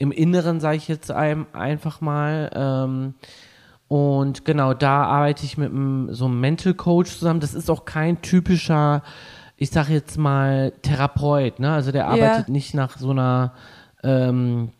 im 0.00 0.12
Inneren, 0.12 0.60
sage 0.60 0.78
ich 0.78 0.88
jetzt 0.88 1.10
einem 1.10 1.46
einfach 1.52 2.00
mal. 2.00 2.50
Ähm, 2.54 3.14
und 3.86 4.46
genau, 4.46 4.72
da 4.72 5.04
arbeite 5.04 5.44
ich 5.44 5.58
mit 5.58 5.70
einem, 5.70 6.12
so 6.14 6.24
einem 6.24 6.40
Mental 6.40 6.72
Coach 6.72 7.18
zusammen. 7.18 7.40
Das 7.40 7.52
ist 7.52 7.70
auch 7.70 7.84
kein 7.84 8.22
typischer, 8.22 9.02
ich 9.56 9.70
sage 9.70 9.92
jetzt 9.92 10.16
mal, 10.16 10.72
Therapeut. 10.80 11.60
Ne? 11.60 11.70
Also 11.70 11.92
der 11.92 12.06
arbeitet 12.06 12.48
yeah. 12.48 12.50
nicht 12.50 12.72
nach 12.72 12.96
so 12.96 13.10
einer 13.10 13.52
ähm, 14.02 14.70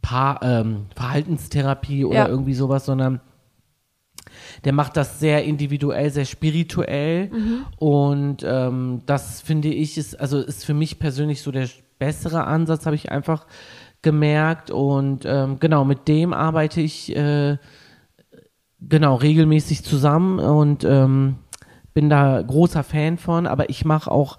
Paar, 0.00 0.42
ähm, 0.42 0.86
Verhaltenstherapie 0.96 2.06
oder 2.06 2.16
ja. 2.16 2.28
irgendwie 2.28 2.54
sowas, 2.54 2.86
sondern 2.86 3.20
der 4.64 4.72
macht 4.72 4.96
das 4.96 5.20
sehr 5.20 5.44
individuell, 5.44 6.10
sehr 6.10 6.24
spirituell. 6.24 7.28
Mhm. 7.28 7.66
Und 7.76 8.46
ähm, 8.46 9.02
das 9.04 9.42
finde 9.42 9.68
ich 9.68 9.98
ist, 9.98 10.18
also 10.18 10.38
ist 10.38 10.64
für 10.64 10.74
mich 10.74 10.98
persönlich 10.98 11.42
so 11.42 11.50
der 11.50 11.68
bessere 11.98 12.44
Ansatz, 12.44 12.86
habe 12.86 12.96
ich 12.96 13.12
einfach 13.12 13.46
gemerkt 14.02 14.70
und 14.70 15.24
ähm, 15.26 15.58
genau 15.60 15.84
mit 15.84 16.08
dem 16.08 16.32
arbeite 16.32 16.80
ich 16.80 17.14
äh, 17.14 17.58
genau 18.80 19.16
regelmäßig 19.16 19.84
zusammen 19.84 20.38
und 20.38 20.84
ähm, 20.84 21.36
bin 21.92 22.08
da 22.08 22.40
großer 22.40 22.82
Fan 22.82 23.18
von, 23.18 23.46
aber 23.46 23.68
ich 23.68 23.84
mache 23.84 24.10
auch 24.10 24.38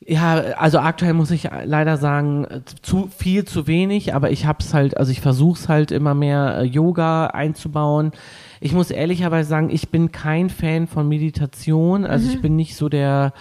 ja, 0.00 0.34
also 0.34 0.78
aktuell 0.78 1.14
muss 1.14 1.30
ich 1.30 1.48
leider 1.64 1.96
sagen, 1.96 2.46
zu 2.82 3.08
viel 3.08 3.44
zu 3.44 3.66
wenig, 3.66 4.14
aber 4.14 4.30
ich 4.30 4.46
hab's 4.46 4.74
halt, 4.74 4.96
also 4.96 5.10
ich 5.10 5.20
versuch's 5.20 5.68
halt 5.68 5.90
immer 5.90 6.14
mehr 6.14 6.58
äh, 6.58 6.64
Yoga 6.64 7.28
einzubauen. 7.28 8.12
Ich 8.60 8.72
muss 8.72 8.90
ehrlicherweise 8.90 9.48
sagen, 9.48 9.70
ich 9.70 9.88
bin 9.88 10.12
kein 10.12 10.50
Fan 10.50 10.86
von 10.86 11.08
Meditation, 11.08 12.04
also 12.04 12.28
mhm. 12.28 12.34
ich 12.34 12.42
bin 12.42 12.56
nicht 12.56 12.76
so 12.76 12.88
der 12.88 13.32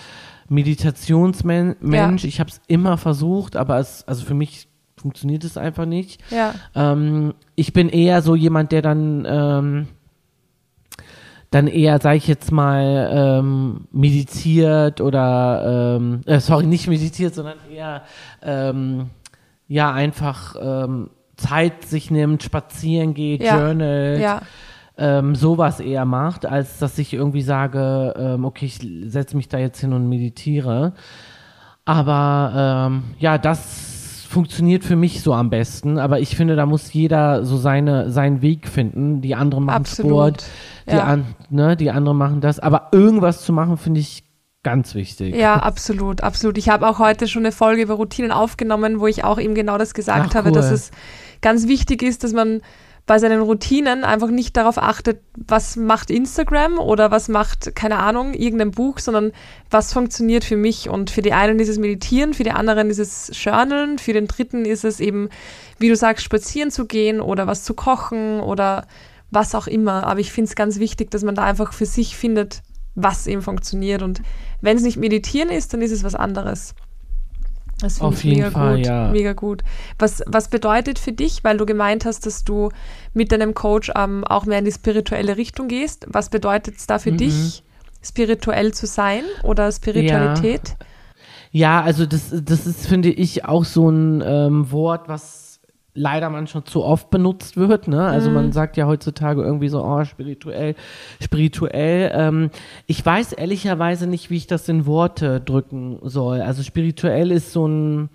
Meditationsmensch. 0.47 2.23
Ja. 2.23 2.27
Ich 2.27 2.39
habe 2.39 2.49
es 2.49 2.61
immer 2.67 2.97
versucht, 2.97 3.55
aber 3.57 3.79
es, 3.79 4.07
also 4.07 4.25
für 4.25 4.33
mich 4.33 4.67
funktioniert 5.05 5.43
es 5.43 5.55
einfach 5.55 5.85
nicht. 5.85 6.19
Ja. 6.31 6.55
Ähm, 6.73 7.35
ich 7.53 7.73
bin 7.73 7.89
eher 7.89 8.23
so 8.23 8.33
jemand, 8.33 8.71
der 8.71 8.81
dann 8.81 9.23
ähm, 9.29 9.87
dann 11.51 11.67
eher, 11.67 12.01
sage 12.01 12.17
ich 12.17 12.27
jetzt 12.27 12.51
mal, 12.51 13.11
ähm, 13.13 13.87
meditiert 13.91 15.01
oder 15.01 15.97
ähm, 15.97 16.21
äh, 16.25 16.39
sorry, 16.39 16.65
nicht 16.65 16.87
meditiert, 16.87 17.35
sondern 17.35 17.59
eher 17.71 18.01
ähm, 18.41 19.11
ja 19.67 19.93
einfach 19.93 20.55
ähm, 20.59 21.11
Zeit 21.37 21.85
sich 21.85 22.09
nimmt, 22.09 22.41
spazieren 22.41 23.13
geht, 23.13 23.43
ja. 23.43 23.59
journalt. 23.59 24.21
Ja. 24.21 24.41
Ähm, 24.97 25.35
sowas 25.35 25.81
eher 25.81 26.05
macht, 26.05 26.47
als 26.47 26.79
dass 26.79 26.97
ich 26.97 27.13
irgendwie 27.13 27.43
sage, 27.43 28.13
ähm, 28.17 28.43
okay, 28.43 28.65
ich 28.65 28.79
setze 29.11 29.37
mich 29.37 29.49
da 29.49 29.59
jetzt 29.59 29.79
hin 29.79 29.93
und 29.93 30.09
meditiere. 30.09 30.93
Aber 31.83 32.87
ähm, 32.89 33.03
ja, 33.19 33.37
das 33.37 33.94
funktioniert 34.35 34.83
für 34.83 34.97
mich 34.97 35.21
so 35.21 35.33
am 35.33 35.49
besten, 35.49 35.97
aber 35.97 36.19
ich 36.19 36.35
finde, 36.35 36.57
da 36.57 36.65
muss 36.65 36.91
jeder 36.91 37.45
so 37.45 37.55
seine, 37.55 38.11
seinen 38.11 38.41
Weg 38.41 38.67
finden. 38.67 39.21
Die 39.21 39.33
anderen 39.33 39.63
machen 39.63 39.77
Absolut. 39.77 40.11
Sport, 40.11 40.45
die, 40.87 40.91
Ja. 40.91 41.05
an, 41.05 41.25
ne, 41.49 41.77
die 41.77 41.89
anderen 41.89 42.17
machen 42.17 42.41
das, 42.41 42.59
aber 42.59 42.89
irgendwas 42.91 43.45
zu 43.45 43.53
machen, 43.53 43.77
finde 43.77 44.01
ich 44.01 44.25
ganz 44.61 44.93
wichtig. 44.93 45.37
Ja, 45.37 45.55
absolut, 45.55 46.19
absolut. 46.19 46.57
Ich 46.57 46.67
habe 46.67 46.85
auch 46.85 46.99
heute 46.99 47.29
schon 47.29 47.43
eine 47.43 47.53
Folge 47.53 47.83
über 47.83 47.93
Routinen 47.93 48.33
aufgenommen, 48.33 48.99
wo 48.99 49.07
ich 49.07 49.23
auch 49.23 49.39
eben 49.39 49.55
genau 49.55 49.77
das 49.77 49.93
gesagt 49.93 50.31
Ach, 50.31 50.35
habe, 50.35 50.51
dass 50.51 50.67
cool. 50.67 50.73
es 50.73 50.91
ganz 51.41 51.69
wichtig 51.69 52.03
ist, 52.03 52.25
dass 52.25 52.33
man 52.33 52.59
bei 53.05 53.19
seinen 53.19 53.41
Routinen 53.41 54.03
einfach 54.03 54.29
nicht 54.29 54.57
darauf 54.57 54.79
achtet, 54.79 55.21
was 55.35 55.75
macht 55.75 56.09
Instagram 56.09 56.79
oder 56.79 57.11
was 57.11 57.27
macht, 57.29 57.75
keine 57.75 57.99
Ahnung, 57.99 58.33
irgendein 58.33 58.71
Buch, 58.71 58.97
sondern 58.97 59.31
was 59.69 59.93
funktioniert 59.93 60.43
für 60.43 60.57
mich. 60.57 60.89
Und 60.89 61.11
für 61.11 61.21
die 61.21 61.33
einen 61.33 61.59
ist 61.59 61.69
es 61.69 61.77
Meditieren, 61.77 62.33
für 62.33 62.43
die 62.43 62.51
anderen 62.51 62.89
ist 62.89 62.97
es 62.97 63.31
Journalen, 63.33 63.99
für 63.99 64.13
den 64.13 64.27
dritten 64.27 64.65
ist 64.65 64.83
es 64.83 64.99
eben, 64.99 65.29
wie 65.77 65.89
du 65.89 65.95
sagst, 65.95 66.25
spazieren 66.25 66.71
zu 66.71 66.85
gehen 66.87 67.21
oder 67.21 67.45
was 67.45 67.63
zu 67.63 67.75
kochen 67.75 68.39
oder 68.39 68.87
was 69.29 69.53
auch 69.53 69.67
immer. 69.67 70.07
Aber 70.07 70.19
ich 70.19 70.31
finde 70.31 70.49
es 70.49 70.55
ganz 70.55 70.79
wichtig, 70.79 71.11
dass 71.11 71.23
man 71.23 71.35
da 71.35 71.43
einfach 71.43 71.73
für 71.73 71.85
sich 71.85 72.17
findet, 72.17 72.63
was 72.95 73.27
eben 73.27 73.43
funktioniert. 73.43 74.01
Und 74.01 74.23
wenn 74.61 74.77
es 74.77 74.83
nicht 74.83 74.97
meditieren 74.97 75.49
ist, 75.49 75.73
dann 75.73 75.83
ist 75.83 75.91
es 75.91 76.03
was 76.03 76.15
anderes. 76.15 76.73
Das 77.81 77.95
finde 77.97 78.07
Auf 78.07 78.17
ich 78.19 78.23
jeden 78.23 78.37
mega 78.37 78.51
Fall, 78.51 78.77
gut. 78.77 78.85
ja. 78.85 79.11
Mega 79.11 79.33
gut. 79.33 79.61
Was, 79.99 80.23
was 80.27 80.49
bedeutet 80.49 80.97
für 80.97 81.11
dich, 81.11 81.43
weil 81.43 81.57
du 81.57 81.65
gemeint 81.65 82.05
hast, 82.05 82.25
dass 82.25 82.43
du 82.45 82.69
mit 83.13 83.31
deinem 83.31 83.53
Coach 83.53 83.91
ähm, 83.95 84.23
auch 84.23 84.45
mehr 84.45 84.59
in 84.59 84.65
die 84.65 84.71
spirituelle 84.71 85.35
Richtung 85.37 85.67
gehst, 85.67 86.05
was 86.09 86.29
bedeutet 86.29 86.77
es 86.77 86.87
da 86.87 86.99
für 86.99 87.11
Mhm. 87.11 87.17
dich, 87.17 87.63
spirituell 88.01 88.73
zu 88.73 88.85
sein 88.87 89.23
oder 89.43 89.71
Spiritualität? 89.71 90.75
Ja, 91.51 91.81
also 91.81 92.05
das, 92.05 92.33
das 92.43 92.65
ist, 92.67 92.85
finde 92.87 93.09
ich, 93.09 93.45
auch 93.45 93.65
so 93.65 93.89
ein 93.89 94.21
ähm, 94.25 94.71
Wort, 94.71 95.07
was 95.07 95.54
leider 95.95 96.29
manchmal 96.29 96.65
zu 96.65 96.83
oft 96.83 97.09
benutzt 97.09 97.57
wird. 97.57 97.87
Ne? 97.87 98.03
Also 98.03 98.29
man 98.29 98.51
sagt 98.51 98.77
ja 98.77 98.85
heutzutage 98.85 99.41
irgendwie 99.41 99.69
so, 99.69 99.83
oh, 99.83 100.03
spirituell, 100.03 100.75
spirituell. 101.23 102.11
Ähm, 102.13 102.49
ich 102.85 103.03
weiß 103.03 103.31
ehrlicherweise 103.33 104.05
nicht, 104.05 104.29
wie 104.29 104.37
ich 104.37 104.45
das 104.45 104.67
in 104.69 104.85
Worte 104.85 105.39
drücken 105.39 105.99
soll. 106.03 106.41
Also 106.41 106.63
spirituell 106.63 107.31
ist 107.31 107.53
so 107.53 107.65
ein, 107.65 108.09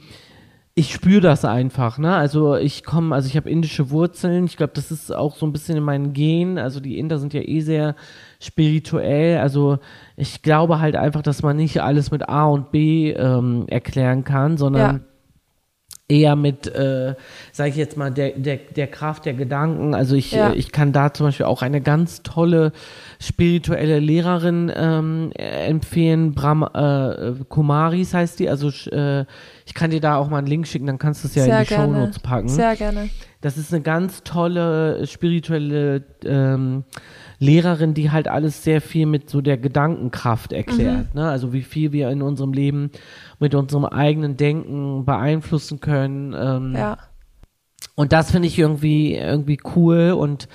ich 0.74 0.92
spüre 0.92 1.20
das 1.20 1.44
einfach, 1.44 1.98
ne? 1.98 2.14
Also 2.14 2.54
ich 2.56 2.84
komme, 2.84 3.14
also 3.14 3.26
ich 3.26 3.36
habe 3.36 3.50
indische 3.50 3.90
Wurzeln. 3.90 4.44
Ich 4.44 4.56
glaube, 4.56 4.72
das 4.74 4.90
ist 4.90 5.14
auch 5.14 5.34
so 5.36 5.44
ein 5.46 5.52
bisschen 5.52 5.76
in 5.76 5.82
meinen 5.82 6.12
Gen. 6.12 6.58
Also 6.58 6.80
die 6.80 6.98
Inder 6.98 7.18
sind 7.18 7.34
ja 7.34 7.40
eh 7.40 7.60
sehr 7.60 7.96
spirituell. 8.40 9.38
Also 9.38 9.78
ich 10.16 10.42
glaube 10.42 10.80
halt 10.80 10.96
einfach, 10.96 11.22
dass 11.22 11.42
man 11.42 11.56
nicht 11.56 11.82
alles 11.82 12.10
mit 12.10 12.28
A 12.28 12.44
und 12.44 12.70
B 12.70 13.10
ähm, 13.10 13.64
erklären 13.68 14.22
kann, 14.24 14.56
sondern 14.58 14.96
Ja. 14.96 15.00
Eher 16.10 16.36
mit, 16.36 16.66
äh, 16.66 17.14
sage 17.52 17.70
ich 17.70 17.76
jetzt 17.76 17.96
mal, 17.96 18.10
der, 18.10 18.30
der, 18.30 18.56
der 18.56 18.86
Kraft 18.88 19.24
der 19.24 19.34
Gedanken. 19.34 19.94
Also 19.94 20.16
ich, 20.16 20.32
Ja. 20.32 20.50
äh, 20.50 20.56
ich 20.56 20.72
kann 20.72 20.92
da 20.92 21.14
zum 21.14 21.26
Beispiel 21.26 21.46
auch 21.46 21.62
eine 21.62 21.80
ganz 21.80 22.22
tolle 22.22 22.72
spirituelle 23.20 23.98
Lehrerin 24.00 24.72
ähm, 24.74 25.30
äh, 25.38 25.66
empfehlen, 25.66 26.32
Brahm, 26.32 26.62
äh, 26.74 27.32
Kumaris 27.48 28.12
heißt 28.14 28.38
die. 28.40 28.48
Also 28.48 28.68
äh, 28.90 29.24
ich 29.66 29.74
kann 29.74 29.90
dir 29.90 30.00
da 30.00 30.16
auch 30.16 30.28
mal 30.28 30.38
einen 30.38 30.46
Link 30.46 30.66
schicken, 30.66 30.86
dann 30.86 30.98
kannst 30.98 31.22
du 31.24 31.28
es 31.28 31.34
ja 31.34 31.44
Sehr 31.44 31.58
in 31.58 31.64
die 31.64 31.68
gerne. 31.68 31.94
Shownotes 31.94 32.18
packen. 32.18 32.48
Sehr 32.48 32.74
gerne. 32.76 33.08
Das 33.40 33.56
ist 33.56 33.72
eine 33.72 33.82
ganz 33.82 34.22
tolle 34.22 35.06
spirituelle 35.06 36.02
ähm, 36.24 36.84
Lehrerin, 37.38 37.94
die 37.94 38.10
halt 38.10 38.28
alles 38.28 38.64
sehr 38.64 38.82
viel 38.82 39.06
mit 39.06 39.30
so 39.30 39.40
der 39.40 39.56
Gedankenkraft 39.56 40.52
erklärt. 40.52 41.14
Ne? 41.14 41.26
Also 41.26 41.54
wie 41.54 41.62
viel 41.62 41.90
wir 41.92 42.10
in 42.10 42.20
unserem 42.20 42.52
Leben 42.52 42.90
mit 43.40 43.54
unserem 43.54 43.84
eigenen 43.84 44.36
Denken 44.36 45.04
beeinflussen 45.04 45.80
können. 45.80 46.34
Ähm, 46.38 46.74
Ja. 46.76 46.98
und 47.96 48.12
das 48.12 48.30
finde 48.30 48.46
ich 48.48 48.58
irgendwie, 48.58 49.14
irgendwie 49.16 49.58
cool 49.74 50.14
und 50.16 50.46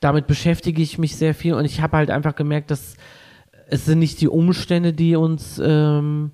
damit 0.00 0.26
beschäftige 0.26 0.82
ich 0.82 0.98
mich 0.98 1.16
sehr 1.16 1.34
viel 1.34 1.54
und 1.54 1.64
ich 1.64 1.80
habe 1.80 1.98
halt 1.98 2.10
einfach 2.10 2.34
gemerkt, 2.34 2.70
dass 2.70 2.96
es 3.68 3.84
sind 3.84 4.00
nicht 4.00 4.20
die 4.20 4.28
Umstände, 4.28 4.92
die 4.92 5.14
uns, 5.14 5.60
ähm, 5.64 6.32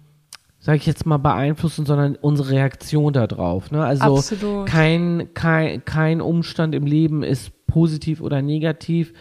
sage 0.59 0.79
ich 0.79 0.87
jetzt 0.87 1.05
mal, 1.05 1.19
beeinflussen, 1.19 1.85
sondern 1.85 2.17
unsere 2.17 2.51
Reaktion 2.51 3.13
darauf. 3.13 3.71
Ne? 3.71 3.85
Also 3.85 4.17
Absolut. 4.17 4.67
kein, 4.67 5.29
kein, 5.35 5.85
kein 5.85 6.21
Umstand 6.23 6.75
im 6.75 6.87
Leben 6.87 7.23
ist 7.23 7.53
positiv 7.67 8.21
oder 8.23 8.41
negativ. 8.41 9.13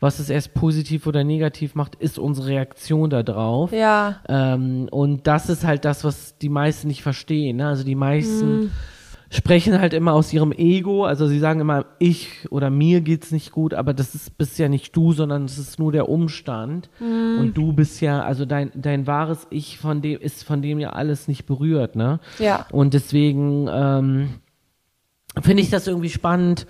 Was 0.00 0.18
es 0.18 0.28
erst 0.30 0.54
positiv 0.54 1.06
oder 1.06 1.24
negativ 1.24 1.74
macht, 1.74 1.94
ist 1.94 2.18
unsere 2.18 2.48
Reaktion 2.48 3.10
darauf. 3.10 3.72
Ja. 3.72 4.16
Ähm, 4.28 4.88
und 4.90 5.26
das 5.26 5.48
ist 5.48 5.64
halt 5.64 5.84
das, 5.84 6.04
was 6.04 6.36
die 6.38 6.48
meisten 6.48 6.88
nicht 6.88 7.02
verstehen. 7.02 7.56
Ne? 7.58 7.68
Also 7.68 7.84
die 7.84 7.94
Mhm. 7.94 8.00
meisten 8.00 8.70
sprechen 9.30 9.80
halt 9.80 9.94
immer 9.94 10.12
aus 10.12 10.32
ihrem 10.32 10.52
Ego. 10.52 11.04
Also 11.04 11.26
sie 11.26 11.38
sagen 11.38 11.60
immer, 11.60 11.86
ich 11.98 12.46
oder 12.50 12.70
mir 12.70 13.00
geht's 13.00 13.32
nicht 13.32 13.50
gut, 13.50 13.74
aber 13.74 13.92
das 13.94 14.14
ist 14.14 14.36
bist 14.38 14.58
ja 14.58 14.68
nicht 14.68 14.94
du, 14.94 15.12
sondern 15.12 15.44
es 15.46 15.58
ist 15.58 15.78
nur 15.78 15.90
der 15.90 16.08
Umstand. 16.08 16.88
Mhm. 17.00 17.38
Und 17.40 17.54
du 17.56 17.72
bist 17.72 18.00
ja, 18.00 18.22
also 18.22 18.44
dein, 18.44 18.70
dein 18.74 19.06
wahres 19.06 19.46
Ich 19.50 19.78
von 19.78 20.02
dem 20.02 20.20
ist 20.20 20.44
von 20.44 20.60
dem 20.62 20.78
ja 20.78 20.90
alles 20.90 21.26
nicht 21.28 21.46
berührt, 21.46 21.96
ne? 21.96 22.20
Ja. 22.38 22.66
Und 22.70 22.94
deswegen 22.94 23.68
ähm, 23.72 24.28
finde 25.42 25.62
ich 25.62 25.70
das 25.70 25.86
irgendwie 25.88 26.10
spannend, 26.10 26.66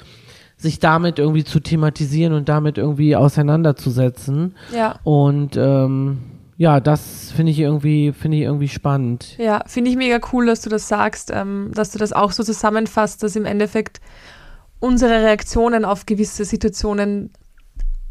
sich 0.57 0.79
damit 0.79 1.19
irgendwie 1.19 1.45
zu 1.45 1.61
thematisieren 1.61 2.33
und 2.33 2.49
damit 2.49 2.79
irgendwie 2.79 3.17
auseinanderzusetzen. 3.17 4.55
Ja. 4.75 4.99
Und 5.03 5.57
ähm, 5.57 6.19
ja, 6.57 6.81
das 6.81 7.33
finde 7.33 7.53
ich 7.53 7.59
irgendwie, 7.59 8.13
finde 8.13 8.37
ich 8.37 8.45
irgendwie 8.45 8.69
spannend. 8.69 9.37
Ja, 9.39 9.65
finde 9.67 9.91
ich 9.91 9.97
mega 9.97 10.21
cool, 10.33 10.47
dass 10.47 10.61
du 10.61 10.71
das 10.71 10.89
sagst, 10.89 11.31
ähm, 11.35 11.71
dass 11.75 11.91
du 11.91 11.99
das 11.99 12.13
auch 12.13 12.33
so 12.33 12.43
zusammenfasst, 12.43 13.23
dass 13.23 13.37
im 13.37 13.45
Endeffekt 13.45 14.01
unsere 14.79 15.23
Reaktionen 15.23 15.85
auf 15.85 16.07
gewisse 16.07 16.45
Situationen 16.45 17.31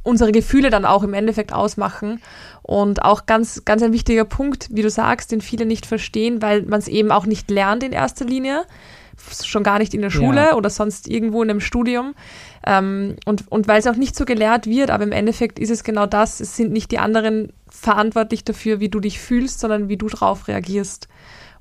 unsere 0.04 0.34
Gefühle 0.34 0.70
dann 0.70 0.86
auch 0.86 1.04
im 1.04 1.14
Endeffekt 1.14 1.54
ausmachen. 1.54 2.22
Und 2.62 3.04
auch 3.04 3.26
ganz, 3.26 3.66
ganz 3.66 3.82
ein 3.82 3.94
wichtiger 3.94 4.26
Punkt, 4.26 4.68
wie 4.72 4.82
du 4.82 4.90
sagst, 4.90 5.32
den 5.32 5.42
viele 5.42 5.66
nicht 5.66 5.86
verstehen, 5.86 6.42
weil 6.42 6.64
man 6.64 6.80
es 6.80 6.88
eben 6.88 7.12
auch 7.12 7.26
nicht 7.26 7.50
lernt 7.50 7.84
in 7.84 7.94
erster 7.94 8.26
Linie, 8.26 8.66
schon 9.44 9.64
gar 9.64 9.80
nicht 9.80 9.94
in 9.94 10.02
der 10.02 10.10
Schule 10.10 10.50
Ja. 10.50 10.56
oder 10.56 10.70
sonst 10.70 11.08
irgendwo 11.08 11.44
in 11.44 11.50
einem 11.50 11.60
Studium. 11.60 12.16
Ähm, 12.66 13.16
und 13.26 13.52
und 13.52 13.68
weil 13.68 13.80
es 13.80 13.88
auch 13.88 13.96
nicht 13.96 14.16
so 14.16 14.26
gelehrt 14.26 14.68
wird, 14.68 14.90
aber 14.92 15.04
im 15.04 15.12
Endeffekt 15.12 15.60
ist 15.60 15.70
es 15.70 15.84
genau 15.84 16.06
das, 16.06 16.40
es 16.40 16.56
sind 16.56 16.72
nicht 16.72 16.92
die 16.92 17.00
anderen 17.00 17.54
verantwortlich 17.70 18.44
dafür, 18.44 18.80
wie 18.80 18.90
du 18.90 19.00
dich 19.00 19.20
fühlst, 19.20 19.60
sondern 19.60 19.90
wie 19.90 19.98
du 19.98 20.08
drauf 20.08 20.48
reagierst. 20.48 21.08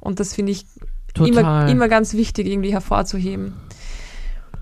Und 0.01 0.21
das 0.21 0.35
finde 0.35 0.53
ich 0.53 0.67
immer, 1.19 1.69
immer 1.69 1.88
ganz 1.88 2.15
wichtig, 2.15 2.47
irgendwie 2.47 2.73
hervorzuheben. 2.73 3.55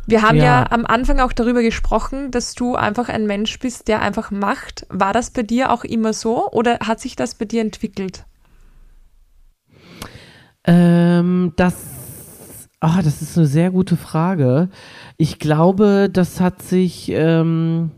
Wir 0.06 0.22
haben 0.22 0.38
ja. 0.38 0.44
Ja. 0.44 0.66
am 0.70 0.86
Anfang 0.86 1.20
auch 1.20 1.32
darüber 1.32 1.62
gesprochen, 1.62 2.30
dass 2.32 2.54
du 2.54 2.74
einfach 2.74 3.08
ein 3.08 3.26
Mensch 3.26 3.58
bist, 3.60 3.86
der 3.86 4.02
einfach 4.02 4.30
macht. 4.32 4.86
War 4.88 5.12
das 5.12 5.30
bei 5.30 5.42
dir 5.42 5.70
auch 5.70 5.84
immer 5.84 6.12
so 6.12 6.50
oder 6.50 6.80
hat 6.80 6.98
sich 7.00 7.14
das 7.14 7.36
bei 7.36 7.44
dir 7.44 7.60
entwickelt? 7.60 8.24
Ähm, 10.64 11.52
das, 11.56 11.74
ah, 12.80 13.02
das 13.02 13.22
ist 13.22 13.36
eine 13.36 13.46
sehr 13.46 13.70
gute 13.70 13.96
Frage. 13.96 14.68
Ich 15.18 15.38
glaube, 15.38 16.08
das 16.10 16.40
hat 16.40 16.62
sich, 16.62 17.10
ähm, 17.12 17.90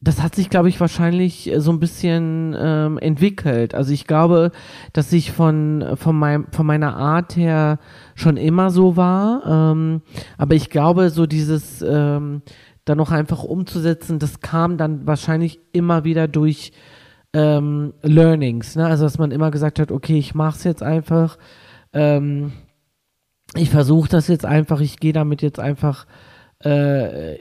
das 0.00 0.22
hat 0.22 0.34
sich, 0.34 0.48
glaube 0.48 0.70
ich, 0.70 0.80
wahrscheinlich 0.80 1.52
äh, 1.52 1.60
so 1.60 1.70
ein 1.70 1.80
bisschen 1.80 2.56
ähm, 2.58 2.98
entwickelt. 2.98 3.74
Also 3.74 3.92
ich 3.92 4.06
glaube, 4.06 4.50
dass 4.94 5.12
ich 5.12 5.32
von, 5.32 5.96
von, 5.96 6.18
meinem, 6.18 6.46
von 6.52 6.66
meiner 6.66 6.96
Art 6.96 7.36
her 7.36 7.78
schon 8.14 8.38
immer 8.38 8.70
so 8.70 8.96
war. 8.96 9.42
Ähm, 9.46 10.02
aber 10.38 10.54
ich 10.54 10.70
glaube, 10.70 11.10
so 11.10 11.26
dieses 11.26 11.82
ähm, 11.82 12.42
dann 12.86 12.96
noch 12.96 13.10
einfach 13.10 13.44
umzusetzen, 13.44 14.18
das 14.18 14.40
kam 14.40 14.78
dann 14.78 15.06
wahrscheinlich 15.06 15.60
immer 15.72 16.04
wieder 16.04 16.26
durch 16.26 16.72
ähm, 17.34 17.92
Learnings. 18.02 18.76
Ne? 18.76 18.86
Also 18.86 19.04
dass 19.04 19.18
man 19.18 19.30
immer 19.30 19.50
gesagt 19.50 19.78
hat, 19.78 19.92
okay, 19.92 20.18
ich 20.18 20.34
mach's 20.34 20.64
jetzt 20.64 20.82
einfach. 20.82 21.36
Ähm, 21.92 22.52
ich 23.54 23.70
versuche 23.70 24.08
das 24.08 24.28
jetzt 24.28 24.44
einfach, 24.44 24.80
ich 24.80 24.98
gehe 24.98 25.12
damit 25.12 25.42
jetzt 25.42 25.58
einfach 25.60 26.06
äh, 26.64 27.36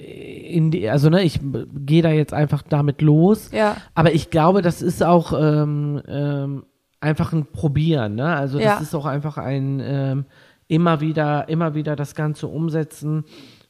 in 0.55 0.71
die, 0.71 0.89
also 0.89 1.09
ne, 1.09 1.23
ich 1.23 1.39
gehe 1.85 2.01
da 2.01 2.11
jetzt 2.11 2.33
einfach 2.33 2.61
damit 2.61 3.01
los. 3.01 3.51
Ja. 3.51 3.75
Aber 3.95 4.13
ich 4.13 4.29
glaube, 4.29 4.61
das 4.61 4.81
ist 4.81 5.03
auch 5.03 5.33
ähm, 5.39 6.01
ähm, 6.07 6.65
einfach 6.99 7.33
ein 7.33 7.45
Probieren, 7.47 8.15
ne? 8.15 8.35
Also 8.35 8.57
das 8.57 8.65
Ja. 8.65 8.77
ist 8.79 8.95
auch 8.95 9.05
einfach 9.05 9.37
ein 9.37 9.81
ähm, 9.83 10.25
immer 10.67 11.01
wieder, 11.01 11.49
immer 11.49 11.73
wieder 11.75 11.95
das 11.95 12.13
Ganze 12.15 12.47
umsetzen 12.47 13.23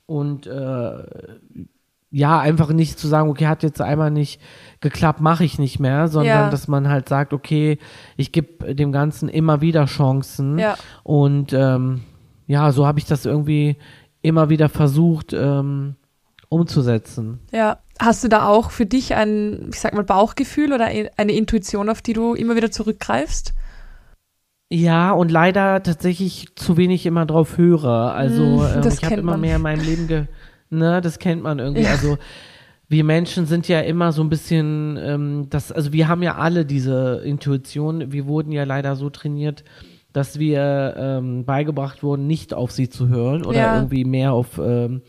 und 0.05 0.47
äh, 0.47 1.03
ja, 2.09 2.39
einfach 2.39 2.71
nicht 2.71 2.97
zu 2.97 3.07
sagen, 3.07 3.29
okay, 3.29 3.47
hat 3.47 3.63
jetzt 3.63 3.81
einmal 3.81 4.11
nicht 4.11 4.41
geklappt, 4.79 5.19
mache 5.19 5.43
ich 5.43 5.59
nicht 5.59 5.79
mehr, 5.79 6.07
sondern 6.07 6.45
Ja. 6.45 6.49
dass 6.49 6.67
man 6.69 6.87
halt 6.89 7.09
sagt, 7.09 7.33
okay, 7.33 7.77
ich 8.15 8.31
gebe 8.31 8.73
dem 8.73 8.91
Ganzen 8.93 9.27
immer 9.27 9.59
wieder 9.61 9.85
Chancen 9.85 10.57
Ja. 10.57 10.75
und 11.03 11.51
ähm, 11.53 12.01
ja, 12.47 12.71
so 12.71 12.87
habe 12.87 12.99
ich 12.99 13.05
das 13.05 13.25
irgendwie 13.25 13.77
immer 14.21 14.49
wieder 14.49 14.69
versucht 14.69 15.33
ähm, 15.33 15.95
umzusetzen. 16.49 17.39
Ja. 17.51 17.79
Hast 17.99 18.23
du 18.23 18.27
da 18.27 18.47
auch 18.47 18.69
für 18.71 18.85
dich 18.85 19.15
ein, 19.15 19.69
ich 19.73 19.79
sag 19.79 19.93
mal, 19.93 20.03
Bauchgefühl 20.03 20.71
oder 20.71 20.85
eine 20.85 21.31
Intuition, 21.31 21.89
auf 21.89 22.01
die 22.01 22.13
du 22.13 22.35
immer 22.35 22.55
wieder 22.55 22.69
zurückgreifst? 22.71 23.53
Ja, 24.69 25.11
und 25.11 25.31
leider 25.31 25.81
tatsächlich 25.81 26.49
zu 26.55 26.77
wenig 26.77 27.05
immer 27.05 27.25
drauf 27.25 27.57
höre. 27.57 28.13
Also 28.13 28.43
Mm, 28.43 28.83
ähm, 28.83 28.87
ich 28.87 29.03
habe 29.03 29.15
immer 29.15 29.31
man. 29.31 29.41
mehr 29.41 29.55
in 29.55 29.61
meinem 29.61 29.83
Leben 29.83 30.07
ge 30.07 30.25
ne, 30.69 31.01
das 31.01 31.19
kennt 31.19 31.41
man 31.41 31.59
irgendwie. 31.59 31.83
Ja. 31.83 31.91
Also 31.91 32.17
wir 32.89 33.03
Menschen 33.03 33.45
sind 33.45 33.67
ja 33.67 33.79
immer 33.81 34.11
so 34.11 34.21
ein 34.21 34.29
bisschen, 34.29 34.97
ähm, 35.01 35.47
das, 35.49 35.71
also 35.71 35.93
wir 35.93 36.07
haben 36.07 36.21
ja 36.21 36.35
alle 36.35 36.65
diese 36.65 37.21
Intuition. 37.23 38.11
Wir 38.11 38.27
wurden 38.27 38.51
ja 38.51 38.63
leider 38.63 38.95
so 38.95 39.09
trainiert, 39.09 39.63
dass 40.17 40.39
wir 40.39 40.95
ähm, 40.97 41.45
beigebracht 41.45 42.01
wurden, 42.03 42.25
nicht 42.27 42.53
auf 42.53 42.71
sie 42.71 42.89
zu 42.89 43.07
hören 43.07 43.45
oder 43.45 43.59
Ja. 43.59 43.75
irgendwie 43.75 44.03
mehr 44.03 44.33
auf 44.33 44.59
ähm, 44.63 45.01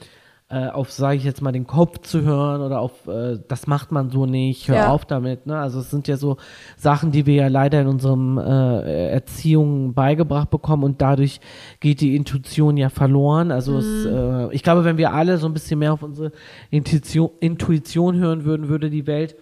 äh, 0.50 0.68
auf, 0.68 0.90
sage 0.90 1.18
ich 1.18 1.24
jetzt 1.24 1.42
mal, 1.42 1.52
den 1.52 1.66
Kopf 1.66 1.98
zu 1.98 2.22
hören 2.22 2.62
oder 2.62 2.80
auf, 2.80 3.06
äh, 3.06 3.38
das 3.48 3.66
macht 3.66 3.92
man 3.92 4.08
so 4.08 4.24
nicht, 4.24 4.66
hör 4.68 4.76
Ja. 4.76 4.88
auf 4.88 5.04
damit. 5.04 5.46
Ne? 5.46 5.58
Also 5.58 5.80
es 5.80 5.90
sind 5.90 6.08
ja 6.08 6.16
so 6.16 6.38
Sachen, 6.78 7.10
die 7.12 7.26
wir 7.26 7.34
ja 7.34 7.48
leider 7.48 7.82
in 7.82 7.86
unserem 7.86 8.38
äh, 8.38 9.10
Erziehung 9.10 9.92
beigebracht 9.92 10.48
bekommen 10.48 10.84
und 10.84 11.02
dadurch 11.02 11.40
geht 11.80 12.00
die 12.00 12.16
Intuition 12.16 12.78
ja 12.78 12.88
verloren. 12.88 13.50
Also 13.52 13.76
es, 13.76 14.06
äh, 14.06 14.48
ich 14.54 14.62
glaube, 14.62 14.84
wenn 14.84 14.96
wir 14.96 15.12
alle 15.12 15.36
so 15.36 15.46
ein 15.46 15.52
bisschen 15.52 15.80
mehr 15.80 15.92
auf 15.92 16.02
unsere 16.02 16.32
Intuition, 16.70 17.28
Intuition 17.40 18.16
hören 18.16 18.46
würden, 18.46 18.68
würde 18.70 18.88
die 18.88 19.06
Welt 19.06 19.36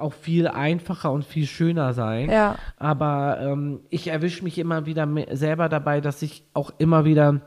auch 0.00 0.12
viel 0.12 0.48
einfacher 0.48 1.12
und 1.12 1.24
viel 1.24 1.46
schöner 1.46 1.94
sein. 1.94 2.30
Ja. 2.30 2.56
Aber 2.76 3.38
ähm, 3.40 3.80
ich 3.90 4.08
erwische 4.08 4.44
mich 4.44 4.58
immer 4.58 4.86
wieder 4.86 5.08
selber 5.32 5.68
dabei, 5.68 6.00
dass 6.00 6.22
ich 6.22 6.44
auch 6.54 6.72
immer 6.78 7.04
wieder 7.04 7.40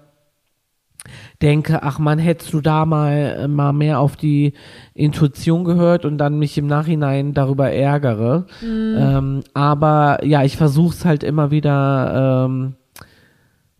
denke, 1.41 1.83
ach 1.83 1.99
man, 1.99 2.19
hättest 2.19 2.53
du 2.53 2.61
da 2.61 2.85
mal, 2.85 3.37
äh, 3.39 3.47
mal 3.47 3.73
mehr 3.73 3.99
auf 3.99 4.15
die 4.15 4.53
Intuition 4.93 5.63
gehört 5.65 6.05
und 6.05 6.17
dann 6.17 6.39
mich 6.39 6.57
im 6.57 6.67
Nachhinein 6.67 7.33
darüber 7.33 7.71
ärgere. 7.71 8.45
Ähm, 8.61 9.43
aber 9.53 10.23
ja, 10.23 10.43
ich 10.43 10.55
versuche 10.55 10.93
es 10.95 11.05
halt 11.05 11.23
immer 11.23 11.51
wieder, 11.51 12.45
ähm, 12.47 12.75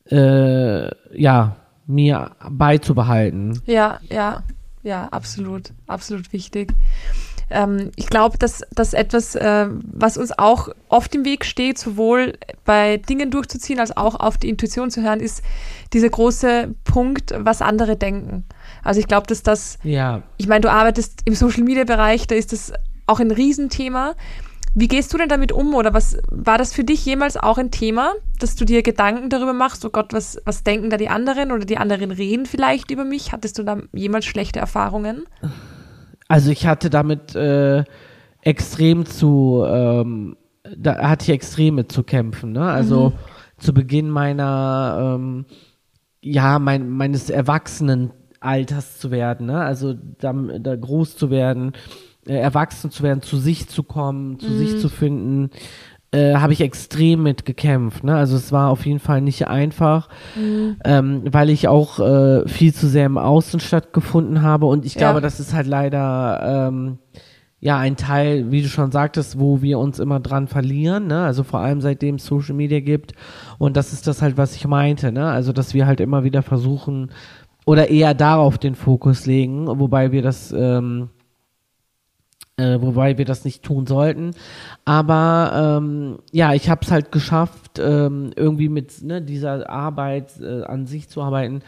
äh, 0.09 0.89
ja, 1.17 1.55
mir 1.85 2.31
beizubehalten. 2.49 3.61
Ja, 3.65 3.99
ja, 4.09 4.43
ja, 4.83 5.07
absolut, 5.09 5.71
absolut 5.87 6.33
wichtig. 6.33 6.73
Ähm, 7.53 7.91
ich 7.95 8.07
glaube, 8.07 8.37
dass 8.37 8.63
das 8.71 8.93
etwas, 8.93 9.35
äh, 9.35 9.67
was 9.69 10.17
uns 10.17 10.37
auch 10.37 10.69
oft 10.89 11.13
im 11.13 11.23
Weg 11.23 11.45
steht, 11.45 11.77
sowohl 11.77 12.33
bei 12.65 12.97
Dingen 12.97 13.29
durchzuziehen 13.31 13.79
als 13.79 13.95
auch 13.95 14.15
auf 14.15 14.37
die 14.37 14.49
Intuition 14.49 14.89
zu 14.89 15.03
hören, 15.03 15.19
ist 15.19 15.43
dieser 15.93 16.09
große 16.09 16.73
Punkt, 16.83 17.33
was 17.37 17.61
andere 17.61 17.95
denken. 17.95 18.43
Also 18.83 18.99
ich 18.99 19.07
glaube, 19.07 19.27
dass 19.27 19.43
das 19.43 19.77
Ja, 19.83 20.23
ich 20.37 20.47
meine, 20.47 20.61
du 20.61 20.71
arbeitest 20.71 21.21
im 21.25 21.35
Social 21.35 21.63
Media 21.63 21.83
Bereich, 21.83 22.27
da 22.27 22.35
ist 22.35 22.51
das 22.51 22.73
auch 23.05 23.19
ein 23.19 23.31
Riesenthema. 23.31 24.15
Wie 24.75 24.87
gehst 24.87 25.13
du 25.13 25.19
denn 25.19 25.29
damit 25.29 25.51
um 25.51 25.75
oder 25.75 25.93
was 25.93 26.17
war 26.31 26.57
das 26.57 26.73
für 26.73 26.83
dich 26.83 27.05
jemals 27.05 27.37
auch 27.37 27.59
ein 27.59 27.69
Thema, 27.69 28.13
dass 28.39 28.55
du 28.55 28.65
dir 28.65 28.81
Gedanken 28.81 29.29
darüber 29.29 29.53
machst, 29.53 29.85
oh 29.85 29.89
Gott, 29.91 30.13
was, 30.13 30.41
was 30.45 30.63
denken 30.63 30.89
da 30.89 30.97
die 30.97 31.09
anderen 31.09 31.51
oder 31.51 31.63
die 31.63 31.77
anderen 31.77 32.09
reden 32.09 32.47
vielleicht 32.47 32.89
über 32.89 33.05
mich? 33.05 33.31
Hattest 33.31 33.59
du 33.59 33.63
da 33.63 33.77
jemals 33.91 34.25
schlechte 34.25 34.59
Erfahrungen? 34.59 35.25
Also 36.33 36.49
ich 36.49 36.65
hatte 36.65 36.89
damit 36.89 37.35
äh, 37.35 37.83
extrem 38.41 39.05
zu, 39.05 39.63
ähm, 39.67 40.35
da 40.75 40.97
hatte 41.07 41.25
ich 41.25 41.29
extrem 41.29 41.75
mit 41.75 41.91
zu 41.91 42.01
kämpfen. 42.01 42.53
Ne? 42.53 42.63
Also 42.63 43.13
zu 43.59 43.71
Beginn 43.71 44.09
meiner, 44.09 45.15
ähm, 45.15 45.45
ja, 46.21 46.57
mein, 46.57 46.89
meines 46.89 47.29
Erwachsenenalters 47.29 48.97
zu 48.97 49.11
werden, 49.11 49.45
ne? 49.45 49.61
also 49.61 49.93
da, 49.93 50.33
da 50.33 50.75
groß 50.75 51.17
zu 51.17 51.29
werden, 51.29 51.73
äh, 52.25 52.33
erwachsen 52.33 52.89
zu 52.89 53.03
werden, 53.03 53.21
zu 53.21 53.37
sich 53.37 53.69
zu 53.69 53.83
kommen, 53.83 54.39
zu 54.39 54.51
sich 54.57 54.79
zu 54.79 54.89
finden, 54.89 55.51
äh, 56.13 56.35
habe 56.35 56.53
ich 56.53 56.61
extrem 56.61 57.23
mit 57.23 57.43
gekämpft. 57.45 58.03
Ne? 58.03 58.15
Also 58.15 58.35
es 58.37 58.51
war 58.51 58.69
auf 58.69 58.85
jeden 58.85 58.99
Fall 58.99 59.19
nicht 59.21 59.47
einfach, 59.47 60.07
ähm, 60.85 61.23
weil 61.31 61.49
ich 61.49 61.67
auch 61.67 61.99
äh, 61.99 62.47
viel 62.47 62.73
zu 62.73 62.87
sehr 62.87 63.05
im 63.07 63.17
Außen 63.17 63.59
stattgefunden 63.59 64.41
habe 64.41 64.67
und 64.67 64.85
ich 64.85 64.93
Ja. 64.95 64.99
glaube, 64.99 65.21
das 65.21 65.39
ist 65.39 65.53
halt 65.53 65.67
leider 65.67 66.67
ähm, 66.69 66.99
ja 67.59 67.77
ein 67.79 67.95
Teil, 67.95 68.51
wie 68.51 68.61
du 68.61 68.67
schon 68.67 68.91
sagtest, 68.91 69.39
wo 69.39 69.61
wir 69.61 69.79
uns 69.79 69.97
immer 69.99 70.19
dran 70.19 70.47
verlieren. 70.47 71.07
Ne? 71.07 71.23
Also 71.23 71.43
vor 71.43 71.61
allem 71.61 71.81
seitdem 71.81 72.15
es 72.15 72.25
Social 72.25 72.55
Media 72.55 72.79
gibt 72.79 73.13
und 73.57 73.75
das 73.75 73.91
ist 73.93 74.05
das 74.05 74.21
halt, 74.21 74.37
was 74.37 74.55
ich 74.55 74.67
meinte. 74.67 75.11
Ne? 75.11 75.25
Also 75.25 75.51
dass 75.53 75.73
wir 75.73 75.87
halt 75.87 75.99
immer 75.99 76.23
wieder 76.23 76.41
versuchen 76.43 77.09
oder 77.65 77.89
eher 77.89 78.13
darauf 78.13 78.57
den 78.57 78.75
Fokus 78.75 79.25
legen, 79.25 79.65
wobei 79.67 80.11
wir 80.11 80.21
das 80.21 80.53
ähm, 80.55 81.09
äh, 82.57 82.79
wobei 82.79 83.17
wir 83.17 83.25
das 83.25 83.45
nicht 83.45 83.63
tun 83.63 83.87
sollten. 83.87 84.31
Aber 84.85 85.79
ähm, 85.81 86.19
ja, 86.31 86.53
ich 86.53 86.69
habe 86.69 86.81
es 86.83 86.91
halt 86.91 87.11
geschafft, 87.11 87.79
ähm, 87.79 88.31
irgendwie 88.35 88.69
mit 88.69 89.01
ne, 89.01 89.21
dieser 89.21 89.69
Arbeit 89.69 90.39
äh, 90.39 90.63
an 90.63 90.85
sich 90.85 91.09
zu 91.09 91.21
arbeiten, 91.21 91.61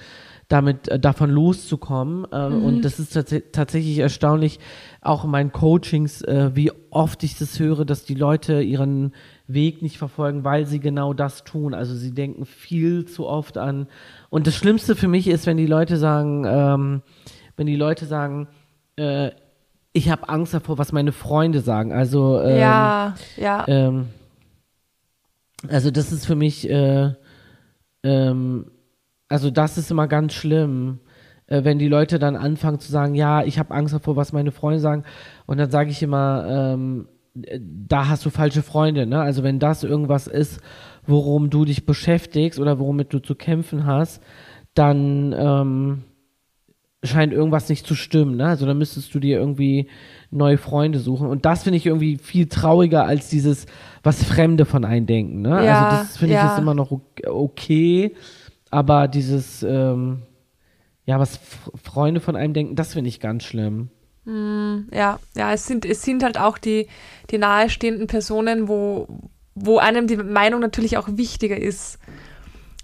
damit 0.48 0.88
äh, 0.88 1.00
davon 1.00 1.32
loszukommen. 1.32 2.26
Äh, 2.32 2.36
Und 2.36 2.86
das 2.86 3.00
ist 3.00 3.14
tats 3.14 3.34
tatsächlich 3.52 3.98
erstaunlich, 3.98 4.60
auch 5.02 5.24
in 5.24 5.32
meinen 5.32 5.52
Coachings, 5.52 6.22
äh, 6.22 6.52
wie 6.54 6.72
oft 6.92 7.24
ich 7.24 7.38
das 7.38 7.60
höre, 7.60 7.84
dass 7.84 8.06
die 8.06 8.14
Leute 8.14 8.62
ihren 8.62 9.14
Weg 9.48 9.82
nicht 9.82 9.98
verfolgen, 9.98 10.44
weil 10.44 10.68
sie 10.68 10.80
genau 10.80 11.14
das 11.14 11.44
tun. 11.44 11.74
Also 11.74 11.96
sie 11.96 12.14
denken 12.14 12.46
viel 12.46 13.06
zu 13.06 13.26
oft 13.26 13.58
an. 13.58 13.88
Und 14.30 14.46
das 14.46 14.56
Schlimmste 14.56 14.96
für 14.96 15.08
mich 15.08 15.28
ist, 15.28 15.48
wenn 15.48 15.58
die 15.58 15.66
Leute 15.66 15.98
sagen, 15.98 16.46
ähm, 16.48 17.02
wenn 17.58 17.66
die 17.66 17.76
Leute 17.76 18.06
sagen, 18.06 18.48
äh, 18.98 19.32
ich 19.96 20.10
habe 20.10 20.28
Angst 20.28 20.54
davor, 20.54 20.78
was 20.78 20.92
meine 20.92 21.14
Freunde 21.14 21.62
sagen. 21.62 21.94
Also 21.94 22.42
ähm, 22.42 22.60
ja, 22.60 23.16
ja, 23.38 23.66
ähm, 23.68 24.08
also 25.70 25.90
das 25.90 26.12
ist 26.12 26.26
für 26.26 26.36
mich, 26.36 26.70
äh, 26.70 27.14
ähm, 28.04 28.72
also 29.30 29.50
das 29.50 29.78
ist 29.78 29.90
immer 29.92 30.08
ganz 30.08 30.34
schlimm, 30.34 31.00
äh, 31.48 31.64
wenn 31.64 31.80
die 31.80 31.88
Leute 31.88 32.20
dann 32.20 32.36
anfangen 32.36 32.80
zu 32.80 32.92
sagen, 32.92 33.16
ja, 33.16 33.44
ich 33.44 33.58
habe 33.58 33.74
Angst 33.74 33.94
davor, 33.94 34.18
was 34.18 34.34
meine 34.34 34.52
Freunde 34.52 34.82
sagen. 34.82 35.04
Und 35.46 35.60
dann 35.60 35.72
sage 35.72 35.92
ich 35.92 36.04
immer, 36.04 36.46
ähm, 36.50 37.08
äh, 37.42 37.58
da 37.62 38.10
hast 38.10 38.26
du 38.26 38.30
falsche 38.30 38.64
Freunde. 38.64 39.06
Ne? 39.06 39.22
Also 39.22 39.44
wenn 39.44 39.60
das 39.60 39.86
irgendwas 39.86 40.28
ist, 40.28 40.60
worum 41.08 41.50
du 41.50 41.64
dich 41.64 41.86
beschäftigst 41.86 42.60
oder 42.60 42.80
womit 42.80 43.14
du 43.14 43.20
zu 43.20 43.34
kämpfen 43.34 43.86
hast, 43.86 44.22
dann 44.74 45.34
ähm, 45.38 46.04
scheint 47.08 47.34
irgendwas 47.34 47.70
nicht 47.70 47.86
zu 47.86 47.96
stimmen. 47.96 48.38
Ne? 48.38 48.46
Also 48.48 48.66
dann 48.66 48.78
müsstest 48.78 49.14
du 49.14 49.20
dir 49.20 49.38
irgendwie 49.40 49.88
neue 50.32 50.58
Freunde 50.58 51.00
suchen. 51.00 51.28
Und 51.28 51.46
das 51.46 51.64
finde 51.64 51.78
ich 51.78 51.86
irgendwie 51.86 52.18
viel 52.18 52.48
trauriger 52.48 53.06
als 53.06 53.30
dieses, 53.30 53.66
was 54.04 54.24
Fremde 54.24 54.66
von 54.66 54.86
einem 54.86 55.06
denken. 55.06 55.42
Ne? 55.42 55.66
Ja, 55.66 55.86
also 55.86 55.98
das 55.98 56.18
finde 56.18 56.36
ich 56.36 56.42
ja. 56.42 56.54
ist 56.54 56.60
immer 56.60 56.74
noch 56.74 56.92
ok- 56.92 57.28
okay, 57.28 58.16
aber 58.72 59.08
dieses, 59.08 59.64
ähm, 59.64 60.24
ja, 61.06 61.20
was 61.20 61.36
F 61.36 61.72
Freunde 61.82 62.20
von 62.20 62.36
einem 62.36 62.54
denken, 62.54 62.76
das 62.76 62.94
finde 62.94 63.10
ich 63.10 63.20
ganz 63.20 63.44
schlimm. 63.44 63.90
ja, 64.92 65.20
ja, 65.36 65.54
es 65.54 65.68
sind, 65.68 65.86
es 65.86 66.02
sind 66.02 66.24
halt 66.24 66.40
auch 66.40 66.58
die, 66.58 66.88
die 67.30 67.38
nahestehenden 67.38 68.08
Personen, 68.08 68.68
wo, 68.68 69.08
wo 69.54 69.78
einem 69.78 70.08
die 70.08 70.18
Meinung 70.18 70.62
natürlich 70.62 70.98
auch 70.98 71.08
wichtiger 71.12 71.58
ist. 71.58 72.00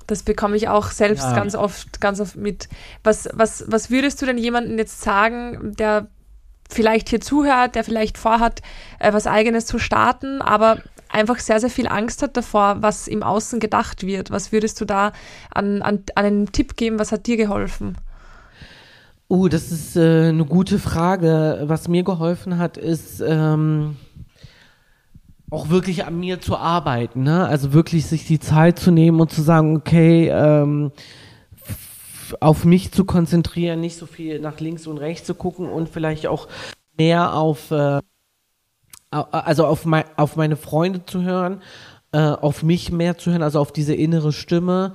Das 0.07 0.23
bekomme 0.23 0.55
ich 0.57 0.67
auch 0.67 0.91
selbst 0.91 1.23
Ja. 1.23 1.35
ganz 1.35 1.55
oft, 1.55 2.01
ganz 2.01 2.19
oft 2.19 2.35
mit. 2.35 2.69
Was, 3.03 3.29
was, 3.33 3.65
was 3.67 3.89
würdest 3.89 4.21
du 4.21 4.25
denn 4.25 4.37
jemandem 4.37 4.77
jetzt 4.77 5.01
sagen, 5.01 5.73
der 5.77 6.07
vielleicht 6.69 7.09
hier 7.09 7.21
zuhört, 7.21 7.75
der 7.75 7.83
vielleicht 7.83 8.17
vorhat, 8.17 8.61
äh, 8.99 9.13
was 9.13 9.27
Eigenes 9.27 9.65
zu 9.65 9.77
starten, 9.79 10.41
aber 10.41 10.77
einfach 11.09 11.39
sehr, 11.39 11.59
sehr 11.59 11.69
viel 11.69 11.87
Angst 11.87 12.21
hat 12.23 12.37
davor, 12.37 12.77
was 12.81 13.07
im 13.07 13.23
Außen 13.23 13.59
gedacht 13.59 14.05
wird? 14.05 14.31
Was 14.31 14.51
würdest 14.51 14.79
du 14.79 14.85
da 14.85 15.11
an, 15.53 15.81
an, 15.81 16.03
an 16.15 16.25
einen 16.25 16.51
Tipp 16.51 16.77
geben? 16.77 16.99
Was 16.99 17.11
hat 17.11 17.27
dir 17.27 17.37
geholfen? 17.37 17.97
Oh, 19.27 19.47
das 19.47 19.71
ist 19.71 19.95
äh, 19.95 20.29
eine 20.29 20.45
gute 20.45 20.77
Frage. 20.77 21.61
Was 21.63 21.87
mir 21.87 22.03
geholfen 22.03 22.57
hat, 22.57 22.77
ist 22.77 23.21
ähm, 23.25 23.95
auch 25.51 25.69
wirklich 25.69 26.05
an 26.05 26.19
mir 26.19 26.41
zu 26.41 26.57
arbeiten. 26.57 27.21
Ne? 27.23 27.45
Also 27.45 27.73
wirklich 27.73 28.07
sich 28.07 28.25
die 28.25 28.39
Zeit 28.39 28.79
zu 28.79 28.89
nehmen 28.89 29.19
und 29.21 29.31
zu 29.31 29.41
sagen, 29.43 29.75
okay, 29.77 30.29
ähm, 30.29 30.91
auf 32.39 32.63
mich 32.65 32.91
zu 32.93 33.03
konzentrieren, 33.05 33.81
nicht 33.81 33.97
so 33.97 34.05
viel 34.05 34.39
nach 34.39 34.59
links 34.59 34.87
und 34.87 34.97
rechts 34.97 35.27
zu 35.27 35.35
gucken 35.35 35.67
und 35.69 35.89
vielleicht 35.89 36.25
auch 36.27 36.47
mehr 36.97 37.33
auf, 37.35 37.69
äh, 37.71 37.99
also 39.11 39.65
auf, 39.65 39.85
mei 39.85 40.05
auf 40.15 40.37
meine 40.37 40.55
Freunde 40.55 41.05
zu 41.05 41.21
hören, 41.23 41.61
äh, 42.13 42.19
auf 42.19 42.63
mich 42.63 42.91
mehr 42.91 43.17
zu 43.17 43.31
hören, 43.31 43.43
also 43.43 43.59
auf 43.59 43.73
diese 43.73 43.93
innere 43.93 44.31
Stimme. 44.31 44.93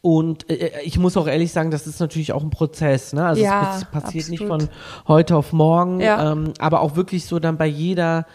Und 0.00 0.48
äh, 0.48 0.70
ich 0.84 0.96
muss 1.00 1.16
auch 1.16 1.26
ehrlich 1.26 1.50
sagen, 1.50 1.72
das 1.72 1.88
ist 1.88 1.98
natürlich 1.98 2.32
auch 2.32 2.44
ein 2.44 2.50
Prozess. 2.50 3.12
Ne? 3.12 3.26
Also 3.26 3.42
Ja, 3.42 3.74
es 3.76 3.84
pass- 3.86 4.02
passiert 4.04 4.28
nicht 4.28 4.42
absolut. 4.42 4.62
von 4.62 4.70
heute 5.08 5.36
auf 5.36 5.52
morgen, 5.52 5.98
Ja. 6.00 6.30
ähm, 6.32 6.52
aber 6.60 6.82
auch 6.82 6.94
wirklich 6.94 7.26
so 7.26 7.40
dann 7.40 7.56
bei 7.58 7.66
jeder 7.66 8.26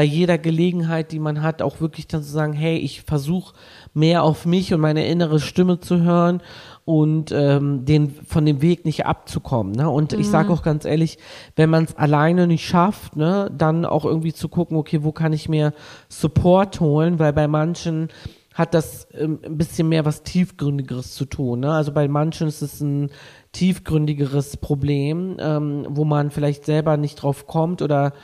bei 0.00 0.04
jeder 0.04 0.38
Gelegenheit, 0.38 1.12
die 1.12 1.18
man 1.18 1.42
hat, 1.42 1.60
auch 1.60 1.82
wirklich 1.82 2.06
dann 2.06 2.22
zu 2.22 2.30
sagen, 2.30 2.54
hey, 2.54 2.78
ich 2.78 3.02
versuche 3.02 3.52
mehr 3.92 4.22
auf 4.22 4.46
mich 4.46 4.72
und 4.72 4.80
meine 4.80 5.06
innere 5.06 5.40
Stimme 5.40 5.78
zu 5.78 6.00
hören 6.00 6.40
und 6.86 7.32
ähm, 7.32 7.84
den 7.84 8.08
von 8.08 8.46
dem 8.46 8.62
Weg 8.62 8.86
nicht 8.86 9.04
abzukommen. 9.04 9.74
Ne? 9.74 9.90
Und 9.90 10.14
ich 10.14 10.26
sage 10.26 10.54
auch 10.54 10.62
ganz 10.62 10.86
ehrlich, 10.86 11.18
wenn 11.54 11.68
man 11.68 11.84
es 11.84 11.98
alleine 11.98 12.46
nicht 12.46 12.64
schafft, 12.64 13.14
ne, 13.14 13.50
dann 13.54 13.84
auch 13.84 14.06
irgendwie 14.06 14.32
zu 14.32 14.48
gucken, 14.48 14.78
okay, 14.78 15.02
wo 15.02 15.12
kann 15.12 15.34
ich 15.34 15.50
mir 15.50 15.74
Support 16.08 16.80
holen, 16.80 17.18
weil 17.18 17.34
bei 17.34 17.46
manchen 17.46 18.08
hat 18.54 18.72
das 18.72 19.06
ähm, 19.12 19.40
ein 19.44 19.58
bisschen 19.58 19.90
mehr 19.90 20.06
was 20.06 20.22
Tiefgründigeres 20.22 21.12
zu 21.12 21.26
tun. 21.26 21.60
Ne? 21.60 21.72
Also 21.72 21.92
bei 21.92 22.08
manchen 22.08 22.48
ist 22.48 22.62
es 22.62 22.80
ein 22.80 23.10
tiefgründigeres 23.52 24.56
Problem, 24.56 25.36
ähm, 25.38 25.84
wo 25.90 26.06
man 26.06 26.30
vielleicht 26.30 26.64
selber 26.64 26.96
nicht 26.96 27.16
drauf 27.16 27.46
kommt 27.46 27.82
oder 27.82 28.14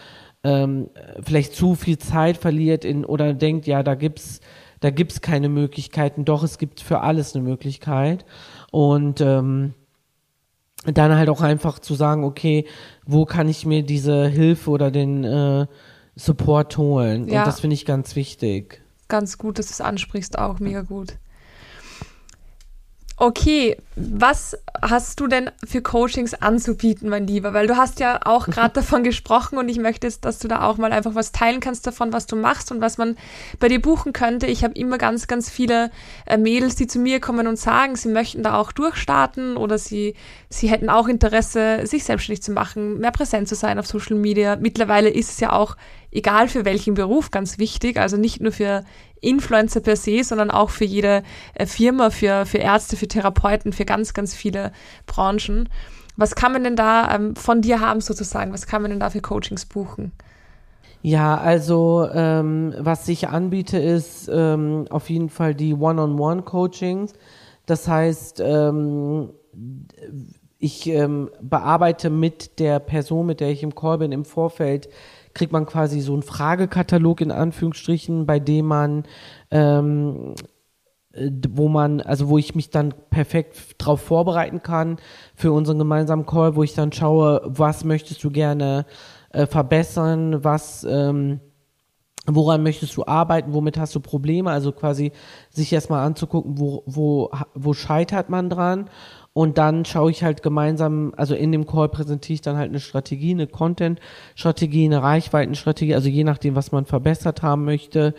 ähm, 0.47 0.91
vielleicht 1.23 1.55
zu 1.55 1.75
viel 1.75 1.99
Zeit 1.99 2.37
verliert 2.37 2.85
in 2.85 3.05
oder 3.05 3.35
denkt, 3.35 3.67
ja, 3.67 3.83
da 3.83 3.95
gibt's 3.95 4.41
da 4.81 4.91
gibt's 4.91 5.21
keine 5.21 5.49
Möglichkeiten. 5.49 6.25
Doch 6.25 6.43
es 6.43 6.59
gibt 6.59 6.81
für 6.81 7.01
alles 7.01 7.35
eine 7.35 7.43
Möglichkeit 7.43 8.25
und 8.71 9.21
ähm, 9.21 9.75
dann 10.85 11.17
halt 11.17 11.29
auch 11.29 11.41
einfach 11.41 11.79
zu 11.79 11.95
sagen, 11.95 12.25
okay, 12.25 12.67
wo 13.05 13.25
kann 13.25 13.49
ich 13.49 13.67
mir 13.67 13.83
diese 13.83 14.29
Hilfe 14.29 14.71
oder 14.71 14.91
den 14.91 15.25
äh, 15.25 15.67
Support 16.15 16.77
holen? 16.79 17.29
Ja. 17.29 17.41
Und 17.41 17.47
das 17.47 17.61
finde 17.61 17.75
ich 17.75 17.85
ganz 17.85 18.15
wichtig. 18.15 18.83
Ganz 19.09 19.39
gut, 19.39 19.59
dass 19.59 19.67
du 19.67 19.73
es 19.73 19.81
ansprichst, 19.81 20.39
auch 20.39 20.61
mega 20.61 20.83
gut. 20.83 21.19
Okay, 23.19 23.79
was 23.95 24.59
hast 24.83 25.21
du 25.21 25.27
denn 25.27 25.51
für 25.65 25.81
Coachings 25.81 26.35
anzubieten, 26.35 27.09
mein 27.09 27.27
Lieber? 27.27 27.55
Weil 27.55 27.67
du 27.67 27.79
hast 27.79 27.99
ja 27.99 28.21
auch 28.27 28.47
gerade 28.51 28.75
davon 28.75 29.05
gesprochen 29.05 29.57
und 29.57 29.71
ich 29.71 29.79
möchte 29.79 30.07
jetzt, 30.07 30.27
dass 30.27 30.39
du 30.39 30.49
da 30.49 30.63
auch 30.63 30.77
mal 30.77 30.93
einfach 30.93 31.15
was 31.15 31.33
teilen 31.33 31.61
kannst 31.61 31.87
davon, 31.87 32.13
was 32.13 32.27
du 32.27 32.37
machst 32.37 32.71
und 32.73 32.83
was 32.83 32.99
man 32.99 33.17
bei 33.59 33.69
dir 33.69 33.81
buchen 33.81 34.13
könnte. 34.13 34.47
Ich 34.47 34.65
habe 34.65 34.75
immer 34.75 34.99
ganz, 34.99 35.29
ganz 35.29 35.49
viele 35.49 35.91
äh, 36.27 36.37
Mädels, 36.37 36.77
die 36.77 36.87
zu 36.87 36.99
mir 36.99 37.19
kommen 37.19 37.47
und 37.47 37.59
sagen, 37.59 37.97
sie 37.97 38.11
möchten 38.11 38.43
da 38.43 38.59
auch 38.59 38.71
durchstarten 38.71 39.57
oder 39.57 39.79
sie, 39.79 40.15
sie 40.51 40.69
hätten 40.69 40.91
auch 40.91 41.09
Interesse, 41.09 41.87
sich 41.87 42.05
selbstständig 42.05 42.43
zu 42.43 42.53
machen, 42.53 42.99
mehr 42.99 43.13
präsent 43.13 43.49
zu 43.49 43.55
sein 43.55 43.79
auf 43.79 43.87
Social 43.87 44.17
Media. 44.17 44.57
Mittlerweile 44.57 45.09
ist 45.09 45.31
es 45.31 45.41
ja 45.41 45.53
auch 45.53 45.79
egal 46.17 46.49
für 46.49 46.65
welchen 46.65 46.95
Beruf 46.95 47.31
ganz 47.31 47.59
wichtig, 47.59 47.99
also 47.99 48.17
nicht 48.17 48.41
nur 48.41 48.53
für 48.53 48.85
Influencer 49.21 49.81
per 49.81 49.97
se, 49.97 50.25
sondern 50.25 50.51
auch 50.51 50.71
für 50.71 50.85
jede 50.85 51.23
äh, 51.55 51.67
Firma, 51.67 52.11
für, 52.11 52.47
für 52.47 52.59
Ärzte, 52.59 52.97
für 52.97 53.07
Therapeuten, 53.09 53.73
für 53.73 53.85
ganz, 53.85 54.15
ganz 54.15 54.35
viele 54.35 54.73
Branchen. 55.07 55.69
Was 56.17 56.35
kann 56.35 56.53
man 56.53 56.65
denn 56.65 56.77
da 56.77 57.15
ähm, 57.15 57.37
von 57.37 57.61
dir 57.61 57.81
haben 57.81 58.01
sozusagen? 58.01 58.53
Was 58.53 58.67
kann 58.67 58.83
man 58.83 58.91
denn 58.91 59.01
da 59.01 59.11
für 59.11 59.21
Coachings 59.21 59.67
buchen? 59.67 60.13
Ja, 61.03 61.37
also 61.37 62.09
ähm, 62.13 62.75
was 62.79 63.07
ich 63.09 63.29
anbiete, 63.29 63.79
ist 63.79 64.29
ähm, 64.33 64.87
auf 64.89 65.11
jeden 65.11 65.29
Fall 65.29 65.55
die 65.55 65.75
One-on-One-Coachings. 65.75 67.13
Das 67.67 67.87
heißt, 67.87 68.41
ähm, 68.41 69.31
ich 70.59 70.87
ähm, 70.87 71.31
bearbeite 71.43 72.09
mit 72.09 72.59
der 72.59 72.79
Person, 72.81 73.27
mit 73.27 73.41
der 73.41 73.51
ich 73.51 73.63
im 73.63 73.75
Call 73.75 73.99
bin, 73.99 74.13
im 74.13 74.25
Vorfeld 74.25 74.89
kriegt 75.37 75.53
man 75.53 75.67
quasi 75.67 76.01
so 76.01 76.15
einen 76.15 76.23
Fragekatalog 76.23 77.21
in 77.21 77.31
Anführungsstrichen, 77.31 78.27
bei 78.27 78.41
dem 78.41 78.67
man 78.67 79.05
ähm, 79.51 80.35
äh, 81.17 81.31
wo 81.51 81.69
man, 81.69 82.01
also 82.01 82.29
wo 82.29 82.39
ich 82.39 82.55
mich 82.55 82.71
dann 82.71 82.95
perfekt 83.11 83.77
drauf 83.79 84.01
vorbereiten 84.01 84.63
kann 84.63 84.99
für 85.35 85.53
unseren 85.53 85.79
gemeinsamen 85.79 86.27
Call, 86.27 86.57
wo 86.57 86.63
ich 86.63 86.75
dann 86.75 86.93
schaue, 86.93 87.43
was 87.45 87.85
möchtest 87.85 88.23
du 88.25 88.31
gerne 88.31 88.87
äh, 89.31 89.47
verbessern, 89.47 90.45
was, 90.45 90.85
ähm, 90.89 91.41
woran 92.27 92.63
möchtest 92.63 92.97
du 92.97 93.05
arbeiten, 93.07 93.53
womit 93.53 93.79
hast 93.79 93.95
du 93.95 94.01
Probleme, 94.01 94.51
also 94.51 94.73
quasi 94.73 95.13
sich 95.51 95.73
erstmal 95.73 96.05
anzugucken, 96.05 96.59
wo, 96.59 96.83
wo, 96.87 97.31
wo 97.55 97.73
scheitert 97.73 98.31
man 98.31 98.51
dran 98.51 98.91
und 99.37 99.59
dann 99.59 99.85
schaue 99.85 100.11
ich 100.11 100.25
halt 100.25 100.43
gemeinsam, 100.43 101.13
also 101.15 101.35
in 101.35 101.53
dem 101.53 101.67
Call 101.67 101.91
präsentiere 101.91 102.37
ich 102.37 102.41
dann 102.41 102.57
halt 102.57 102.71
eine 102.71 102.81
Strategie, 102.81 103.33
eine 103.33 103.47
Content-Strategie, 103.47 104.87
eine 104.87 105.03
Reichweiten-Strategie, 105.03 105.95
also 105.95 106.09
je 106.09 106.25
nachdem, 106.25 106.55
was 106.55 106.73
man 106.73 106.87
verbessert 106.87 107.43
haben 107.43 107.67
möchte. 107.67 108.15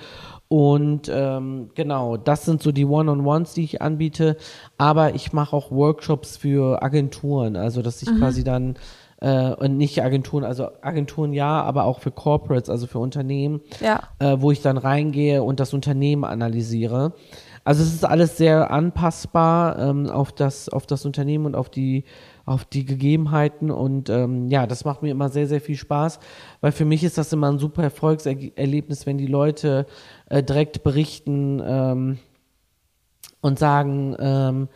Und 0.47 1.10
ähm, 1.12 1.71
genau, 1.73 2.17
das 2.17 2.45
sind 2.45 2.62
so 2.62 2.71
die 2.71 2.86
One-on-Ones, 2.86 3.56
die 3.56 3.63
ich 3.63 3.82
anbiete. 3.82 4.38
Aber 4.77 5.15
ich 5.15 5.34
mache 5.34 5.56
auch 5.56 5.71
Workshops 5.71 6.38
für 6.38 6.84
Agenturen, 6.84 7.56
also 7.56 7.82
dass 7.82 8.03
ich 8.03 8.12
mhm. 8.12 8.19
quasi 8.19 8.43
dann 8.43 8.75
äh, 9.19 9.56
und 9.56 9.75
nicht 9.75 10.03
Agenturen, 10.03 10.43
also 10.43 10.67
Agenturen 10.82 11.34
ja, 11.34 11.63
aber 11.63 11.86
auch 11.86 11.99
für 11.99 12.12
Corporates, 12.12 12.69
also 12.69 12.86
für 12.86 12.99
Unternehmen, 12.99 13.62
ja. 13.82 14.01
äh, 14.19 14.38
wo 14.39 14.51
ich 14.51 14.62
dann 14.62 14.77
reingehe 14.77 15.41
und 15.41 15.60
das 15.60 15.73
Unternehmen 15.73 16.25
analysiere. 16.25 17.13
Also 17.67 17.84
es 17.84 17.93
ist 17.93 18.06
alles 18.06 18.38
sehr 18.38 18.71
anpassbar 18.71 19.77
ähm, 19.77 20.10
auf 20.10 20.32
das 20.32 20.69
auf 20.69 20.86
das 20.86 21.06
Unternehmen 21.06 21.45
und 21.45 21.56
auf 21.58 21.69
die 21.69 22.06
auf 22.45 22.63
die 22.63 22.86
Gegebenheiten 22.86 23.71
und 23.71 24.10
ähm, 24.10 24.47
ja, 24.47 24.65
das 24.65 24.86
macht 24.86 25.01
mir 25.01 25.12
immer 25.12 25.27
sehr 25.27 25.47
sehr 25.47 25.60
viel 25.60 25.75
Spaß, 25.75 26.21
weil 26.62 26.71
für 26.71 26.86
mich 26.86 27.03
ist 27.03 27.17
das 27.17 27.34
immer 27.34 27.51
ein 27.51 27.60
super 27.60 27.84
Erfolgserlebnis, 27.84 29.06
wenn 29.06 29.17
die 29.17 29.27
Leute 29.27 29.86
äh, 30.30 30.41
direkt 30.41 30.82
berichten 30.82 31.62
ähm, 31.62 32.19
und 33.41 33.60
sagen, 33.60 34.15
ähm, 34.17 34.69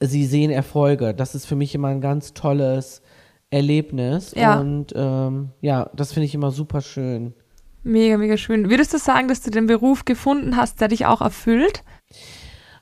sie 0.00 0.24
sehen 0.24 0.50
Erfolge. 0.50 1.12
Das 1.12 1.34
ist 1.34 1.44
für 1.44 1.56
mich 1.56 1.74
immer 1.74 1.88
ein 1.88 2.00
ganz 2.00 2.32
tolles 2.32 3.02
Erlebnis 3.50 4.32
ja. 4.34 4.58
und 4.58 4.94
ähm, 4.96 5.50
ja, 5.60 5.90
das 5.94 6.14
finde 6.14 6.24
ich 6.24 6.34
immer 6.34 6.52
super 6.52 6.80
schön. 6.80 7.34
Mega, 7.82 8.18
mega 8.18 8.36
schön. 8.36 8.68
Würdest 8.68 8.92
du 8.92 8.98
sagen, 8.98 9.28
dass 9.28 9.40
du 9.40 9.50
den 9.50 9.66
Beruf 9.66 10.04
gefunden 10.04 10.56
hast, 10.56 10.80
der 10.80 10.88
dich 10.88 11.06
auch 11.06 11.20
erfüllt? 11.20 11.82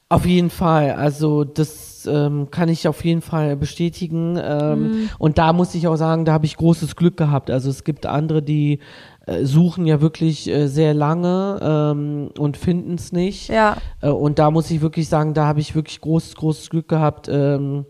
Auf 0.09 0.25
jeden 0.25 0.51
Fall. 0.51 0.93
Also 0.93 1.45
das 1.45 2.07
ähm, 2.07 2.51
kann 2.51 2.69
ich 2.69 2.89
auf 2.89 3.05
jeden 3.05 3.21
Fall 3.21 3.57
bestätigen. 3.57 4.39
Ähm, 4.43 4.83
mhm. 4.83 5.11
Und 5.19 5.39
da 5.39 5.53
muss 5.53 5.75
ich 5.75 5.87
auch 5.87 5.97
sagen, 5.97 6.25
da 6.25 6.33
habe 6.33 6.47
ich 6.47 6.57
großes 6.57 6.97
Glück 6.97 7.17
gehabt. 7.17 7.51
Also 7.51 7.69
es 7.69 7.85
gibt 7.85 8.07
andere, 8.07 8.43
die 8.43 8.79
äh, 9.27 9.45
suchen 9.45 9.87
ja 9.87 10.01
wirklich 10.01 10.49
äh, 10.49 10.67
sehr 10.67 10.95
lange 10.95 11.59
ähm, 11.61 12.31
und 12.39 12.57
finden 12.57 12.95
es 12.95 13.13
nicht. 13.13 13.49
Ja. 13.49 13.77
Äh, 14.01 14.09
und 14.09 14.39
da 14.39 14.51
muss 14.51 14.71
ich 14.71 14.81
wirklich 14.81 15.09
sagen, 15.09 15.35
da 15.35 15.47
habe 15.47 15.61
ich 15.61 15.75
wirklich 15.75 16.01
großes, 16.01 16.37
großes 16.37 16.71
Glück 16.71 16.89
gehabt, 16.89 17.29
ähm, 17.31 17.85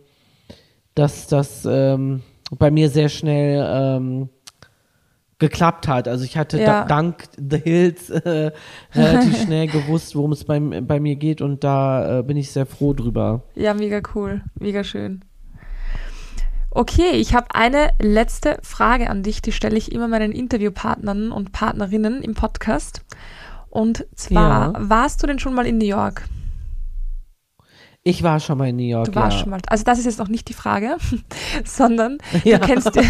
dass 0.96 1.28
das 1.28 1.66
ähm, 1.70 2.22
bei 2.58 2.72
mir 2.72 2.90
sehr 2.90 3.08
schnell 3.08 3.64
ähm, 3.70 4.28
geklappt 5.38 5.86
hat. 5.86 6.08
Also 6.08 6.24
ich 6.24 6.36
hatte 6.36 6.60
ja. 6.60 6.84
dank 6.84 7.24
The 7.36 7.58
Hills 7.58 8.10
äh, 8.10 8.50
relativ 8.94 9.42
schnell 9.42 9.68
gewusst, 9.68 10.16
worum 10.16 10.32
es 10.32 10.44
bei, 10.44 10.58
bei 10.58 11.00
mir 11.00 11.16
geht 11.16 11.40
und 11.40 11.64
da 11.64 12.18
äh, 12.18 12.22
bin 12.22 12.36
ich 12.36 12.50
sehr 12.50 12.66
froh 12.66 12.92
drüber. 12.92 13.42
Ja, 13.54 13.74
mega 13.74 14.00
cool, 14.14 14.42
mega 14.58 14.82
schön. 14.84 15.24
Okay, 16.70 17.12
ich 17.14 17.34
habe 17.34 17.46
eine 17.54 17.90
letzte 18.00 18.58
Frage 18.62 19.08
an 19.08 19.22
dich, 19.22 19.40
die 19.40 19.52
stelle 19.52 19.78
ich 19.78 19.90
immer 19.90 20.06
meinen 20.06 20.32
Interviewpartnern 20.32 21.32
und 21.32 21.52
Partnerinnen 21.52 22.22
im 22.22 22.34
Podcast. 22.34 23.04
Und 23.70 24.06
zwar, 24.14 24.72
ja. 24.74 24.88
warst 24.88 25.22
du 25.22 25.26
denn 25.26 25.38
schon 25.38 25.54
mal 25.54 25.66
in 25.66 25.78
New 25.78 25.86
York? 25.86 26.24
Ich 28.08 28.22
war 28.22 28.40
schon 28.40 28.56
mal 28.56 28.70
in 28.70 28.76
New 28.76 28.84
York. 28.84 29.12
Du 29.12 29.14
warst 29.14 29.36
ja. 29.36 29.42
schon 29.42 29.50
mal. 29.50 29.60
Also 29.66 29.84
das 29.84 29.98
ist 29.98 30.06
jetzt 30.06 30.18
noch 30.18 30.28
nicht 30.28 30.48
die 30.48 30.54
Frage, 30.54 30.96
sondern 31.64 32.16
ja. 32.42 32.56
du, 32.58 32.66
kennst 32.66 32.96
ja, 32.96 33.02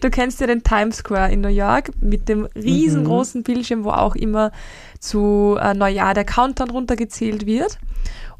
du 0.00 0.10
kennst 0.10 0.40
ja 0.40 0.48
den 0.48 0.64
Times 0.64 0.96
Square 0.96 1.30
in 1.30 1.40
New 1.40 1.48
York 1.48 1.92
mit 2.00 2.28
dem 2.28 2.48
riesengroßen 2.56 3.42
mhm. 3.42 3.44
Bildschirm, 3.44 3.84
wo 3.84 3.90
auch 3.90 4.16
immer 4.16 4.50
zu 4.98 5.56
äh, 5.60 5.72
Neujahr 5.72 6.14
der 6.14 6.24
Countdown 6.24 6.70
runtergezählt 6.70 7.46
wird. 7.46 7.78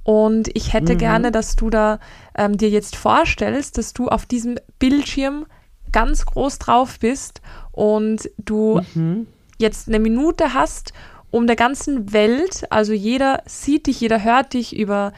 Und 0.03 0.49
ich 0.55 0.73
hätte 0.73 0.95
mhm. 0.95 0.99
gerne, 0.99 1.31
dass 1.31 1.55
du 1.55 1.71
da 1.71 2.01
ähm, 2.35 2.57
dir 2.57 2.71
jetzt 2.71 2.97
vorstellst, 2.97 3.79
dass 3.79 3.93
du 3.93 4.09
auf 4.09 4.27
diesem 4.27 4.59
Bildschirm 4.81 5.47
ganz 5.93 6.27
groß 6.27 6.59
drauf 6.59 6.99
bist 6.99 7.41
und 7.71 8.29
du 8.37 8.81
mhm. 8.95 9.29
jetzt 9.59 9.87
eine 9.87 10.01
Minute 10.01 10.55
hast, 10.55 10.93
um 11.31 11.47
der 11.47 11.57
ganzen 11.57 12.13
Welt, 12.13 12.65
also 12.71 12.93
jeder 12.93 13.43
sieht 13.47 13.87
dich, 13.87 14.01
jeder 14.01 14.25
hört 14.25 14.55
dich 14.55 14.77
über 14.77 15.13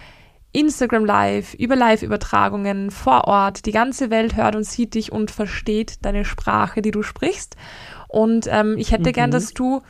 Instagram 0.52 1.04
Live, 1.04 1.54
über 1.54 1.76
Live-Übertragungen 1.76 2.90
vor 2.90 3.24
Ort. 3.24 3.66
Die 3.66 3.72
ganze 3.72 4.10
Welt 4.10 4.36
hört 4.36 4.56
und 4.56 4.64
sieht 4.64 4.94
dich 4.94 5.12
und 5.12 5.30
versteht 5.30 6.04
deine 6.04 6.24
Sprache, 6.24 6.82
die 6.82 6.90
du 6.90 7.02
sprichst. 7.02 7.56
Und 8.08 8.46
ähm, 8.50 8.76
ich 8.78 8.92
hätte 8.92 9.10
mhm. 9.10 9.14
gern, 9.14 9.30
dass 9.30 9.54
du 9.54 9.82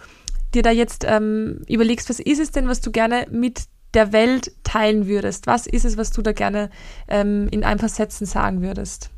dir 0.55 0.63
da 0.63 0.71
jetzt 0.71 1.05
ähm, 1.09 1.63
überlegst, 1.69 2.11
was 2.11 2.21
ist 2.21 2.41
es 2.41 2.51
denn, 2.51 2.69
was 2.69 2.81
du 2.81 2.91
gerne 2.91 3.27
mit 3.31 3.65
der 3.95 4.13
Welt 4.13 4.53
teilen 4.63 5.07
würdest? 5.07 5.47
Was 5.47 5.67
ist 5.67 5.85
es, 5.85 5.97
was 5.97 6.11
du 6.11 6.23
da 6.23 6.33
gerne 6.33 6.71
ähm, 7.09 7.49
in 7.51 7.65
ein 7.65 7.79
paar 7.79 7.89
Sätzen 7.89 8.27
sagen 8.27 8.63
würdest? 8.63 9.11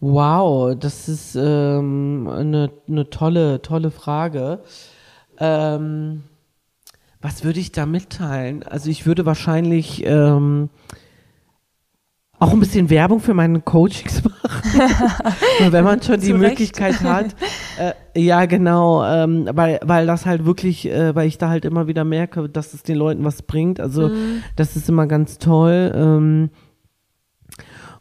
Wow, 0.00 0.74
das 0.78 1.08
ist 1.08 1.34
ähm, 1.34 2.28
eine, 2.30 2.70
eine 2.88 3.10
tolle, 3.10 3.62
tolle 3.62 3.90
Frage. 3.90 4.60
Ähm, 5.38 6.24
was 7.24 7.42
würde 7.42 7.58
ich 7.58 7.72
da 7.72 7.86
mitteilen? 7.86 8.64
Also 8.64 8.90
ich 8.90 9.06
würde 9.06 9.24
wahrscheinlich 9.24 10.04
ähm, 10.04 10.68
auch 12.38 12.52
ein 12.52 12.60
bisschen 12.60 12.90
Werbung 12.90 13.20
für 13.20 13.32
meine 13.32 13.62
Coachings 13.62 14.22
machen. 14.42 15.70
wenn 15.70 15.84
man 15.84 16.02
schon 16.02 16.16
die 16.20 16.26
Zurecht. 16.26 16.50
Möglichkeit 16.50 17.00
hat. 17.00 17.34
Äh, 17.78 18.20
ja, 18.22 18.44
genau, 18.44 19.02
ähm, 19.06 19.48
weil, 19.54 19.80
weil 19.82 20.06
das 20.06 20.26
halt 20.26 20.44
wirklich, 20.44 20.86
äh, 20.86 21.14
weil 21.14 21.26
ich 21.26 21.38
da 21.38 21.48
halt 21.48 21.64
immer 21.64 21.86
wieder 21.86 22.04
merke, 22.04 22.46
dass 22.50 22.74
es 22.74 22.82
den 22.82 22.96
Leuten 22.96 23.24
was 23.24 23.40
bringt. 23.40 23.80
Also 23.80 24.08
mhm. 24.08 24.42
das 24.56 24.76
ist 24.76 24.90
immer 24.90 25.06
ganz 25.06 25.38
toll. 25.38 25.92
Ähm, 25.94 26.50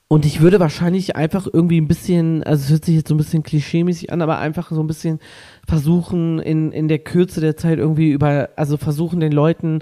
und 0.09 0.25
ich 0.25 0.41
würde 0.41 0.59
wahrscheinlich 0.59 1.15
einfach 1.15 1.47
irgendwie 1.51 1.79
ein 1.79 1.87
bisschen, 1.87 2.43
also 2.43 2.65
es 2.65 2.71
hört 2.71 2.85
sich 2.85 2.95
jetzt 2.95 3.07
so 3.07 3.15
ein 3.15 3.17
bisschen 3.17 3.41
klischeemäßig 3.41 4.11
an, 4.11 4.21
aber 4.21 4.37
einfach 4.37 4.69
so 4.69 4.81
ein 4.81 4.87
bisschen 4.87 5.19
versuchen, 5.67 6.39
in, 6.39 6.71
in 6.71 6.87
der 6.87 6.99
Kürze 6.99 7.41
der 7.41 7.57
Zeit 7.57 7.79
irgendwie 7.79 8.11
über, 8.11 8.49
also 8.55 8.77
versuchen 8.77 9.19
den 9.19 9.31
Leuten 9.31 9.79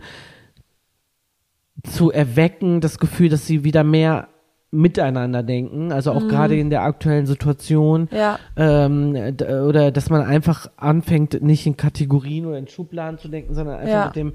zu 1.84 2.12
erwecken, 2.12 2.82
das 2.82 3.00
Gefühl, 3.00 3.30
dass 3.30 3.48
sie 3.48 3.64
wieder 3.64 3.84
mehr 3.84 4.28
miteinander 4.72 5.44
denken, 5.44 5.92
also 5.92 6.12
auch 6.12 6.24
mhm. 6.24 6.30
gerade 6.30 6.58
in 6.58 6.70
der 6.70 6.84
aktuellen 6.84 7.26
Situation. 7.26 8.08
Ja. 8.12 8.40
Ähm, 8.56 9.36
oder 9.68 9.92
dass 9.92 10.10
man 10.10 10.22
einfach 10.22 10.68
anfängt, 10.78 11.42
nicht 11.42 11.68
in 11.68 11.76
Kategorien 11.76 12.46
oder 12.46 12.58
in 12.58 12.68
Schubladen 12.68 13.20
zu 13.20 13.28
denken, 13.28 13.54
sondern 13.54 13.80
einfach 13.80 13.92
ja. 13.92 14.06
mit 14.06 14.16
dem 14.16 14.34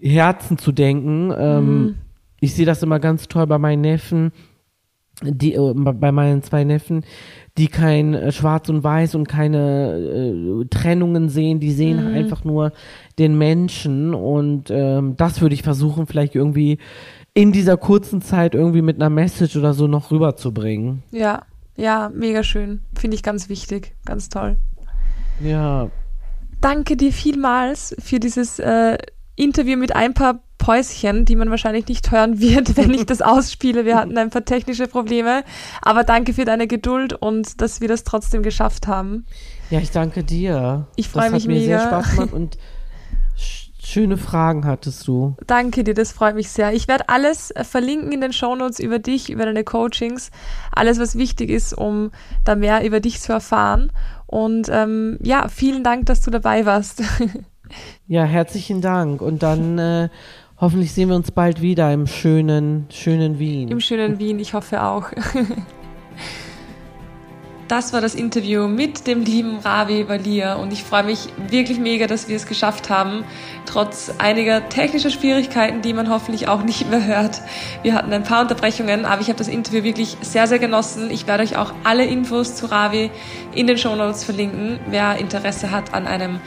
Herzen 0.00 0.58
zu 0.58 0.72
denken. 0.72 1.32
Ähm, 1.36 1.82
mhm. 1.82 1.94
Ich 2.40 2.54
sehe 2.54 2.66
das 2.66 2.82
immer 2.82 2.98
ganz 2.98 3.28
toll 3.28 3.46
bei 3.46 3.58
meinen 3.58 3.82
Neffen, 3.82 4.32
die, 5.22 5.54
äh, 5.54 5.74
bei 5.74 6.12
meinen 6.12 6.42
zwei 6.42 6.64
Neffen, 6.64 7.04
die 7.56 7.68
kein 7.68 8.14
äh, 8.14 8.32
Schwarz 8.32 8.68
und 8.68 8.82
Weiß 8.82 9.14
und 9.14 9.28
keine 9.28 10.62
äh, 10.62 10.64
Trennungen 10.68 11.28
sehen, 11.28 11.60
die 11.60 11.72
sehen 11.72 12.08
mhm. 12.08 12.14
einfach 12.14 12.44
nur 12.44 12.72
den 13.18 13.38
Menschen 13.38 14.14
und 14.14 14.70
ähm, 14.70 15.16
das 15.16 15.40
würde 15.40 15.54
ich 15.54 15.62
versuchen, 15.62 16.06
vielleicht 16.06 16.34
irgendwie 16.34 16.78
in 17.32 17.52
dieser 17.52 17.76
kurzen 17.76 18.22
Zeit 18.22 18.54
irgendwie 18.54 18.82
mit 18.82 18.96
einer 18.96 19.10
Message 19.10 19.56
oder 19.56 19.74
so 19.74 19.86
noch 19.86 20.10
rüberzubringen. 20.10 21.02
Ja, 21.10 21.42
ja, 21.76 22.10
mega 22.14 22.44
schön. 22.44 22.80
Finde 22.94 23.16
ich 23.16 23.22
ganz 23.22 23.48
wichtig, 23.48 23.94
ganz 24.04 24.28
toll. 24.28 24.56
Ja. 25.42 25.90
Danke 26.60 26.96
dir 26.96 27.12
vielmals 27.12 27.94
für 27.98 28.20
dieses 28.20 28.58
äh, 28.60 28.96
Interview 29.36 29.76
mit 29.76 29.94
ein 29.94 30.14
paar 30.14 30.43
Päuschen, 30.64 31.26
die 31.26 31.36
man 31.36 31.50
wahrscheinlich 31.50 31.88
nicht 31.88 32.10
hören 32.10 32.40
wird, 32.40 32.76
wenn 32.78 32.92
ich 32.94 33.04
das 33.04 33.20
ausspiele. 33.20 33.84
Wir 33.84 33.96
hatten 33.96 34.16
ein 34.16 34.30
paar 34.30 34.46
technische 34.46 34.88
Probleme. 34.88 35.44
Aber 35.82 36.04
danke 36.04 36.32
für 36.32 36.46
deine 36.46 36.66
Geduld 36.66 37.12
und 37.12 37.60
dass 37.60 37.82
wir 37.82 37.88
das 37.88 38.02
trotzdem 38.02 38.42
geschafft 38.42 38.86
haben. 38.86 39.26
Ja, 39.68 39.80
ich 39.80 39.90
danke 39.90 40.24
dir. 40.24 40.86
Ich 40.96 41.08
freue 41.10 41.30
mich 41.30 41.46
mega. 41.46 41.76
Das 41.76 41.84
hat 41.84 41.92
mir 41.92 42.00
sehr 42.00 42.02
Spaß 42.02 42.10
gemacht 42.16 42.32
und 42.32 42.58
schöne 43.78 44.16
Fragen 44.16 44.64
hattest 44.64 45.06
du. 45.06 45.36
Danke 45.46 45.84
dir, 45.84 45.92
das 45.92 46.12
freut 46.12 46.34
mich 46.34 46.48
sehr. 46.48 46.72
Ich 46.72 46.88
werde 46.88 47.10
alles 47.10 47.50
äh, 47.50 47.62
verlinken 47.62 48.10
in 48.12 48.22
den 48.22 48.32
Shownotes 48.32 48.78
über 48.78 48.98
dich, 48.98 49.28
über 49.28 49.44
deine 49.44 49.64
Coachings, 49.64 50.30
alles, 50.72 50.98
was 50.98 51.16
wichtig 51.16 51.50
ist, 51.50 51.74
um 51.74 52.10
da 52.44 52.54
mehr 52.54 52.86
über 52.86 53.00
dich 53.00 53.20
zu 53.20 53.34
erfahren. 53.34 53.92
Und 54.26 54.70
ähm, 54.70 55.18
ja, 55.22 55.48
vielen 55.48 55.84
Dank, 55.84 56.06
dass 56.06 56.22
du 56.22 56.30
dabei 56.30 56.64
warst. 56.64 57.02
ja, 58.06 58.24
herzlichen 58.24 58.80
Dank. 58.80 59.20
Und 59.20 59.42
dann 59.42 59.78
äh, 59.78 60.08
Hoffentlich 60.64 60.92
sehen 60.94 61.10
wir 61.10 61.16
uns 61.16 61.30
bald 61.30 61.60
wieder 61.60 61.92
im 61.92 62.06
schönen, 62.06 62.86
schönen 62.90 63.38
Wien. 63.38 63.68
Im 63.68 63.80
schönen 63.80 64.18
Wien, 64.18 64.38
ich 64.38 64.54
hoffe 64.54 64.82
auch. 64.82 65.10
Das 67.68 67.92
war 67.92 68.00
das 68.00 68.14
Interview 68.14 68.66
mit 68.66 69.06
dem 69.06 69.24
lieben 69.24 69.58
Ravi 69.58 70.08
Valia 70.08 70.54
und 70.54 70.72
ich 70.72 70.82
freue 70.82 71.04
mich 71.04 71.28
wirklich 71.48 71.78
mega, 71.78 72.06
dass 72.06 72.28
wir 72.28 72.36
es 72.36 72.46
geschafft 72.46 72.88
haben, 72.88 73.24
trotz 73.66 74.10
einiger 74.16 74.68
technischer 74.70 75.10
Schwierigkeiten, 75.10 75.82
die 75.82 75.92
man 75.92 76.08
hoffentlich 76.08 76.48
auch 76.48 76.62
nicht 76.62 76.88
mehr 76.90 77.04
hört. 77.04 77.42
Wir 77.82 77.94
hatten 77.94 78.12
ein 78.14 78.22
paar 78.22 78.40
Unterbrechungen, 78.40 79.04
aber 79.04 79.20
ich 79.20 79.28
habe 79.28 79.38
das 79.38 79.48
Interview 79.48 79.82
wirklich 79.82 80.16
sehr, 80.22 80.46
sehr 80.46 80.58
genossen. 80.58 81.10
Ich 81.10 81.26
werde 81.26 81.42
euch 81.42 81.58
auch 81.58 81.74
alle 81.84 82.06
Infos 82.06 82.54
zu 82.54 82.70
Ravi 82.70 83.10
in 83.54 83.66
den 83.66 83.76
Show 83.76 83.96
Notes 83.96 84.24
verlinken, 84.24 84.78
wer 84.88 85.18
Interesse 85.18 85.70
hat 85.70 85.92
an 85.92 86.06
einem 86.06 86.40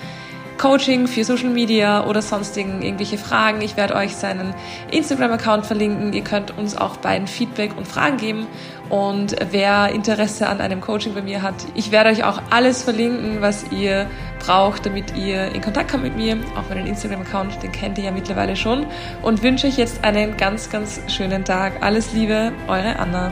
Coaching 0.58 1.08
für 1.08 1.24
Social 1.24 1.50
Media 1.50 2.06
oder 2.06 2.22
sonstigen 2.22 2.82
irgendwelche 2.82 3.18
Fragen. 3.18 3.62
Ich 3.62 3.78
werde 3.78 3.96
euch 3.96 4.16
seinen 4.16 4.54
Instagram-Account 4.92 5.66
verlinken. 5.66 6.14
Ihr 6.14 6.24
könnt 6.24 6.58
uns 6.58 6.76
auch 6.76 6.98
beiden 6.98 7.28
Feedback 7.28 7.78
und 7.78 7.88
Fragen 7.88 8.18
geben. 8.18 8.48
Und 8.90 9.36
wer 9.52 9.90
Interesse 9.90 10.48
an 10.48 10.62
einem 10.62 10.82
Coaching 10.82 11.14
bei 11.14 11.22
mir 11.22 11.42
hat, 11.42 11.56
ich 11.76 11.92
werde 11.92 12.10
euch 12.10 12.24
auch 12.24 12.42
alles 12.50 12.84
verlinken, 12.84 13.42
was 13.42 13.66
ihr 13.72 14.08
braucht, 14.40 14.86
damit 14.86 15.16
ihr 15.16 15.54
in 15.54 15.62
Kontakt 15.62 15.92
kommt 15.92 16.04
mit 16.04 16.16
mir. 16.16 16.38
Auch 16.56 16.70
meinen 16.70 16.88
Instagram-Account, 16.88 17.62
den 17.62 17.72
kennt 17.72 17.98
ihr 17.98 18.06
ja 18.06 18.12
mittlerweile 18.12 18.56
schon. 18.56 18.86
Und 19.22 19.44
wünsche 19.44 19.68
euch 19.68 19.78
jetzt 19.78 20.04
einen 20.04 20.38
ganz, 20.38 20.70
ganz 20.70 21.02
schönen 21.08 21.44
Tag. 21.44 21.74
Alles 21.82 22.14
Liebe, 22.14 22.52
eure 22.68 22.98
Anna. 22.98 23.32